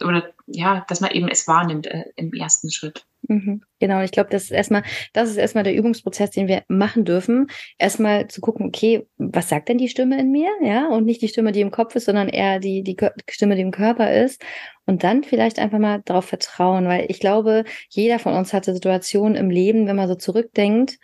oder 0.02 0.30
ja, 0.46 0.84
dass 0.88 1.00
man 1.00 1.10
eben 1.10 1.28
es 1.28 1.48
wahrnimmt 1.48 1.86
äh, 1.86 2.04
im 2.16 2.32
ersten 2.32 2.70
Schritt. 2.70 3.04
Mhm, 3.28 3.62
genau, 3.80 4.02
ich 4.02 4.12
glaube, 4.12 4.30
das 4.30 4.44
ist 4.44 4.50
erstmal, 4.52 4.84
das 5.12 5.30
ist 5.30 5.36
erstmal 5.36 5.64
der 5.64 5.74
Übungsprozess, 5.74 6.30
den 6.30 6.46
wir 6.46 6.62
machen 6.68 7.04
dürfen. 7.04 7.48
Erstmal 7.78 8.28
zu 8.28 8.40
gucken, 8.40 8.66
okay, 8.66 9.06
was 9.16 9.48
sagt 9.48 9.68
denn 9.68 9.78
die 9.78 9.88
Stimme 9.88 10.20
in 10.20 10.30
mir? 10.30 10.50
Ja, 10.62 10.88
und 10.88 11.04
nicht 11.04 11.22
die 11.22 11.28
Stimme, 11.28 11.50
die 11.50 11.60
im 11.60 11.72
Kopf 11.72 11.96
ist, 11.96 12.04
sondern 12.04 12.28
eher 12.28 12.60
die, 12.60 12.82
die 12.82 12.96
Stimme, 13.28 13.56
die 13.56 13.62
im 13.62 13.72
Körper 13.72 14.12
ist. 14.12 14.44
Und 14.84 15.02
dann 15.02 15.24
vielleicht 15.24 15.58
einfach 15.58 15.78
mal 15.78 16.02
darauf 16.04 16.26
vertrauen, 16.26 16.86
weil 16.86 17.06
ich 17.08 17.18
glaube, 17.18 17.64
jeder 17.88 18.20
von 18.20 18.34
uns 18.34 18.52
hatte 18.52 18.72
Situationen 18.72 19.34
im 19.34 19.50
Leben, 19.50 19.88
wenn 19.88 19.96
man 19.96 20.08
so 20.08 20.14
zurückdenkt, 20.14 20.98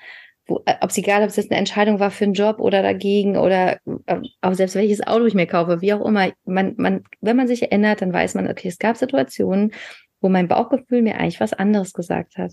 ob 0.56 0.90
es 0.90 0.98
egal, 0.98 1.22
ob 1.22 1.28
es 1.28 1.36
jetzt 1.36 1.50
eine 1.50 1.58
Entscheidung 1.58 2.00
war 2.00 2.10
für 2.10 2.24
einen 2.24 2.34
Job 2.34 2.58
oder 2.58 2.82
dagegen 2.82 3.36
oder 3.36 3.78
äh, 4.06 4.20
auch 4.40 4.54
selbst 4.54 4.74
welches 4.74 5.06
Auto 5.06 5.26
ich 5.26 5.34
mir 5.34 5.46
kaufe, 5.46 5.80
wie 5.80 5.92
auch 5.92 6.04
immer, 6.04 6.30
man, 6.44 6.74
man, 6.76 7.04
wenn 7.20 7.36
man 7.36 7.48
sich 7.48 7.62
erinnert, 7.62 8.02
dann 8.02 8.12
weiß 8.12 8.34
man, 8.34 8.48
okay, 8.48 8.68
es 8.68 8.78
gab 8.78 8.96
Situationen, 8.96 9.72
wo 10.20 10.28
mein 10.28 10.48
Bauchgefühl 10.48 11.02
mir 11.02 11.18
eigentlich 11.18 11.40
was 11.40 11.52
anderes 11.52 11.92
gesagt 11.92 12.38
hat. 12.38 12.52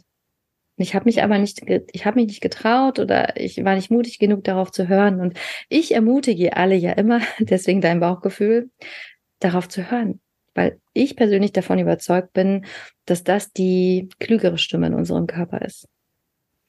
Ich 0.77 0.95
habe 0.95 1.05
mich 1.05 1.21
aber 1.21 1.37
nicht, 1.37 1.61
ich 1.91 2.05
habe 2.05 2.15
mich 2.15 2.27
nicht 2.27 2.41
getraut 2.41 2.99
oder 2.99 3.35
ich 3.35 3.63
war 3.65 3.75
nicht 3.75 3.91
mutig 3.91 4.17
genug, 4.17 4.45
darauf 4.45 4.71
zu 4.71 4.87
hören. 4.87 5.19
Und 5.19 5.37
ich 5.67 5.93
ermutige 5.93 6.55
alle 6.55 6.75
ja 6.75 6.93
immer, 6.93 7.19
deswegen 7.39 7.81
dein 7.81 7.99
Bauchgefühl, 7.99 8.69
darauf 9.39 9.67
zu 9.67 9.91
hören. 9.91 10.21
Weil 10.55 10.79
ich 10.93 11.15
persönlich 11.15 11.51
davon 11.51 11.79
überzeugt 11.79 12.33
bin, 12.33 12.65
dass 13.05 13.23
das 13.23 13.51
die 13.51 14.09
klügere 14.19 14.57
Stimme 14.57 14.87
in 14.87 14.93
unserem 14.93 15.27
Körper 15.27 15.61
ist. 15.61 15.87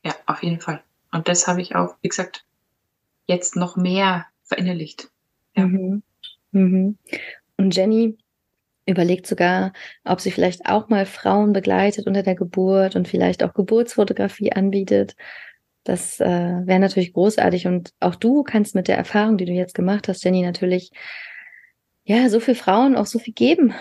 Ja, 0.04 0.14
auf 0.26 0.42
jeden 0.42 0.60
Fall. 0.60 0.82
Und 1.12 1.28
das 1.28 1.46
habe 1.46 1.60
ich 1.60 1.74
auch, 1.74 1.96
wie 2.02 2.08
gesagt, 2.08 2.44
jetzt 3.26 3.56
noch 3.56 3.76
mehr 3.76 4.26
verinnerlicht. 4.44 5.10
Ja. 5.56 5.66
Mhm. 5.66 6.02
Mhm. 6.52 6.98
Und 7.56 7.76
Jenny 7.76 8.16
überlegt 8.86 9.26
sogar, 9.26 9.72
ob 10.04 10.20
sie 10.20 10.30
vielleicht 10.30 10.66
auch 10.66 10.88
mal 10.88 11.06
Frauen 11.06 11.52
begleitet 11.52 12.06
unter 12.06 12.22
der 12.22 12.34
Geburt 12.34 12.96
und 12.96 13.08
vielleicht 13.08 13.42
auch 13.42 13.54
Geburtsfotografie 13.54 14.52
anbietet. 14.52 15.14
Das 15.84 16.20
äh, 16.20 16.26
wäre 16.26 16.80
natürlich 16.80 17.12
großartig. 17.12 17.66
Und 17.66 17.92
auch 18.00 18.16
du 18.16 18.42
kannst 18.42 18.74
mit 18.74 18.88
der 18.88 18.96
Erfahrung, 18.96 19.38
die 19.38 19.46
du 19.46 19.52
jetzt 19.52 19.74
gemacht 19.74 20.08
hast, 20.08 20.24
Jenny, 20.24 20.42
natürlich 20.42 20.90
ja 22.04 22.28
so 22.28 22.40
viel 22.40 22.54
Frauen 22.54 22.96
auch 22.96 23.06
so 23.06 23.18
viel 23.18 23.34
geben. 23.34 23.74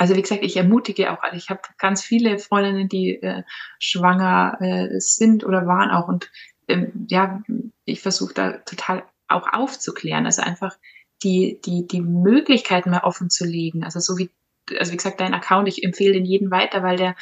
Also 0.00 0.16
wie 0.16 0.22
gesagt, 0.22 0.42
ich 0.42 0.56
ermutige 0.56 1.12
auch 1.12 1.22
alle. 1.22 1.36
Ich 1.36 1.50
habe 1.50 1.60
ganz 1.76 2.02
viele 2.02 2.38
Freundinnen, 2.38 2.88
die 2.88 3.22
äh, 3.22 3.42
schwanger 3.78 4.56
äh, 4.58 4.98
sind 4.98 5.44
oder 5.44 5.66
waren 5.66 5.90
auch. 5.90 6.08
Und 6.08 6.30
ähm, 6.68 7.06
ja, 7.10 7.42
ich 7.84 8.00
versuche 8.00 8.32
da 8.32 8.52
total 8.52 9.04
auch 9.28 9.52
aufzuklären. 9.52 10.24
Also 10.24 10.40
einfach 10.40 10.78
die, 11.22 11.60
die, 11.66 11.86
die 11.86 12.00
Möglichkeiten 12.00 12.88
mehr 12.88 13.04
offen 13.04 13.28
zu 13.28 13.44
legen. 13.44 13.84
Also 13.84 14.00
so 14.00 14.16
wie, 14.16 14.30
also 14.78 14.90
wie 14.90 14.96
gesagt, 14.96 15.20
dein 15.20 15.34
Account, 15.34 15.68
ich 15.68 15.84
empfehle 15.84 16.14
den 16.14 16.24
jeden 16.24 16.50
weiter, 16.50 16.82
weil 16.82 16.96
der 16.96 17.14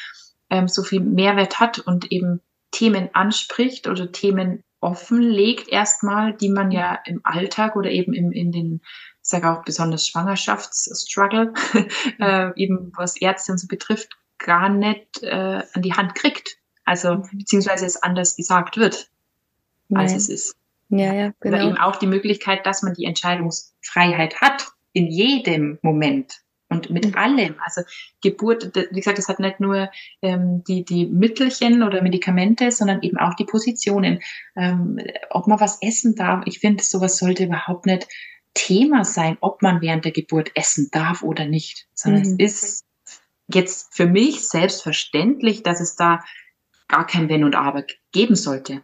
ähm, 0.49 0.69
so 0.69 0.85
viel 0.85 1.01
Mehrwert 1.01 1.59
hat 1.59 1.81
und 1.81 2.13
eben 2.13 2.43
Themen 2.71 3.11
anspricht 3.13 3.89
oder 3.89 4.13
Themen 4.13 4.63
offenlegt 4.81 5.69
erstmal, 5.69 6.33
die 6.37 6.49
man 6.49 6.71
ja 6.71 6.97
im 7.07 7.23
Alltag 7.25 7.75
oder 7.75 7.91
eben 7.91 8.13
im, 8.13 8.31
in 8.31 8.53
den, 8.53 8.83
ich 9.23 9.29
sage 9.29 9.51
auch 9.51 9.65
besonders 9.65 10.07
Schwangerschaftsstruggle, 10.07 11.53
äh, 12.19 12.51
eben 12.57 12.93
was 12.97 13.17
Ärzte 13.17 13.53
und 13.53 13.59
so 13.59 13.67
betrifft, 13.67 14.17
gar 14.39 14.69
nicht 14.69 15.23
äh, 15.23 15.63
an 15.73 15.83
die 15.83 15.95
Hand 15.95 16.15
kriegt. 16.15 16.59
Also 16.85 17.17
mhm. 17.17 17.29
beziehungsweise 17.33 17.85
es 17.85 18.03
anders 18.03 18.37
gesagt 18.37 18.77
wird, 18.77 19.11
Nein. 19.89 20.03
als 20.03 20.15
es 20.15 20.29
ist. 20.29 20.57
Ja, 20.89 21.13
ja, 21.13 21.33
genau. 21.41 21.57
Oder 21.57 21.67
eben 21.67 21.77
auch 21.77 21.97
die 21.97 22.07
Möglichkeit, 22.07 22.65
dass 22.65 22.83
man 22.83 22.95
die 22.95 23.05
Entscheidungsfreiheit 23.05 24.41
hat 24.41 24.69
in 24.93 25.09
jedem 25.09 25.79
Moment 25.83 26.41
und 26.69 26.91
mit 26.91 27.07
mhm. 27.07 27.15
allem. 27.15 27.55
Also 27.65 27.83
Geburt, 28.23 28.75
wie 28.75 28.97
gesagt, 28.97 29.19
das 29.19 29.29
hat 29.29 29.41
nicht 29.41 29.61
nur 29.61 29.91
ähm, 30.23 30.65
die, 30.65 30.85
die 30.85 31.07
Mittelchen 31.07 31.83
oder 31.83 32.03
Medikamente, 32.03 32.71
sondern 32.71 33.03
eben 33.03 33.19
auch 33.19 33.35
die 33.35 33.45
Positionen. 33.45 34.21
Ähm, 34.57 34.99
ob 35.31 35.47
man 35.47 35.61
was 35.61 35.81
essen 35.83 36.15
darf, 36.15 36.43
ich 36.47 36.59
finde, 36.61 36.83
sowas 36.83 37.19
sollte 37.19 37.45
überhaupt 37.45 37.87
nicht 37.87 38.09
Thema 38.59 39.05
sein, 39.05 39.39
ob 39.41 39.63
man 39.63 39.81
während 39.81 40.05
der 40.05 40.11
Geburt 40.11 40.51
essen 40.55 40.89
darf 40.91 41.23
oder 41.23 41.47
nicht, 41.47 41.87
sondern 41.95 42.23
mhm. 42.23 42.37
es 42.41 42.59
ist 42.59 42.85
jetzt 43.47 43.95
für 43.95 44.07
mich 44.07 44.49
selbstverständlich, 44.49 45.63
dass 45.63 45.81
es 45.81 45.95
da 45.95 46.25
gar 46.89 47.07
kein 47.07 47.29
Wenn 47.29 47.45
und 47.45 47.55
Aber 47.55 47.85
geben 48.11 48.35
sollte. 48.35 48.83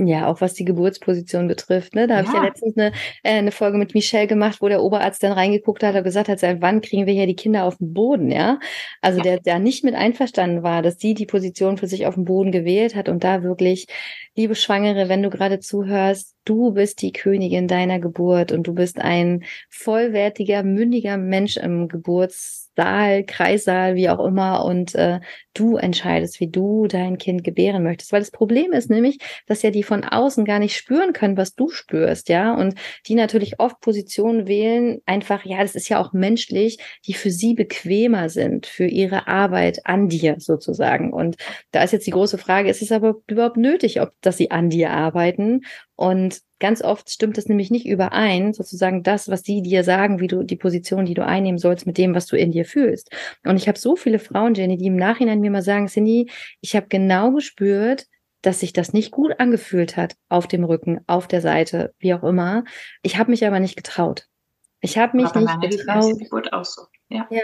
Ja, 0.00 0.28
auch 0.28 0.40
was 0.40 0.54
die 0.54 0.64
Geburtsposition 0.64 1.48
betrifft. 1.48 1.96
Ne? 1.96 2.06
Da 2.06 2.14
ja. 2.14 2.18
habe 2.18 2.28
ich 2.28 2.34
ja 2.34 2.44
letztens 2.44 2.76
eine, 2.76 2.92
äh, 3.24 3.38
eine 3.38 3.50
Folge 3.50 3.78
mit 3.78 3.94
Michelle 3.94 4.28
gemacht, 4.28 4.58
wo 4.60 4.68
der 4.68 4.80
Oberarzt 4.80 5.22
dann 5.24 5.32
reingeguckt 5.32 5.82
hat 5.82 5.96
und 5.96 6.04
gesagt 6.04 6.28
hat, 6.28 6.38
seit 6.38 6.60
wann 6.60 6.82
kriegen 6.82 7.06
wir 7.06 7.14
hier 7.14 7.26
die 7.26 7.34
Kinder 7.34 7.64
auf 7.64 7.78
den 7.78 7.94
Boden, 7.94 8.30
ja? 8.30 8.60
Also 9.00 9.18
ja. 9.18 9.24
der 9.24 9.40
der 9.40 9.58
nicht 9.58 9.82
mit 9.82 9.96
einverstanden 9.96 10.62
war, 10.62 10.82
dass 10.82 11.00
sie 11.00 11.14
die 11.14 11.26
Position 11.26 11.78
für 11.78 11.88
sich 11.88 12.06
auf 12.06 12.14
dem 12.14 12.26
Boden 12.26 12.52
gewählt 12.52 12.94
hat 12.94 13.08
und 13.08 13.24
da 13.24 13.42
wirklich, 13.42 13.88
liebe 14.36 14.54
Schwangere, 14.54 15.08
wenn 15.08 15.22
du 15.22 15.30
gerade 15.30 15.58
zuhörst, 15.58 16.36
du 16.48 16.72
bist 16.72 17.02
die 17.02 17.12
Königin 17.12 17.68
deiner 17.68 17.98
Geburt 17.98 18.52
und 18.52 18.66
du 18.66 18.74
bist 18.74 18.98
ein 19.00 19.44
vollwertiger, 19.68 20.62
mündiger 20.62 21.16
Mensch 21.16 21.56
im 21.56 21.88
Geburts 21.88 22.68
Saal, 22.78 23.24
Kreissaal, 23.24 23.96
wie 23.96 24.08
auch 24.08 24.24
immer, 24.24 24.64
und 24.64 24.94
äh, 24.94 25.18
du 25.52 25.76
entscheidest, 25.76 26.38
wie 26.38 26.46
du 26.46 26.86
dein 26.86 27.18
Kind 27.18 27.42
gebären 27.42 27.82
möchtest. 27.82 28.12
Weil 28.12 28.20
das 28.20 28.30
Problem 28.30 28.70
ist 28.70 28.88
nämlich, 28.88 29.18
dass 29.46 29.62
ja 29.62 29.72
die 29.72 29.82
von 29.82 30.04
außen 30.04 30.44
gar 30.44 30.60
nicht 30.60 30.76
spüren 30.76 31.12
können, 31.12 31.36
was 31.36 31.56
du 31.56 31.70
spürst, 31.70 32.28
ja, 32.28 32.54
und 32.54 32.76
die 33.08 33.16
natürlich 33.16 33.58
oft 33.58 33.80
Positionen 33.80 34.46
wählen, 34.46 35.00
einfach, 35.06 35.44
ja, 35.44 35.60
das 35.60 35.74
ist 35.74 35.88
ja 35.88 36.00
auch 36.00 36.12
menschlich, 36.12 36.78
die 37.04 37.14
für 37.14 37.30
sie 37.30 37.54
bequemer 37.54 38.28
sind, 38.28 38.66
für 38.66 38.86
ihre 38.86 39.26
Arbeit 39.26 39.80
an 39.84 40.08
dir 40.08 40.36
sozusagen. 40.38 41.12
Und 41.12 41.34
da 41.72 41.82
ist 41.82 41.92
jetzt 41.92 42.06
die 42.06 42.12
große 42.12 42.38
Frage, 42.38 42.70
ist 42.70 42.80
es 42.80 42.92
aber 42.92 43.16
überhaupt 43.26 43.56
nötig, 43.56 44.00
ob, 44.00 44.12
dass 44.20 44.36
sie 44.36 44.52
an 44.52 44.70
dir 44.70 44.92
arbeiten? 44.92 45.62
Und 45.98 46.42
ganz 46.60 46.80
oft 46.80 47.10
stimmt 47.10 47.38
es 47.38 47.48
nämlich 47.48 47.72
nicht 47.72 47.84
überein, 47.84 48.52
sozusagen 48.52 49.02
das, 49.02 49.28
was 49.28 49.42
die 49.42 49.62
dir 49.62 49.82
sagen, 49.82 50.20
wie 50.20 50.28
du 50.28 50.44
die 50.44 50.54
Position, 50.54 51.06
die 51.06 51.14
du 51.14 51.26
einnehmen 51.26 51.58
sollst, 51.58 51.86
mit 51.86 51.98
dem, 51.98 52.14
was 52.14 52.26
du 52.26 52.36
in 52.36 52.52
dir 52.52 52.64
fühlst. 52.64 53.10
Und 53.44 53.56
ich 53.56 53.66
habe 53.66 53.80
so 53.80 53.96
viele 53.96 54.20
Frauen, 54.20 54.54
Jenny, 54.54 54.76
die 54.76 54.86
im 54.86 54.94
Nachhinein 54.94 55.40
mir 55.40 55.50
mal 55.50 55.60
sagen, 55.60 55.88
Cindy, 55.88 56.30
ich 56.60 56.76
habe 56.76 56.86
genau 56.86 57.32
gespürt, 57.32 58.06
dass 58.42 58.60
sich 58.60 58.72
das 58.72 58.92
nicht 58.92 59.10
gut 59.10 59.40
angefühlt 59.40 59.96
hat 59.96 60.14
auf 60.28 60.46
dem 60.46 60.62
Rücken, 60.62 61.00
auf 61.08 61.26
der 61.26 61.40
Seite, 61.40 61.92
wie 61.98 62.14
auch 62.14 62.22
immer. 62.22 62.62
Ich 63.02 63.18
habe 63.18 63.32
mich 63.32 63.44
aber 63.44 63.58
nicht 63.58 63.74
getraut. 63.74 64.28
Ich 64.80 64.98
habe 64.98 65.16
mich 65.16 65.26
aber 65.26 65.56
nicht 65.56 65.78
getraut. 65.78 66.52
Auch 66.52 66.64
so. 66.64 66.82
ja. 67.08 67.26
ja 67.28 67.42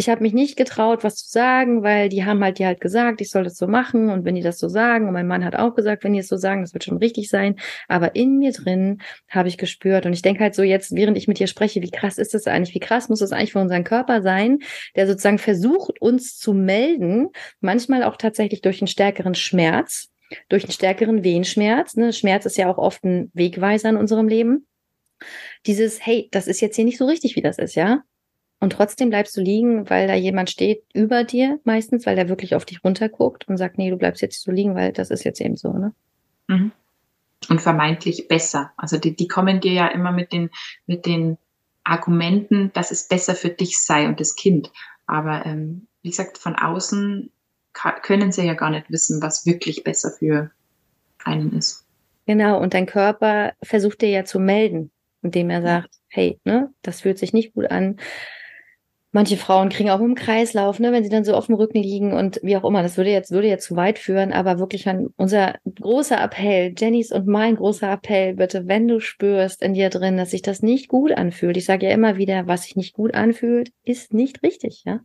ich 0.00 0.08
habe 0.08 0.22
mich 0.22 0.32
nicht 0.32 0.56
getraut, 0.56 1.02
was 1.02 1.16
zu 1.16 1.28
sagen, 1.28 1.82
weil 1.82 2.08
die 2.08 2.24
haben 2.24 2.42
halt 2.44 2.60
die 2.60 2.66
halt 2.66 2.80
gesagt, 2.80 3.20
ich 3.20 3.30
soll 3.30 3.42
das 3.42 3.56
so 3.56 3.66
machen 3.66 4.10
und 4.10 4.24
wenn 4.24 4.36
die 4.36 4.42
das 4.42 4.60
so 4.60 4.68
sagen 4.68 5.08
und 5.08 5.12
mein 5.12 5.26
Mann 5.26 5.44
hat 5.44 5.56
auch 5.56 5.74
gesagt, 5.74 6.04
wenn 6.04 6.12
die 6.12 6.20
es 6.20 6.28
so 6.28 6.36
sagen, 6.36 6.62
das 6.62 6.72
wird 6.72 6.84
schon 6.84 6.98
richtig 6.98 7.28
sein, 7.28 7.56
aber 7.88 8.14
in 8.14 8.38
mir 8.38 8.52
drin 8.52 9.02
habe 9.28 9.48
ich 9.48 9.58
gespürt 9.58 10.06
und 10.06 10.12
ich 10.12 10.22
denke 10.22 10.44
halt 10.44 10.54
so 10.54 10.62
jetzt, 10.62 10.94
während 10.94 11.18
ich 11.18 11.26
mit 11.26 11.40
dir 11.40 11.48
spreche, 11.48 11.82
wie 11.82 11.90
krass 11.90 12.16
ist 12.16 12.32
das 12.32 12.46
eigentlich, 12.46 12.76
wie 12.76 12.80
krass 12.80 13.08
muss 13.08 13.18
das 13.18 13.32
eigentlich 13.32 13.52
für 13.52 13.58
unseren 13.58 13.82
Körper 13.82 14.22
sein, 14.22 14.60
der 14.94 15.08
sozusagen 15.08 15.38
versucht 15.38 16.00
uns 16.00 16.38
zu 16.38 16.54
melden, 16.54 17.30
manchmal 17.60 18.04
auch 18.04 18.16
tatsächlich 18.16 18.60
durch 18.60 18.80
einen 18.80 18.86
stärkeren 18.86 19.34
Schmerz, 19.34 20.10
durch 20.48 20.62
einen 20.62 20.72
stärkeren 20.72 21.24
Wehenschmerz, 21.24 21.96
ne? 21.96 22.12
Schmerz 22.12 22.46
ist 22.46 22.56
ja 22.56 22.70
auch 22.70 22.78
oft 22.78 23.02
ein 23.02 23.32
Wegweiser 23.34 23.88
in 23.88 23.96
unserem 23.96 24.28
Leben. 24.28 24.68
Dieses, 25.66 26.06
hey, 26.06 26.28
das 26.30 26.46
ist 26.46 26.60
jetzt 26.60 26.76
hier 26.76 26.84
nicht 26.84 26.98
so 26.98 27.06
richtig, 27.06 27.34
wie 27.34 27.42
das 27.42 27.58
ist, 27.58 27.74
ja? 27.74 28.04
Und 28.60 28.72
trotzdem 28.72 29.10
bleibst 29.10 29.36
du 29.36 29.40
liegen, 29.40 29.88
weil 29.88 30.08
da 30.08 30.14
jemand 30.14 30.50
steht 30.50 30.82
über 30.92 31.22
dir 31.22 31.60
meistens, 31.64 32.06
weil 32.06 32.16
der 32.16 32.28
wirklich 32.28 32.56
auf 32.56 32.64
dich 32.64 32.82
runterguckt 32.82 33.46
und 33.46 33.56
sagt, 33.56 33.78
nee, 33.78 33.90
du 33.90 33.96
bleibst 33.96 34.20
jetzt 34.20 34.42
so 34.42 34.50
liegen, 34.50 34.74
weil 34.74 34.92
das 34.92 35.10
ist 35.10 35.24
jetzt 35.24 35.40
eben 35.40 35.56
so, 35.56 35.72
ne? 35.72 35.94
Mhm. 36.48 36.72
Und 37.48 37.62
vermeintlich 37.62 38.26
besser. 38.26 38.72
Also 38.76 38.98
die, 38.98 39.14
die 39.14 39.28
kommen 39.28 39.60
dir 39.60 39.72
ja 39.72 39.86
immer 39.86 40.10
mit 40.10 40.32
den, 40.32 40.50
mit 40.86 41.06
den 41.06 41.38
Argumenten, 41.84 42.72
dass 42.72 42.90
es 42.90 43.06
besser 43.06 43.36
für 43.36 43.50
dich 43.50 43.78
sei 43.78 44.08
und 44.08 44.18
das 44.18 44.34
Kind. 44.34 44.72
Aber 45.06 45.46
ähm, 45.46 45.86
wie 46.02 46.10
gesagt, 46.10 46.38
von 46.38 46.56
außen 46.56 47.30
können 48.02 48.32
sie 48.32 48.44
ja 48.44 48.54
gar 48.54 48.70
nicht 48.70 48.90
wissen, 48.90 49.22
was 49.22 49.46
wirklich 49.46 49.84
besser 49.84 50.10
für 50.10 50.50
einen 51.22 51.56
ist. 51.56 51.86
Genau, 52.26 52.60
und 52.60 52.74
dein 52.74 52.86
Körper 52.86 53.52
versucht 53.62 54.02
dir 54.02 54.10
ja 54.10 54.24
zu 54.24 54.40
melden, 54.40 54.90
indem 55.22 55.48
er 55.48 55.62
sagt, 55.62 55.90
hey, 56.08 56.40
ne, 56.44 56.74
das 56.82 57.02
fühlt 57.02 57.18
sich 57.18 57.32
nicht 57.32 57.54
gut 57.54 57.70
an 57.70 57.98
manche 59.12 59.36
Frauen 59.36 59.68
kriegen 59.68 59.90
auch 59.90 60.00
im 60.00 60.14
Kreislauf, 60.14 60.78
ne, 60.78 60.92
wenn 60.92 61.02
sie 61.02 61.10
dann 61.10 61.24
so 61.24 61.34
auf 61.34 61.46
dem 61.46 61.54
Rücken 61.54 61.78
liegen 61.78 62.12
und 62.12 62.40
wie 62.42 62.56
auch 62.56 62.64
immer. 62.64 62.82
Das 62.82 62.96
würde 62.96 63.10
jetzt, 63.10 63.30
würde 63.30 63.48
jetzt 63.48 63.66
zu 63.66 63.76
weit 63.76 63.98
führen, 63.98 64.32
aber 64.32 64.58
wirklich 64.58 64.86
unser 65.16 65.56
großer 65.74 66.22
Appell, 66.22 66.74
Jennys 66.76 67.12
und 67.12 67.26
mein 67.26 67.56
großer 67.56 67.90
Appell, 67.90 68.34
bitte, 68.34 68.66
wenn 68.66 68.86
du 68.86 69.00
spürst 69.00 69.62
in 69.62 69.74
dir 69.74 69.90
drin, 69.90 70.16
dass 70.16 70.30
sich 70.30 70.42
das 70.42 70.62
nicht 70.62 70.88
gut 70.88 71.12
anfühlt. 71.12 71.56
Ich 71.56 71.64
sage 71.64 71.86
ja 71.86 71.92
immer 71.92 72.16
wieder, 72.16 72.46
was 72.46 72.64
sich 72.64 72.76
nicht 72.76 72.94
gut 72.94 73.14
anfühlt, 73.14 73.70
ist 73.84 74.12
nicht 74.12 74.42
richtig, 74.42 74.82
ja. 74.84 75.00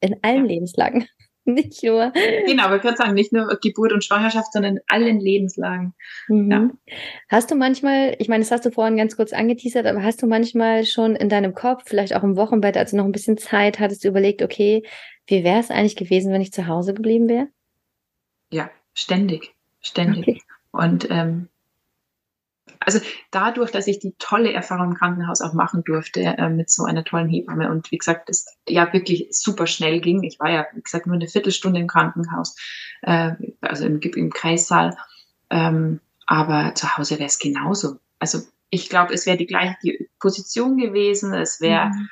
In 0.00 0.16
allen 0.22 0.44
ja. 0.44 0.52
Lebenslagen. 0.52 1.06
nicht 1.54 1.82
nur. 1.82 2.12
Genau, 2.46 2.64
aber 2.64 2.76
ich 2.76 2.84
würde 2.84 2.96
sagen, 2.96 3.14
nicht 3.14 3.32
nur 3.32 3.46
Geburt 3.62 3.92
und 3.92 4.04
Schwangerschaft, 4.04 4.52
sondern 4.52 4.76
in 4.76 4.82
allen 4.88 5.20
Lebenslagen. 5.20 5.94
Mhm. 6.28 6.50
Ja. 6.50 6.70
Hast 7.28 7.50
du 7.50 7.54
manchmal, 7.54 8.16
ich 8.18 8.28
meine, 8.28 8.42
das 8.42 8.50
hast 8.50 8.66
du 8.66 8.70
vorhin 8.70 8.96
ganz 8.96 9.16
kurz 9.16 9.32
angeteasert, 9.32 9.86
aber 9.86 10.02
hast 10.02 10.22
du 10.22 10.26
manchmal 10.26 10.84
schon 10.84 11.14
in 11.16 11.28
deinem 11.28 11.54
Kopf, 11.54 11.84
vielleicht 11.86 12.14
auch 12.14 12.24
im 12.24 12.36
Wochenbett, 12.36 12.76
als 12.76 12.90
du 12.90 12.96
noch 12.96 13.04
ein 13.04 13.12
bisschen 13.12 13.38
Zeit 13.38 13.78
hattest, 13.78 14.04
überlegt, 14.04 14.42
okay, 14.42 14.82
wie 15.26 15.44
wäre 15.44 15.60
es 15.60 15.70
eigentlich 15.70 15.96
gewesen, 15.96 16.32
wenn 16.32 16.42
ich 16.42 16.52
zu 16.52 16.66
Hause 16.66 16.94
geblieben 16.94 17.28
wäre? 17.28 17.48
Ja, 18.50 18.70
ständig, 18.94 19.54
ständig. 19.80 20.28
Okay. 20.28 20.42
Und 20.72 21.08
ähm, 21.10 21.48
also 22.86 23.00
dadurch, 23.32 23.72
dass 23.72 23.88
ich 23.88 23.98
die 23.98 24.14
tolle 24.18 24.52
Erfahrung 24.52 24.92
im 24.92 24.94
Krankenhaus 24.94 25.40
auch 25.40 25.52
machen 25.54 25.82
durfte 25.84 26.20
äh, 26.20 26.48
mit 26.48 26.70
so 26.70 26.84
einer 26.84 27.04
tollen 27.04 27.28
Hebamme 27.28 27.68
und 27.68 27.90
wie 27.90 27.98
gesagt, 27.98 28.30
es 28.30 28.46
ja 28.68 28.92
wirklich 28.92 29.26
super 29.32 29.66
schnell 29.66 30.00
ging. 30.00 30.22
Ich 30.22 30.38
war 30.38 30.50
ja, 30.50 30.66
wie 30.72 30.82
gesagt, 30.82 31.08
nur 31.08 31.16
eine 31.16 31.26
Viertelstunde 31.26 31.80
im 31.80 31.88
Krankenhaus, 31.88 32.54
äh, 33.02 33.32
also 33.60 33.84
im, 33.84 34.00
im 34.00 34.30
Kreissaal. 34.30 34.96
Ähm, 35.50 36.00
aber 36.26 36.76
zu 36.76 36.96
Hause 36.96 37.16
wäre 37.18 37.26
es 37.26 37.40
genauso. 37.40 37.98
Also 38.20 38.42
ich 38.70 38.88
glaube, 38.88 39.12
es 39.12 39.26
wäre 39.26 39.36
die 39.36 39.46
gleiche 39.46 39.76
Position 40.20 40.76
gewesen, 40.76 41.34
es 41.34 41.60
wäre 41.60 41.86
mhm. 41.86 42.08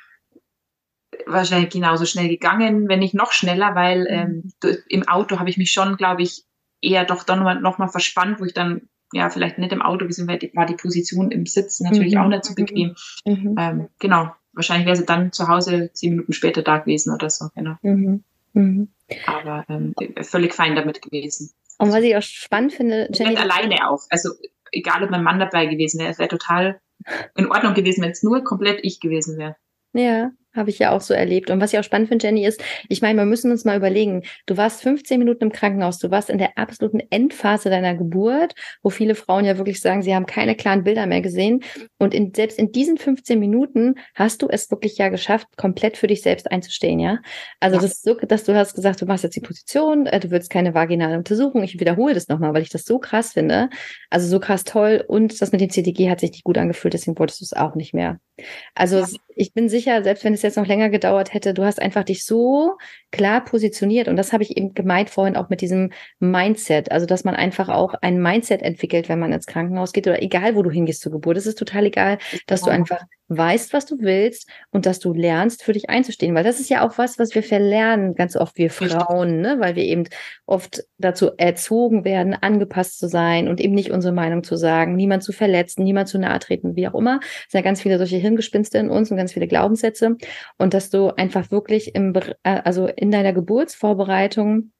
wahrscheinlich 1.25 1.69
genauso 1.69 2.05
schnell 2.05 2.27
gegangen, 2.27 2.89
wenn 2.89 2.99
nicht 2.99 3.13
noch 3.13 3.31
schneller, 3.31 3.75
weil 3.75 4.01
mhm. 4.01 4.51
ähm, 4.61 4.77
im 4.89 5.07
Auto 5.07 5.39
habe 5.39 5.49
ich 5.49 5.57
mich 5.57 5.71
schon, 5.71 5.95
glaube 5.95 6.23
ich, 6.23 6.43
eher 6.81 7.05
doch 7.05 7.23
dann 7.23 7.61
noch 7.61 7.77
mal 7.77 7.87
verspannt, 7.87 8.41
wo 8.41 8.43
ich 8.45 8.53
dann 8.53 8.89
ja, 9.13 9.29
vielleicht 9.29 9.57
nicht 9.57 9.71
im 9.71 9.81
Auto 9.81 10.05
gewesen 10.05 10.27
wäre, 10.27 10.49
war 10.53 10.65
die 10.65 10.75
Position 10.75 11.31
im 11.31 11.45
Sitz 11.45 11.79
natürlich 11.79 12.15
mhm. 12.15 12.21
auch 12.21 12.27
nicht 12.27 12.45
so 12.45 12.55
bequem. 12.55 12.95
Mhm. 13.25 13.55
Ähm, 13.57 13.87
genau, 13.99 14.31
wahrscheinlich 14.53 14.85
wäre 14.85 14.95
sie 14.95 15.05
dann 15.05 15.31
zu 15.31 15.47
Hause 15.47 15.91
zehn 15.93 16.11
Minuten 16.11 16.33
später 16.33 16.61
da 16.61 16.79
gewesen 16.79 17.13
oder 17.13 17.29
so, 17.29 17.49
genau. 17.55 17.75
Mhm. 17.81 18.23
mhm. 18.53 18.89
Aber 19.27 19.65
ähm, 19.69 19.93
völlig 20.21 20.53
fein 20.53 20.75
damit 20.75 21.01
gewesen. 21.01 21.51
Und 21.77 21.91
was 21.91 22.03
ich 22.03 22.15
auch 22.15 22.21
spannend 22.21 22.73
finde, 22.73 23.09
Jenny. 23.13 23.35
alleine 23.37 23.89
auch. 23.89 24.01
Also 24.09 24.31
egal, 24.71 25.03
ob 25.03 25.11
mein 25.11 25.23
Mann 25.23 25.39
dabei 25.39 25.65
gewesen 25.67 25.99
wäre, 25.99 26.09
es 26.09 26.19
wäre 26.19 26.29
total 26.29 26.79
in 27.35 27.51
Ordnung 27.51 27.73
gewesen, 27.73 28.03
wenn 28.03 28.11
es 28.11 28.23
nur 28.23 28.43
komplett 28.43 28.79
ich 28.83 28.99
gewesen 28.99 29.37
wäre. 29.37 29.55
Ja, 29.93 30.31
habe 30.55 30.69
ich 30.69 30.79
ja 30.79 30.91
auch 30.91 31.01
so 31.01 31.13
erlebt. 31.13 31.49
Und 31.49 31.61
was 31.61 31.73
ich 31.73 31.79
auch 31.79 31.83
spannend 31.83 32.09
finde, 32.09 32.25
Jenny, 32.25 32.45
ist, 32.45 32.63
ich 32.89 33.01
meine, 33.01 33.19
wir 33.19 33.25
müssen 33.25 33.51
uns 33.51 33.65
mal 33.65 33.77
überlegen, 33.77 34.23
du 34.45 34.57
warst 34.57 34.81
15 34.81 35.19
Minuten 35.19 35.45
im 35.45 35.51
Krankenhaus, 35.51 35.99
du 35.99 36.11
warst 36.11 36.29
in 36.29 36.37
der 36.37 36.57
absoluten 36.57 37.01
Endphase 37.09 37.69
deiner 37.69 37.95
Geburt, 37.95 38.55
wo 38.81 38.89
viele 38.89 39.15
Frauen 39.15 39.45
ja 39.45 39.57
wirklich 39.57 39.81
sagen, 39.81 40.01
sie 40.01 40.15
haben 40.15 40.25
keine 40.25 40.55
klaren 40.55 40.83
Bilder 40.83 41.05
mehr 41.05 41.21
gesehen. 41.21 41.63
Und 41.97 42.13
in, 42.13 42.33
selbst 42.33 42.59
in 42.59 42.71
diesen 42.71 42.97
15 42.97 43.39
Minuten 43.39 43.95
hast 44.13 44.41
du 44.41 44.47
es 44.47 44.69
wirklich 44.71 44.97
ja 44.97 45.09
geschafft, 45.09 45.47
komplett 45.57 45.97
für 45.97 46.07
dich 46.07 46.21
selbst 46.21 46.51
einzustehen, 46.51 46.99
ja? 46.99 47.19
Also 47.59 47.77
ja. 47.77 47.81
das 47.81 47.93
ist 47.93 48.03
so, 48.03 48.15
dass 48.15 48.43
du 48.43 48.55
hast 48.55 48.75
gesagt, 48.75 49.01
du 49.01 49.05
machst 49.05 49.23
jetzt 49.23 49.35
die 49.35 49.41
Position, 49.41 50.05
äh, 50.05 50.19
du 50.19 50.31
willst 50.31 50.49
keine 50.49 50.73
vaginale 50.73 51.17
Untersuchung. 51.17 51.63
Ich 51.63 51.79
wiederhole 51.79 52.13
das 52.13 52.27
nochmal, 52.27 52.53
weil 52.53 52.61
ich 52.61 52.69
das 52.69 52.85
so 52.85 52.99
krass 52.99 53.33
finde. 53.33 53.69
Also 54.09 54.27
so 54.27 54.39
krass 54.39 54.63
toll. 54.63 55.03
Und 55.07 55.41
das 55.41 55.51
mit 55.51 55.61
dem 55.61 55.69
CTG 55.69 56.09
hat 56.09 56.19
sich 56.19 56.31
nicht 56.31 56.43
gut 56.43 56.57
angefühlt, 56.57 56.93
deswegen 56.93 57.17
wolltest 57.17 57.41
du 57.41 57.45
es 57.45 57.53
auch 57.53 57.75
nicht 57.75 57.93
mehr. 57.93 58.19
Also 58.73 58.99
ja. 58.99 59.07
ich 59.35 59.53
bin 59.53 59.69
sicher, 59.69 60.03
selbst 60.03 60.23
wenn 60.23 60.33
es 60.33 60.41
jetzt 60.41 60.57
noch 60.57 60.67
länger 60.67 60.89
gedauert 60.89 61.33
hätte, 61.33 61.53
du 61.53 61.63
hast 61.63 61.81
einfach 61.81 62.03
dich 62.03 62.25
so 62.25 62.77
klar 63.11 63.43
positioniert. 63.43 64.07
Und 64.07 64.17
das 64.17 64.33
habe 64.33 64.43
ich 64.43 64.57
eben 64.57 64.73
gemeint 64.73 65.09
vorhin 65.09 65.37
auch 65.37 65.49
mit 65.49 65.61
diesem 65.61 65.91
Mindset. 66.19 66.91
Also, 66.91 67.05
dass 67.05 67.23
man 67.23 67.35
einfach 67.35 67.69
auch 67.69 67.93
ein 68.01 68.21
Mindset 68.21 68.61
entwickelt, 68.61 69.09
wenn 69.09 69.19
man 69.19 69.31
ins 69.31 69.45
Krankenhaus 69.45 69.93
geht 69.93 70.07
oder 70.07 70.21
egal, 70.21 70.55
wo 70.55 70.63
du 70.63 70.69
hingehst 70.69 71.01
zur 71.01 71.11
Geburt. 71.11 71.37
Es 71.37 71.45
ist 71.45 71.57
total 71.57 71.85
egal, 71.85 72.17
dass 72.47 72.61
du 72.61 72.69
einfach 72.69 73.05
weißt, 73.27 73.73
was 73.73 73.85
du 73.85 73.97
willst 73.99 74.47
und 74.71 74.85
dass 74.85 74.99
du 74.99 75.13
lernst, 75.13 75.63
für 75.63 75.73
dich 75.73 75.89
einzustehen. 75.89 76.35
Weil 76.35 76.43
das 76.43 76.59
ist 76.59 76.69
ja 76.69 76.85
auch 76.85 76.97
was, 76.97 77.17
was 77.17 77.33
wir 77.33 77.43
verlernen, 77.43 78.13
ganz 78.15 78.35
oft 78.35 78.57
wir 78.57 78.69
Frauen, 78.69 79.41
ne? 79.41 79.57
weil 79.59 79.75
wir 79.75 79.83
eben 79.83 80.03
oft 80.45 80.83
dazu 80.97 81.31
erzogen 81.37 82.05
werden, 82.05 82.35
angepasst 82.35 82.99
zu 82.99 83.07
sein 83.07 83.47
und 83.47 83.59
eben 83.59 83.73
nicht 83.73 83.91
unsere 83.91 84.13
Meinung 84.13 84.43
zu 84.43 84.55
sagen, 84.57 84.95
niemand 84.95 85.23
zu 85.23 85.31
verletzen, 85.31 85.83
niemand 85.83 86.07
zu 86.07 86.19
nahe 86.19 86.39
treten, 86.39 86.75
wie 86.75 86.87
auch 86.87 86.93
immer. 86.93 87.19
Es 87.23 87.51
sind 87.51 87.59
ja 87.59 87.61
ganz 87.61 87.81
viele 87.81 87.97
solche 87.97 88.17
Hirngespinste 88.25 88.77
in 88.77 88.89
uns 88.89 89.11
und 89.11 89.17
ganz 89.17 89.33
viele 89.33 89.47
Glaubenssätze. 89.47 90.17
Und 90.57 90.73
dass 90.73 90.89
du 90.89 91.09
einfach 91.15 91.51
wirklich 91.51 91.95
im, 91.95 92.13
äh, 92.15 92.61
also 92.63 92.87
in 92.87 93.11
deiner 93.11 93.33
Geburtsvorbereitung 93.33 94.71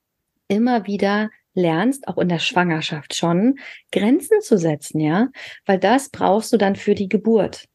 immer 0.48 0.86
wieder 0.86 1.30
lernst, 1.54 2.08
auch 2.08 2.18
in 2.18 2.30
der 2.30 2.40
Schwangerschaft 2.40 3.16
schon, 3.16 3.60
Grenzen 3.92 4.42
zu 4.42 4.58
setzen, 4.58 5.00
ja, 5.00 5.30
weil 5.66 5.80
das 5.80 6.10
brauchst 6.10 6.52
du 6.54 6.58
dann 6.58 6.76
für 6.76 6.96
die 6.96 7.10
Geburt. 7.10 7.66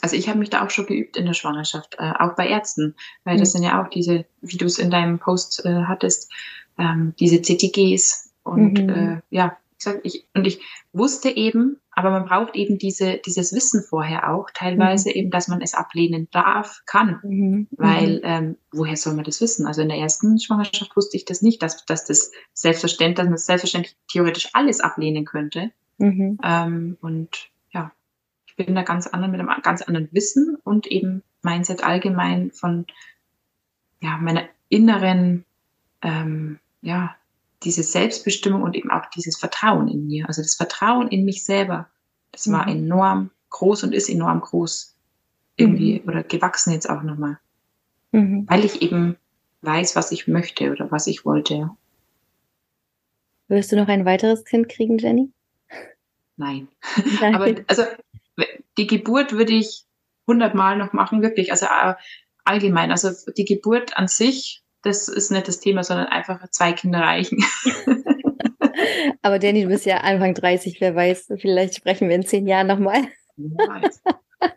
Also 0.00 0.16
ich 0.16 0.28
habe 0.28 0.38
mich 0.38 0.50
da 0.50 0.64
auch 0.64 0.70
schon 0.70 0.86
geübt 0.86 1.16
in 1.16 1.26
der 1.26 1.34
Schwangerschaft, 1.34 1.96
äh, 1.98 2.12
auch 2.18 2.34
bei 2.36 2.48
Ärzten, 2.48 2.94
weil 3.24 3.34
mhm. 3.34 3.40
das 3.40 3.52
sind 3.52 3.64
ja 3.64 3.82
auch 3.82 3.88
diese, 3.88 4.24
wie 4.40 4.56
du 4.56 4.66
es 4.66 4.78
in 4.78 4.90
deinem 4.90 5.18
Post 5.18 5.64
äh, 5.64 5.84
hattest, 5.86 6.32
ähm, 6.78 7.14
diese 7.18 7.42
CTGs 7.42 8.32
und 8.44 8.82
mhm. 8.82 8.88
äh, 8.88 9.20
ja, 9.30 9.56
ich 9.76 9.84
sag, 9.84 10.00
ich, 10.04 10.26
und 10.34 10.46
ich 10.46 10.60
wusste 10.92 11.30
eben, 11.30 11.80
aber 11.98 12.10
man 12.10 12.24
braucht 12.24 12.54
eben 12.54 12.78
diese, 12.78 13.18
dieses 13.18 13.52
Wissen 13.52 13.82
vorher 13.82 14.30
auch, 14.30 14.50
teilweise 14.54 15.10
mhm. 15.10 15.14
eben, 15.16 15.30
dass 15.30 15.48
man 15.48 15.60
es 15.60 15.74
ablehnen 15.74 16.28
darf, 16.30 16.82
kann, 16.86 17.20
mhm. 17.22 17.68
weil 17.72 18.18
mhm. 18.18 18.22
ähm, 18.22 18.56
woher 18.72 18.96
soll 18.96 19.14
man 19.14 19.24
das 19.24 19.40
wissen? 19.40 19.66
Also 19.66 19.82
in 19.82 19.88
der 19.88 19.98
ersten 19.98 20.38
Schwangerschaft 20.38 20.96
wusste 20.96 21.16
ich 21.16 21.24
das 21.24 21.42
nicht, 21.42 21.62
dass, 21.62 21.84
dass 21.84 22.04
das 22.04 22.30
selbstverständlich, 22.54 23.16
dass 23.16 23.28
man 23.28 23.36
selbstverständlich 23.36 23.96
theoretisch 24.10 24.48
alles 24.52 24.80
ablehnen 24.80 25.24
könnte. 25.24 25.70
Mhm. 25.98 26.38
Ähm, 26.44 26.96
und 27.00 27.50
bin 28.58 28.74
da 28.74 28.82
ganz 28.82 29.06
anderen, 29.06 29.30
mit 29.30 29.40
einem 29.40 29.62
ganz 29.62 29.80
anderen 29.80 30.08
Wissen 30.12 30.58
und 30.62 30.86
eben 30.88 31.22
Mindset 31.42 31.82
allgemein 31.82 32.50
von 32.50 32.86
ja, 34.00 34.18
meiner 34.18 34.42
inneren, 34.68 35.46
ähm, 36.02 36.58
ja, 36.82 37.16
diese 37.64 37.82
Selbstbestimmung 37.82 38.62
und 38.62 38.76
eben 38.76 38.90
auch 38.90 39.06
dieses 39.14 39.36
Vertrauen 39.36 39.88
in 39.88 40.06
mir. 40.06 40.26
Also 40.28 40.42
das 40.42 40.54
Vertrauen 40.54 41.08
in 41.08 41.24
mich 41.24 41.44
selber, 41.44 41.88
das 42.32 42.46
mhm. 42.46 42.52
war 42.52 42.68
enorm 42.68 43.30
groß 43.50 43.84
und 43.84 43.94
ist 43.94 44.08
enorm 44.08 44.40
groß 44.40 44.96
irgendwie 45.56 46.00
mhm. 46.00 46.08
oder 46.08 46.22
gewachsen 46.22 46.72
jetzt 46.72 46.88
auch 46.88 47.02
nochmal. 47.02 47.38
Mhm. 48.12 48.46
Weil 48.48 48.64
ich 48.64 48.82
eben 48.82 49.16
weiß, 49.62 49.96
was 49.96 50.12
ich 50.12 50.28
möchte 50.28 50.70
oder 50.70 50.90
was 50.90 51.06
ich 51.06 51.24
wollte. 51.24 51.70
Wirst 53.48 53.72
du 53.72 53.76
noch 53.76 53.88
ein 53.88 54.04
weiteres 54.04 54.44
Kind 54.44 54.68
kriegen, 54.68 54.98
Jenny? 54.98 55.32
Nein. 56.36 56.68
Nein. 57.20 57.34
Aber 57.34 57.54
also 57.66 57.82
die 58.76 58.86
Geburt 58.86 59.32
würde 59.32 59.52
ich 59.52 59.84
hundertmal 60.26 60.76
noch 60.76 60.92
machen, 60.92 61.22
wirklich. 61.22 61.50
Also 61.50 61.66
äh, 61.66 61.94
allgemein. 62.44 62.90
Also 62.90 63.10
die 63.32 63.44
Geburt 63.44 63.96
an 63.96 64.06
sich, 64.06 64.62
das 64.88 65.08
ist 65.08 65.30
nicht 65.30 65.46
das 65.46 65.60
Thema, 65.60 65.84
sondern 65.84 66.06
einfach 66.06 66.40
zwei 66.50 66.72
Kinder 66.72 67.00
reichen. 67.00 67.44
Aber 69.22 69.38
Danny, 69.38 69.62
du 69.62 69.68
bist 69.68 69.86
ja 69.86 69.98
Anfang 69.98 70.34
30, 70.34 70.80
wer 70.80 70.94
weiß, 70.94 71.32
vielleicht 71.38 71.76
sprechen 71.76 72.08
wir 72.08 72.16
in 72.16 72.26
zehn 72.26 72.46
Jahren 72.46 72.66
nochmal. 72.66 73.08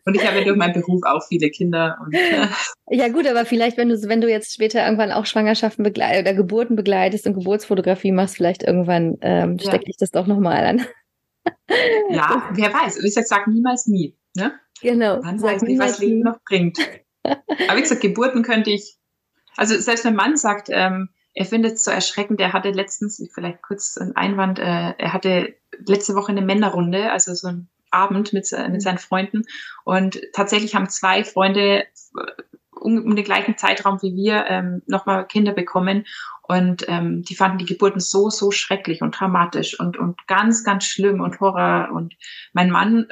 Und 0.06 0.16
ich 0.16 0.26
habe 0.26 0.40
ja 0.40 0.44
durch 0.46 0.58
meinen 0.58 0.74
Beruf 0.74 1.02
auch 1.04 1.26
viele 1.28 1.50
Kinder. 1.50 1.98
Und, 2.04 2.14
äh. 2.14 2.48
Ja 2.90 3.10
gut, 3.10 3.28
aber 3.28 3.46
vielleicht, 3.46 3.78
wenn 3.78 3.90
du, 3.90 3.96
wenn 4.08 4.22
du 4.22 4.30
jetzt 4.30 4.54
später 4.54 4.84
irgendwann 4.84 5.12
auch 5.12 5.26
Schwangerschaften 5.26 5.84
begleitest 5.84 6.22
oder 6.22 6.34
Geburten 6.34 6.76
begleitest 6.76 7.26
und 7.26 7.34
Geburtsfotografie 7.34 8.12
machst, 8.12 8.36
vielleicht 8.36 8.64
irgendwann 8.64 9.18
ähm, 9.22 9.58
ja. 9.58 9.68
steckt 9.70 9.88
dich 9.88 9.98
das 9.98 10.12
doch 10.12 10.28
nochmal 10.28 10.66
an. 10.66 10.86
Ja, 12.10 12.50
wer 12.54 12.74
weiß. 12.74 13.04
Ich 13.04 13.14
sage 13.14 13.52
niemals 13.52 13.88
nie. 13.88 14.16
Ne? 14.36 14.54
Genau. 14.82 15.22
Man 15.22 15.42
weiß 15.42 15.64
nicht, 15.64 15.80
was 15.80 16.00
Leben 16.00 16.22
noch 16.22 16.38
bringt. 16.48 16.78
Aber 17.24 17.78
wie 17.78 17.82
gesagt, 17.82 18.02
Geburten 18.02 18.44
könnte 18.44 18.72
ich, 18.72 18.98
also 19.58 19.78
selbst 19.78 20.06
wenn 20.06 20.16
Mann 20.16 20.38
sagt, 20.38 20.70
ähm, 20.72 21.10
er 21.34 21.46
findet 21.46 21.74
es 21.74 21.84
so 21.84 21.92
erschreckend, 21.92 22.42
er 22.42 22.54
hatte 22.54 22.72
letztens, 22.72 23.24
vielleicht 23.34 23.62
kurz 23.62 23.98
ein 23.98 24.16
Einwand, 24.16 24.60
äh, 24.60 24.94
er 24.98 25.14
hatte 25.14 25.56
letzte 25.86 26.16
Woche 26.16 26.32
eine 26.32 26.42
Männerrunde, 26.42 27.12
also 27.12 27.34
so 27.34 27.48
ein 27.48 27.70
Abend 27.90 28.34
mit, 28.34 28.52
äh, 28.52 28.64
mit 28.64 28.74
mhm. 28.74 28.80
seinen 28.80 28.98
Freunden 28.98 29.44
und 29.84 30.20
tatsächlich 30.34 30.76
haben 30.76 30.90
zwei 30.90 31.24
Freunde 31.24 31.86
um, 32.72 33.04
um 33.04 33.16
den 33.16 33.26
gleichen 33.26 33.58
Zeitraum 33.58 34.02
wie 34.02 34.16
wir 34.16 34.46
ähm, 34.48 34.82
nochmal 34.88 35.28
Kinder 35.28 35.54
bekommen 35.54 36.06
und 36.52 36.84
ähm, 36.90 37.24
die 37.24 37.36
fanden 37.36 37.60
die 37.60 37.66
Geburten 37.66 38.02
so, 38.02 38.30
so 38.30 38.52
schrecklich 38.52 39.02
und 39.02 39.18
dramatisch 39.18 39.80
und, 39.80 39.98
und 39.98 40.28
ganz, 40.28 40.66
ganz 40.66 40.84
schlimm 40.84 41.22
und 41.22 41.40
Horror. 41.40 41.90
Und 41.94 42.16
mein 42.52 42.70
Mann 42.70 43.08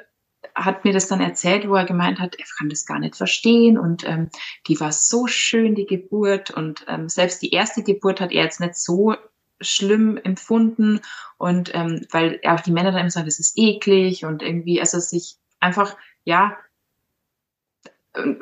hat 0.65 0.85
mir 0.85 0.93
das 0.93 1.07
dann 1.07 1.21
erzählt, 1.21 1.67
wo 1.67 1.75
er 1.75 1.85
gemeint 1.85 2.19
hat, 2.19 2.35
er 2.35 2.45
kann 2.57 2.69
das 2.69 2.85
gar 2.85 2.99
nicht 2.99 3.15
verstehen 3.15 3.77
und 3.77 4.07
ähm, 4.07 4.29
die 4.67 4.79
war 4.79 4.91
so 4.91 5.27
schön, 5.27 5.75
die 5.75 5.85
Geburt 5.85 6.51
und 6.51 6.85
ähm, 6.87 7.09
selbst 7.09 7.41
die 7.41 7.51
erste 7.51 7.83
Geburt 7.83 8.21
hat 8.21 8.31
er 8.31 8.43
jetzt 8.43 8.59
nicht 8.59 8.75
so 8.75 9.15
schlimm 9.61 10.17
empfunden 10.17 11.01
und 11.37 11.71
ähm, 11.73 12.05
weil 12.11 12.39
auch 12.45 12.61
die 12.61 12.71
Männer 12.71 12.91
dann 12.91 13.01
immer 13.01 13.11
sagen, 13.11 13.27
das 13.27 13.39
ist 13.39 13.57
eklig 13.57 14.25
und 14.25 14.41
irgendwie, 14.41 14.79
also 14.79 14.99
sich 14.99 15.37
einfach, 15.59 15.97
ja, 16.23 16.57
äh, 18.13 18.33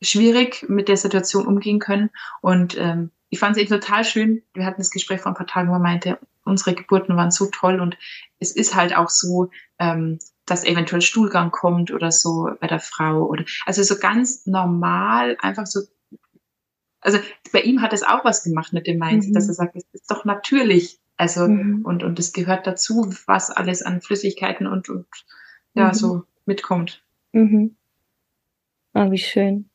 schwierig 0.00 0.64
mit 0.68 0.88
der 0.88 0.96
Situation 0.96 1.46
umgehen 1.46 1.80
können 1.80 2.10
und 2.40 2.76
ähm, 2.78 3.10
ich 3.30 3.38
fand 3.38 3.56
es 3.56 3.62
eben 3.62 3.70
total 3.70 4.04
schön. 4.04 4.42
Wir 4.54 4.64
hatten 4.64 4.80
das 4.80 4.90
Gespräch 4.90 5.20
vor 5.20 5.32
ein 5.32 5.36
paar 5.36 5.46
Tagen, 5.46 5.68
wo 5.68 5.74
er 5.74 5.80
meinte, 5.80 6.18
unsere 6.44 6.74
Geburten 6.74 7.16
waren 7.16 7.30
so 7.30 7.46
toll 7.50 7.80
und 7.80 7.98
es 8.38 8.52
ist 8.52 8.74
halt 8.74 8.96
auch 8.96 9.10
so, 9.10 9.50
ähm, 9.78 10.18
dass 10.50 10.64
eventuell 10.64 11.02
Stuhlgang 11.02 11.50
kommt 11.50 11.90
oder 11.90 12.10
so 12.10 12.50
bei 12.60 12.66
der 12.66 12.80
Frau 12.80 13.26
oder 13.26 13.44
also 13.66 13.82
so 13.82 13.98
ganz 13.98 14.46
normal, 14.46 15.36
einfach 15.40 15.66
so. 15.66 15.80
Also 17.00 17.18
bei 17.52 17.60
ihm 17.60 17.80
hat 17.80 17.92
es 17.92 18.02
auch 18.02 18.24
was 18.24 18.42
gemacht 18.42 18.72
mit 18.72 18.86
dem 18.86 18.98
Mindset, 18.98 19.30
mhm. 19.30 19.34
dass 19.34 19.48
er 19.48 19.54
sagt, 19.54 19.76
es 19.76 19.84
ist 19.92 20.10
doch 20.10 20.24
natürlich. 20.24 20.98
Also 21.16 21.48
mhm. 21.48 21.84
und 21.84 22.02
und 22.02 22.18
es 22.18 22.32
gehört 22.32 22.66
dazu, 22.66 23.12
was 23.26 23.50
alles 23.50 23.82
an 23.82 24.00
Flüssigkeiten 24.00 24.66
und 24.66 24.88
und 24.88 25.06
ja 25.74 25.88
mhm. 25.88 25.94
so 25.94 26.24
mitkommt. 26.46 27.02
Mhm. 27.32 27.76
Oh, 28.94 29.10
wie 29.10 29.18
schön. 29.18 29.67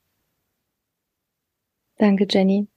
Danke, 2.03 2.27
Jenny. 2.29 2.67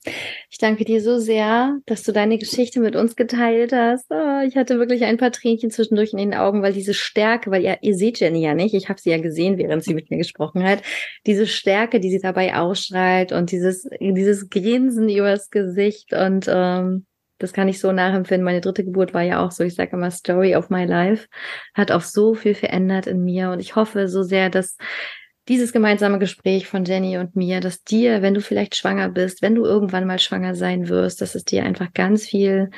Ich 0.49 0.59
danke 0.59 0.85
dir 0.85 1.03
so 1.03 1.19
sehr, 1.19 1.81
dass 1.87 2.05
du 2.05 2.13
deine 2.13 2.39
Geschichte 2.39 2.79
mit 2.79 2.95
uns 2.95 3.17
geteilt 3.17 3.73
hast. 3.73 4.07
Oh, 4.09 4.41
ich 4.47 4.57
hatte 4.57 4.79
wirklich 4.79 5.03
ein 5.03 5.17
paar 5.17 5.33
Tränchen 5.33 5.73
zwischendurch 5.73 6.13
in 6.13 6.19
den 6.19 6.33
Augen, 6.33 6.63
weil 6.63 6.73
diese 6.73 6.95
Stärke, 6.95 7.51
weil 7.51 7.65
ihr, 7.65 7.79
ihr 7.81 7.97
seht 7.97 8.21
Jenny 8.21 8.45
ja 8.45 8.55
nicht, 8.55 8.73
ich 8.73 8.89
habe 8.89 9.01
sie 9.01 9.11
ja 9.11 9.19
gesehen, 9.19 9.59
während 9.59 9.83
sie 9.83 9.95
mit 9.95 10.13
mir 10.13 10.19
gesprochen 10.19 10.63
hat, 10.63 10.81
diese 11.27 11.49
Stärke, 11.49 11.99
die 11.99 12.11
sie 12.11 12.21
dabei 12.21 12.55
ausstrahlt 12.55 13.33
und 13.33 13.51
dieses, 13.51 13.89
dieses 14.01 14.49
Grinsen 14.49 15.09
übers 15.09 15.51
Gesicht 15.51 16.13
und 16.13 16.47
ähm, 16.49 17.05
das 17.39 17.53
kann 17.53 17.67
ich 17.67 17.81
so 17.81 17.91
nachempfinden. 17.91 18.45
Meine 18.45 18.61
dritte 18.61 18.85
Geburt 18.85 19.13
war 19.13 19.23
ja 19.23 19.45
auch 19.45 19.51
so, 19.51 19.65
ich 19.65 19.75
sage 19.75 19.97
immer 19.97 20.13
Story 20.13 20.55
of 20.55 20.71
my 20.71 20.85
life, 20.85 21.27
hat 21.75 21.91
auch 21.91 22.03
so 22.03 22.35
viel 22.35 22.55
verändert 22.55 23.09
in 23.09 23.25
mir 23.25 23.51
und 23.51 23.59
ich 23.59 23.75
hoffe 23.75 24.07
so 24.07 24.23
sehr, 24.23 24.51
dass 24.51 24.77
dieses 25.49 25.73
gemeinsame 25.73 26.19
Gespräch 26.19 26.67
von 26.67 26.85
Jenny 26.85 27.19
und 27.19 27.37
mir, 27.37 27.61
dass 27.61 27.85
dir, 27.85 28.23
wenn 28.23 28.35
du 28.35 28.41
vielleicht 28.41 28.77
schwanger 28.77 29.09
bist, 29.09 29.43
wenn 29.43 29.55
du 29.55 29.65
irgendwann 29.65 30.07
mal 30.07 30.19
schwanger 30.19 30.55
sein 30.55 30.89
wirst, 30.89 31.21
dass 31.21 31.35
es 31.35 31.45
dir 31.45 31.65
einfach 31.65 31.93
ganz 31.93 32.27
viel 32.27 32.71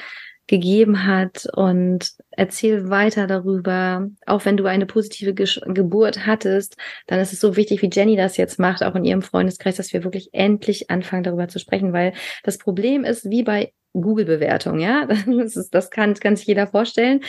gegeben 0.48 1.06
hat 1.06 1.46
und 1.54 2.12
erzähl 2.30 2.88
weiter 2.88 3.26
darüber. 3.26 4.08
Auch 4.26 4.44
wenn 4.46 4.56
du 4.56 4.64
eine 4.64 4.86
positive 4.86 5.34
Ge 5.34 5.46
Geburt 5.66 6.26
hattest, 6.26 6.76
dann 7.06 7.20
ist 7.20 7.34
es 7.34 7.40
so 7.40 7.54
wichtig, 7.54 7.82
wie 7.82 7.90
Jenny 7.92 8.16
das 8.16 8.38
jetzt 8.38 8.58
macht, 8.58 8.82
auch 8.82 8.94
in 8.94 9.04
ihrem 9.04 9.22
Freundeskreis, 9.22 9.76
dass 9.76 9.92
wir 9.92 10.04
wirklich 10.04 10.30
endlich 10.32 10.90
anfangen, 10.90 11.22
darüber 11.22 11.48
zu 11.48 11.58
sprechen, 11.58 11.92
weil 11.92 12.14
das 12.42 12.58
Problem 12.58 13.04
ist, 13.04 13.28
wie 13.30 13.42
bei 13.42 13.72
Google-Bewertung, 13.92 14.78
ja, 14.80 15.06
das, 15.26 15.56
ist, 15.56 15.74
das 15.74 15.90
kann, 15.90 16.14
kann 16.14 16.36
sich 16.36 16.46
jeder 16.46 16.66
vorstellen 16.66 17.20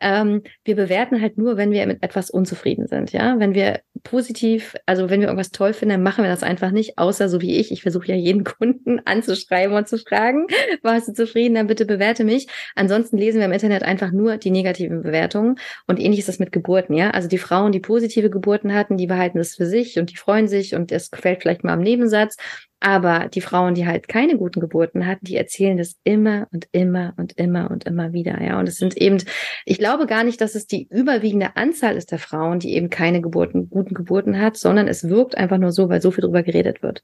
ähm, 0.00 0.42
wir 0.64 0.76
bewerten 0.76 1.20
halt 1.20 1.38
nur, 1.38 1.56
wenn 1.56 1.70
wir 1.70 1.86
mit 1.86 2.02
etwas 2.02 2.30
unzufrieden 2.30 2.86
sind, 2.86 3.12
ja. 3.12 3.38
Wenn 3.38 3.54
wir 3.54 3.80
positiv, 4.02 4.74
also 4.86 5.08
wenn 5.10 5.20
wir 5.20 5.28
irgendwas 5.28 5.50
toll 5.50 5.72
finden, 5.72 5.94
dann 5.94 6.02
machen 6.02 6.22
wir 6.22 6.30
das 6.30 6.42
einfach 6.42 6.70
nicht, 6.70 6.98
außer 6.98 7.28
so 7.28 7.40
wie 7.40 7.56
ich. 7.56 7.72
Ich 7.72 7.82
versuche 7.82 8.08
ja 8.08 8.14
jeden 8.14 8.44
Kunden 8.44 9.00
anzuschreiben 9.04 9.74
und 9.74 9.88
zu 9.88 9.98
fragen, 9.98 10.46
warst 10.82 11.08
du 11.08 11.12
zufrieden, 11.12 11.54
dann 11.54 11.66
bitte 11.66 11.86
bewerte 11.86 12.24
mich. 12.24 12.48
Ansonsten 12.74 13.16
lesen 13.16 13.38
wir 13.38 13.46
im 13.46 13.52
Internet 13.52 13.82
einfach 13.82 14.12
nur 14.12 14.36
die 14.36 14.50
negativen 14.50 15.02
Bewertungen 15.02 15.56
und 15.86 15.98
ähnlich 15.98 16.20
ist 16.20 16.28
das 16.28 16.38
mit 16.38 16.52
Geburten, 16.52 16.94
ja. 16.94 17.10
Also 17.10 17.28
die 17.28 17.38
Frauen, 17.38 17.72
die 17.72 17.80
positive 17.80 18.30
Geburten 18.30 18.74
hatten, 18.74 18.96
die 18.96 19.06
behalten 19.06 19.38
das 19.38 19.54
für 19.54 19.66
sich 19.66 19.98
und 19.98 20.10
die 20.10 20.16
freuen 20.16 20.48
sich 20.48 20.74
und 20.74 20.92
es 20.92 21.10
gefällt 21.10 21.42
vielleicht 21.42 21.64
mal 21.64 21.72
am 21.72 21.80
Nebensatz. 21.80 22.36
Aber 22.78 23.28
die 23.28 23.40
Frauen, 23.40 23.74
die 23.74 23.86
halt 23.86 24.06
keine 24.06 24.36
guten 24.36 24.60
Geburten 24.60 25.06
hatten, 25.06 25.24
die 25.24 25.36
erzählen 25.36 25.78
das 25.78 25.96
immer 26.04 26.46
und 26.52 26.68
immer 26.72 27.14
und 27.16 27.32
immer 27.38 27.70
und 27.70 27.84
immer 27.84 28.12
wieder. 28.12 28.40
Ja, 28.42 28.58
und 28.58 28.68
es 28.68 28.76
sind 28.76 28.96
eben, 28.96 29.22
ich 29.64 29.78
glaube 29.78 30.06
gar 30.06 30.24
nicht, 30.24 30.40
dass 30.40 30.54
es 30.54 30.66
die 30.66 30.86
überwiegende 30.90 31.56
Anzahl 31.56 31.96
ist 31.96 32.10
der 32.10 32.18
Frauen, 32.18 32.58
die 32.58 32.74
eben 32.74 32.90
keine 32.90 33.22
Geburten, 33.22 33.70
guten 33.70 33.94
Geburten 33.94 34.38
hat, 34.38 34.56
sondern 34.56 34.88
es 34.88 35.08
wirkt 35.08 35.36
einfach 35.36 35.58
nur 35.58 35.72
so, 35.72 35.88
weil 35.88 36.02
so 36.02 36.10
viel 36.10 36.22
drüber 36.22 36.42
geredet 36.42 36.82
wird. 36.82 37.02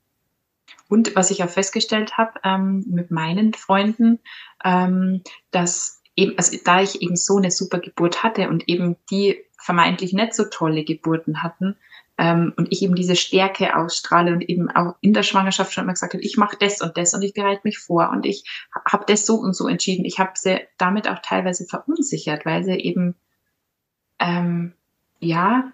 Und 0.89 1.17
was 1.17 1.31
ich 1.31 1.43
auch 1.43 1.49
festgestellt 1.49 2.19
habe 2.19 2.33
ähm, 2.45 2.85
mit 2.87 3.11
meinen 3.11 3.55
Freunden, 3.55 4.19
ähm, 4.63 5.23
dass 5.51 6.03
eben, 6.17 6.37
also 6.37 6.57
da 6.65 6.83
ich 6.83 7.01
eben 7.01 7.17
so 7.17 7.39
eine 7.39 7.51
super 7.51 7.79
Geburt 7.79 8.23
hatte 8.23 8.49
und 8.49 8.69
eben 8.69 8.97
die 9.11 9.43
vermeintlich 9.59 10.13
nicht 10.13 10.35
so 10.35 10.45
tolle 10.45 10.85
Geburten 10.85 11.43
hatten, 11.43 11.77
ähm, 12.19 12.53
und 12.57 12.71
ich 12.71 12.83
eben 12.83 12.95
diese 12.95 13.17
Stärke 13.17 13.77
ausstrahle 13.77 14.33
und 14.33 14.43
eben 14.43 14.71
auch 14.71 14.97
in 15.01 15.13
der 15.13 15.23
Schwangerschaft 15.23 15.73
schon 15.73 15.85
immer 15.85 15.95
gesagt 15.95 16.15
habe, 16.15 16.23
ich 16.23 16.37
mache 16.37 16.57
das 16.59 16.81
und 16.81 16.97
das 16.97 17.15
und 17.15 17.23
ich 17.23 17.35
bereite 17.35 17.63
mich 17.65 17.79
vor 17.79 18.11
und 18.11 18.27
ich 18.27 18.45
habe 18.85 19.05
das 19.07 19.27
so 19.27 19.37
und 19.37 19.55
so 19.55 19.67
entschieden. 19.67 20.05
Ich 20.05 20.19
habe 20.19 20.33
sie 20.35 20.61
damit 20.79 21.09
auch 21.09 21.21
teilweise 21.23 21.65
verunsichert, 21.65 22.45
weil 22.45 22.65
sie 22.65 22.75
eben 22.75 23.15
ähm, 24.19 24.75
ja 25.21 25.73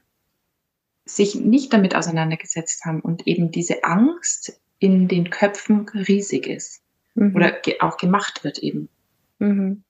sich 1.05 1.35
nicht 1.35 1.73
damit 1.73 1.95
auseinandergesetzt 1.95 2.85
haben 2.85 3.01
und 3.01 3.27
eben 3.27 3.51
diese 3.51 3.83
Angst 3.85 4.61
in 4.79 5.09
den 5.09 5.31
Köpfen 5.31 5.89
riesig 5.89 6.47
ist 6.47 6.83
mhm. 7.15 7.35
oder 7.35 7.51
ge 7.51 7.81
auch 7.81 7.97
gemacht 7.97 8.45
wird 8.45 8.59
eben. 8.59 8.89
Mhm. 9.39 9.83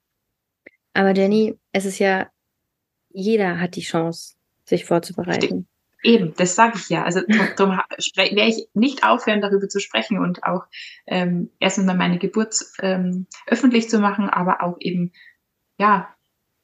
Aber 0.95 1.15
Jenny, 1.15 1.59
es 1.73 1.85
ist 1.85 1.99
ja, 1.99 2.31
jeder 3.11 3.61
hat 3.61 3.77
die 3.77 3.83
Chance, 3.83 4.35
sich 4.65 4.85
vorzubereiten. 4.85 5.41
Richtig. 5.41 5.78
Eben, 6.03 6.35
das 6.37 6.55
sage 6.55 6.75
ich 6.77 6.89
ja. 6.89 7.05
Also 7.05 7.21
darum 7.57 7.81
werde 8.15 8.41
ich 8.43 8.69
nicht 8.75 9.05
aufhören, 9.05 9.41
darüber 9.41 9.69
zu 9.69 9.81
sprechen 9.81 10.19
und 10.19 10.45
auch 10.45 10.65
ähm, 11.07 11.51
erstens 11.59 11.87
mal 11.87 11.97
meine 11.97 12.19
Geburt 12.19 12.55
ähm, 12.81 13.27
öffentlich 13.47 13.91
zu 13.91 13.99
machen, 13.99 14.31
aber 14.31 14.63
auch 14.63 14.77
eben, 14.81 15.13
ja, 15.79 16.09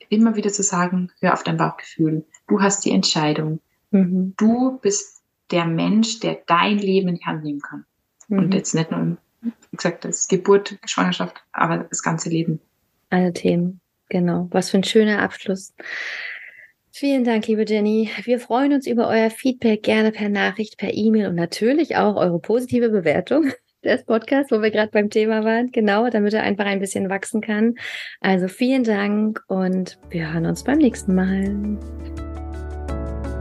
immer 0.09 0.37
wieder 0.37 0.51
zu 0.51 0.62
sagen, 0.62 1.11
hör 1.20 1.32
auf 1.32 1.43
dein 1.43 1.57
Bauchgefühl. 1.57 2.24
Du 2.47 2.61
hast 2.61 2.85
die 2.85 2.93
Entscheidung. 2.93 3.61
Mhm. 3.91 4.35
Du 4.37 4.78
bist 4.80 5.22
der 5.51 5.64
Mensch, 5.64 6.20
der 6.20 6.39
dein 6.47 6.78
Leben 6.78 7.09
in 7.09 7.16
die 7.16 7.24
Hand 7.24 7.45
nehmen 7.45 7.61
kann. 7.61 7.85
Mhm. 8.28 8.39
Und 8.39 8.55
jetzt 8.55 8.74
nicht 8.74 8.91
nur, 8.91 9.16
wie 9.41 9.76
gesagt, 9.76 10.05
das 10.05 10.28
Geburt, 10.28 10.78
Schwangerschaft, 10.85 11.43
aber 11.53 11.78
das 11.78 12.03
ganze 12.03 12.28
Leben. 12.28 12.61
Alle 13.11 13.32
Themen, 13.32 13.80
genau. 14.09 14.49
Was 14.51 14.70
für 14.70 14.78
ein 14.78 14.85
schöner 14.85 15.20
Abschluss. 15.20 15.74
Vielen 16.97 17.25
Dank, 17.25 17.49
liebe 17.49 17.65
Jenny. 17.67 18.09
Wir 18.23 18.39
freuen 18.39 18.73
uns 18.73 18.87
über 18.87 19.09
euer 19.09 19.29
Feedback 19.29 19.83
gerne 19.83 20.13
per 20.13 20.29
Nachricht, 20.29 20.79
per 20.79 20.95
E-Mail 20.95 21.27
und 21.27 21.35
natürlich 21.35 21.97
auch 21.97 22.15
eure 22.15 22.39
positive 22.39 22.89
Bewertung 22.89 23.51
des 23.85 24.05
Podcasts, 24.05 24.53
wo 24.53 24.63
wir 24.63 24.71
gerade 24.71 24.93
beim 24.93 25.11
Thema 25.11 25.43
waren. 25.43 25.73
Genau, 25.73 26.09
damit 26.09 26.35
er 26.35 26.45
einfach 26.45 26.67
ein 26.67 26.79
bisschen 26.79 27.11
wachsen 27.11 27.41
kann. 27.41 27.75
Also 28.21 28.47
vielen 28.47 28.85
Dank 28.85 29.43
und 29.49 29.99
wir 30.11 30.33
hören 30.33 30.47
uns 30.47 30.63
beim 30.63 30.79
nächsten 30.79 31.17
Mal. 31.17 31.81